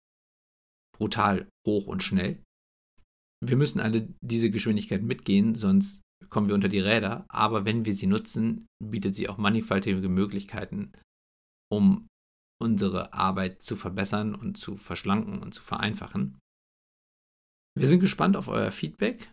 brutal 0.97 1.47
hoch 1.68 1.88
und 1.88 2.03
schnell. 2.03 2.41
Wir 3.43 3.57
müssen 3.57 3.80
alle 3.80 4.13
diese 4.22 4.49
Geschwindigkeit 4.49 5.03
mitgehen, 5.03 5.55
sonst 5.55 6.01
kommen 6.30 6.47
wir 6.47 6.55
unter 6.55 6.70
die 6.70 6.80
Räder. 6.80 7.26
Aber 7.30 7.66
wenn 7.66 7.86
wir 7.86 7.95
sie 7.95 8.07
nutzen, 8.07 8.66
bietet 8.84 9.16
sie 9.16 9.30
auch 9.30 9.38
mannigfaltige 9.38 10.09
Möglichkeiten, 10.09 10.93
um 11.72 12.07
unsere 12.61 13.13
Arbeit 13.13 13.61
zu 13.61 13.75
verbessern 13.75 14.35
und 14.35 14.57
zu 14.57 14.77
verschlanken 14.77 15.41
und 15.41 15.53
zu 15.53 15.61
vereinfachen. 15.61 16.39
Wir 17.77 17.87
sind 17.87 17.99
gespannt 17.99 18.37
auf 18.37 18.47
euer 18.47 18.71
Feedback. 18.71 19.31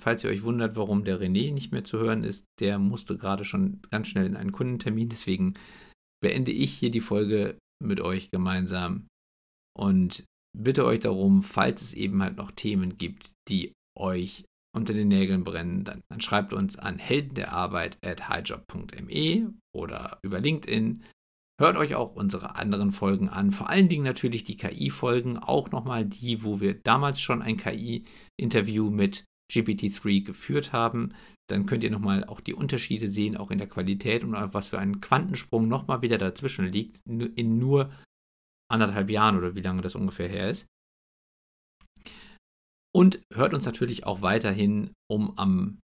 Falls 0.00 0.24
ihr 0.24 0.30
euch 0.30 0.42
wundert, 0.42 0.76
warum 0.76 1.04
der 1.04 1.20
René 1.20 1.52
nicht 1.52 1.70
mehr 1.70 1.84
zu 1.84 1.98
hören 1.98 2.24
ist, 2.24 2.46
der 2.60 2.78
musste 2.78 3.16
gerade 3.16 3.44
schon 3.44 3.82
ganz 3.90 4.08
schnell 4.08 4.26
in 4.26 4.36
einen 4.36 4.52
Kundentermin. 4.52 5.08
Deswegen 5.08 5.54
beende 6.22 6.50
ich 6.50 6.72
hier 6.72 6.90
die 6.90 7.00
Folge 7.00 7.58
mit 7.82 8.00
euch 8.00 8.30
gemeinsam 8.30 9.06
und 9.78 10.24
bitte 10.56 10.84
euch 10.86 11.00
darum, 11.00 11.42
falls 11.42 11.82
es 11.82 11.92
eben 11.92 12.22
halt 12.22 12.36
noch 12.36 12.50
Themen 12.52 12.98
gibt, 12.98 13.32
die 13.48 13.72
euch 13.98 14.44
unter 14.74 14.94
den 14.94 15.08
Nägeln 15.08 15.44
brennen, 15.44 15.84
dann, 15.84 16.00
dann 16.10 16.20
schreibt 16.20 16.52
uns 16.52 16.78
an 16.78 16.98
helden 16.98 17.34
der 17.34 17.52
Arbeit 17.52 17.98
at 18.04 18.28
highjob.me 18.28 19.52
oder 19.74 20.18
über 20.22 20.40
LinkedIn. 20.40 21.04
Hört 21.60 21.76
euch 21.76 21.94
auch 21.94 22.14
unsere 22.14 22.56
anderen 22.56 22.92
Folgen 22.92 23.28
an, 23.28 23.52
vor 23.52 23.68
allen 23.68 23.88
Dingen 23.88 24.04
natürlich 24.04 24.42
die 24.42 24.56
KI-Folgen, 24.56 25.38
auch 25.38 25.70
nochmal 25.70 26.04
die, 26.04 26.42
wo 26.42 26.60
wir 26.60 26.74
damals 26.74 27.20
schon 27.20 27.42
ein 27.42 27.56
KI-Interview 27.56 28.90
mit 28.90 29.24
GPT-3 29.52 30.24
geführt 30.24 30.72
haben. 30.72 31.12
Dann 31.48 31.66
könnt 31.66 31.84
ihr 31.84 31.90
nochmal 31.90 32.24
auch 32.24 32.40
die 32.40 32.54
Unterschiede 32.54 33.08
sehen, 33.08 33.36
auch 33.36 33.50
in 33.50 33.58
der 33.58 33.68
Qualität 33.68 34.24
und 34.24 34.32
was 34.32 34.70
für 34.70 34.78
ein 34.78 35.00
Quantensprung 35.00 35.68
nochmal 35.68 36.00
wieder 36.02 36.18
dazwischen 36.18 36.66
liegt, 36.66 37.00
in 37.06 37.58
nur 37.58 37.92
anderthalb 38.70 39.10
Jahren 39.10 39.36
oder 39.36 39.54
wie 39.54 39.60
lange 39.60 39.82
das 39.82 39.94
ungefähr 39.94 40.28
her 40.28 40.48
ist. 40.48 40.66
Und 42.94 43.22
hört 43.32 43.54
uns 43.54 43.66
natürlich 43.66 44.06
auch 44.06 44.22
weiterhin, 44.22 44.92
um 45.10 45.36
am, 45.38 45.80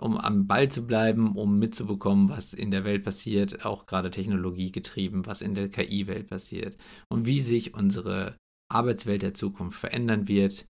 um 0.00 0.16
am 0.16 0.46
Ball 0.46 0.70
zu 0.70 0.86
bleiben, 0.86 1.36
um 1.36 1.58
mitzubekommen, 1.58 2.28
was 2.28 2.52
in 2.52 2.70
der 2.70 2.84
Welt 2.84 3.04
passiert, 3.04 3.64
auch 3.64 3.86
gerade 3.86 4.10
technologiegetrieben, 4.10 5.26
was 5.26 5.42
in 5.42 5.54
der 5.54 5.68
KI-Welt 5.68 6.28
passiert 6.28 6.76
und 7.10 7.26
wie 7.26 7.40
sich 7.40 7.74
unsere 7.74 8.36
Arbeitswelt 8.72 9.22
der 9.22 9.34
Zukunft 9.34 9.78
verändern 9.78 10.28
wird, 10.28 10.66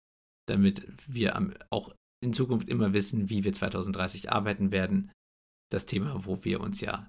damit 0.48 0.86
wir 1.06 1.52
auch 1.70 1.94
in 2.22 2.32
Zukunft 2.32 2.68
immer 2.68 2.92
wissen, 2.92 3.30
wie 3.30 3.44
wir 3.44 3.52
2030 3.52 4.32
arbeiten 4.32 4.72
werden. 4.72 5.10
Das 5.70 5.86
Thema, 5.86 6.24
wo 6.24 6.44
wir 6.44 6.60
uns 6.60 6.80
ja 6.80 7.08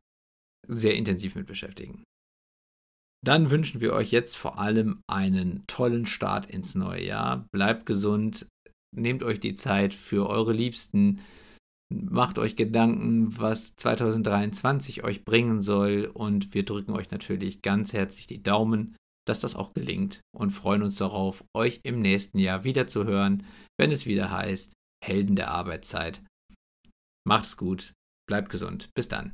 sehr 0.67 0.95
intensiv 0.95 1.36
mit 1.36 1.47
beschäftigen. 1.47 2.03
Dann 3.23 3.49
wünschen 3.49 3.81
wir 3.81 3.93
euch 3.93 4.11
jetzt 4.11 4.38
vor 4.38 4.59
allem 4.59 5.01
einen 5.07 5.63
tollen 5.67 6.05
Start 6.05 6.45
ins 6.49 6.75
neue 6.75 7.03
Jahr. 7.03 7.47
Bleibt 7.51 7.86
gesund, 7.86 8.47
nehmt 8.95 9.23
euch 9.23 9.39
die 9.39 9.55
Zeit 9.55 9.93
für 9.93 10.29
eure 10.29 10.53
Liebsten, 10.53 11.19
macht 12.09 12.37
euch 12.39 12.55
Gedanken, 12.55 13.37
was 13.37 13.75
2023 13.75 15.03
euch 15.03 15.25
bringen 15.25 15.61
soll 15.61 16.09
und 16.13 16.53
wir 16.53 16.65
drücken 16.65 16.91
euch 16.91 17.11
natürlich 17.11 17.61
ganz 17.61 17.93
herzlich 17.93 18.27
die 18.27 18.43
Daumen, 18.43 18.95
dass 19.27 19.39
das 19.39 19.55
auch 19.55 19.73
gelingt 19.73 20.21
und 20.35 20.51
freuen 20.51 20.83
uns 20.83 20.97
darauf, 20.97 21.43
euch 21.55 21.81
im 21.83 21.99
nächsten 21.99 22.39
Jahr 22.39 22.63
wieder 22.63 22.87
zu 22.87 23.05
hören, 23.05 23.43
wenn 23.77 23.91
es 23.91 24.05
wieder 24.05 24.31
heißt 24.31 24.73
Helden 25.03 25.35
der 25.35 25.51
Arbeitszeit. 25.51 26.21
Macht's 27.27 27.57
gut, 27.57 27.93
bleibt 28.27 28.49
gesund, 28.49 28.89
bis 28.93 29.07
dann. 29.07 29.33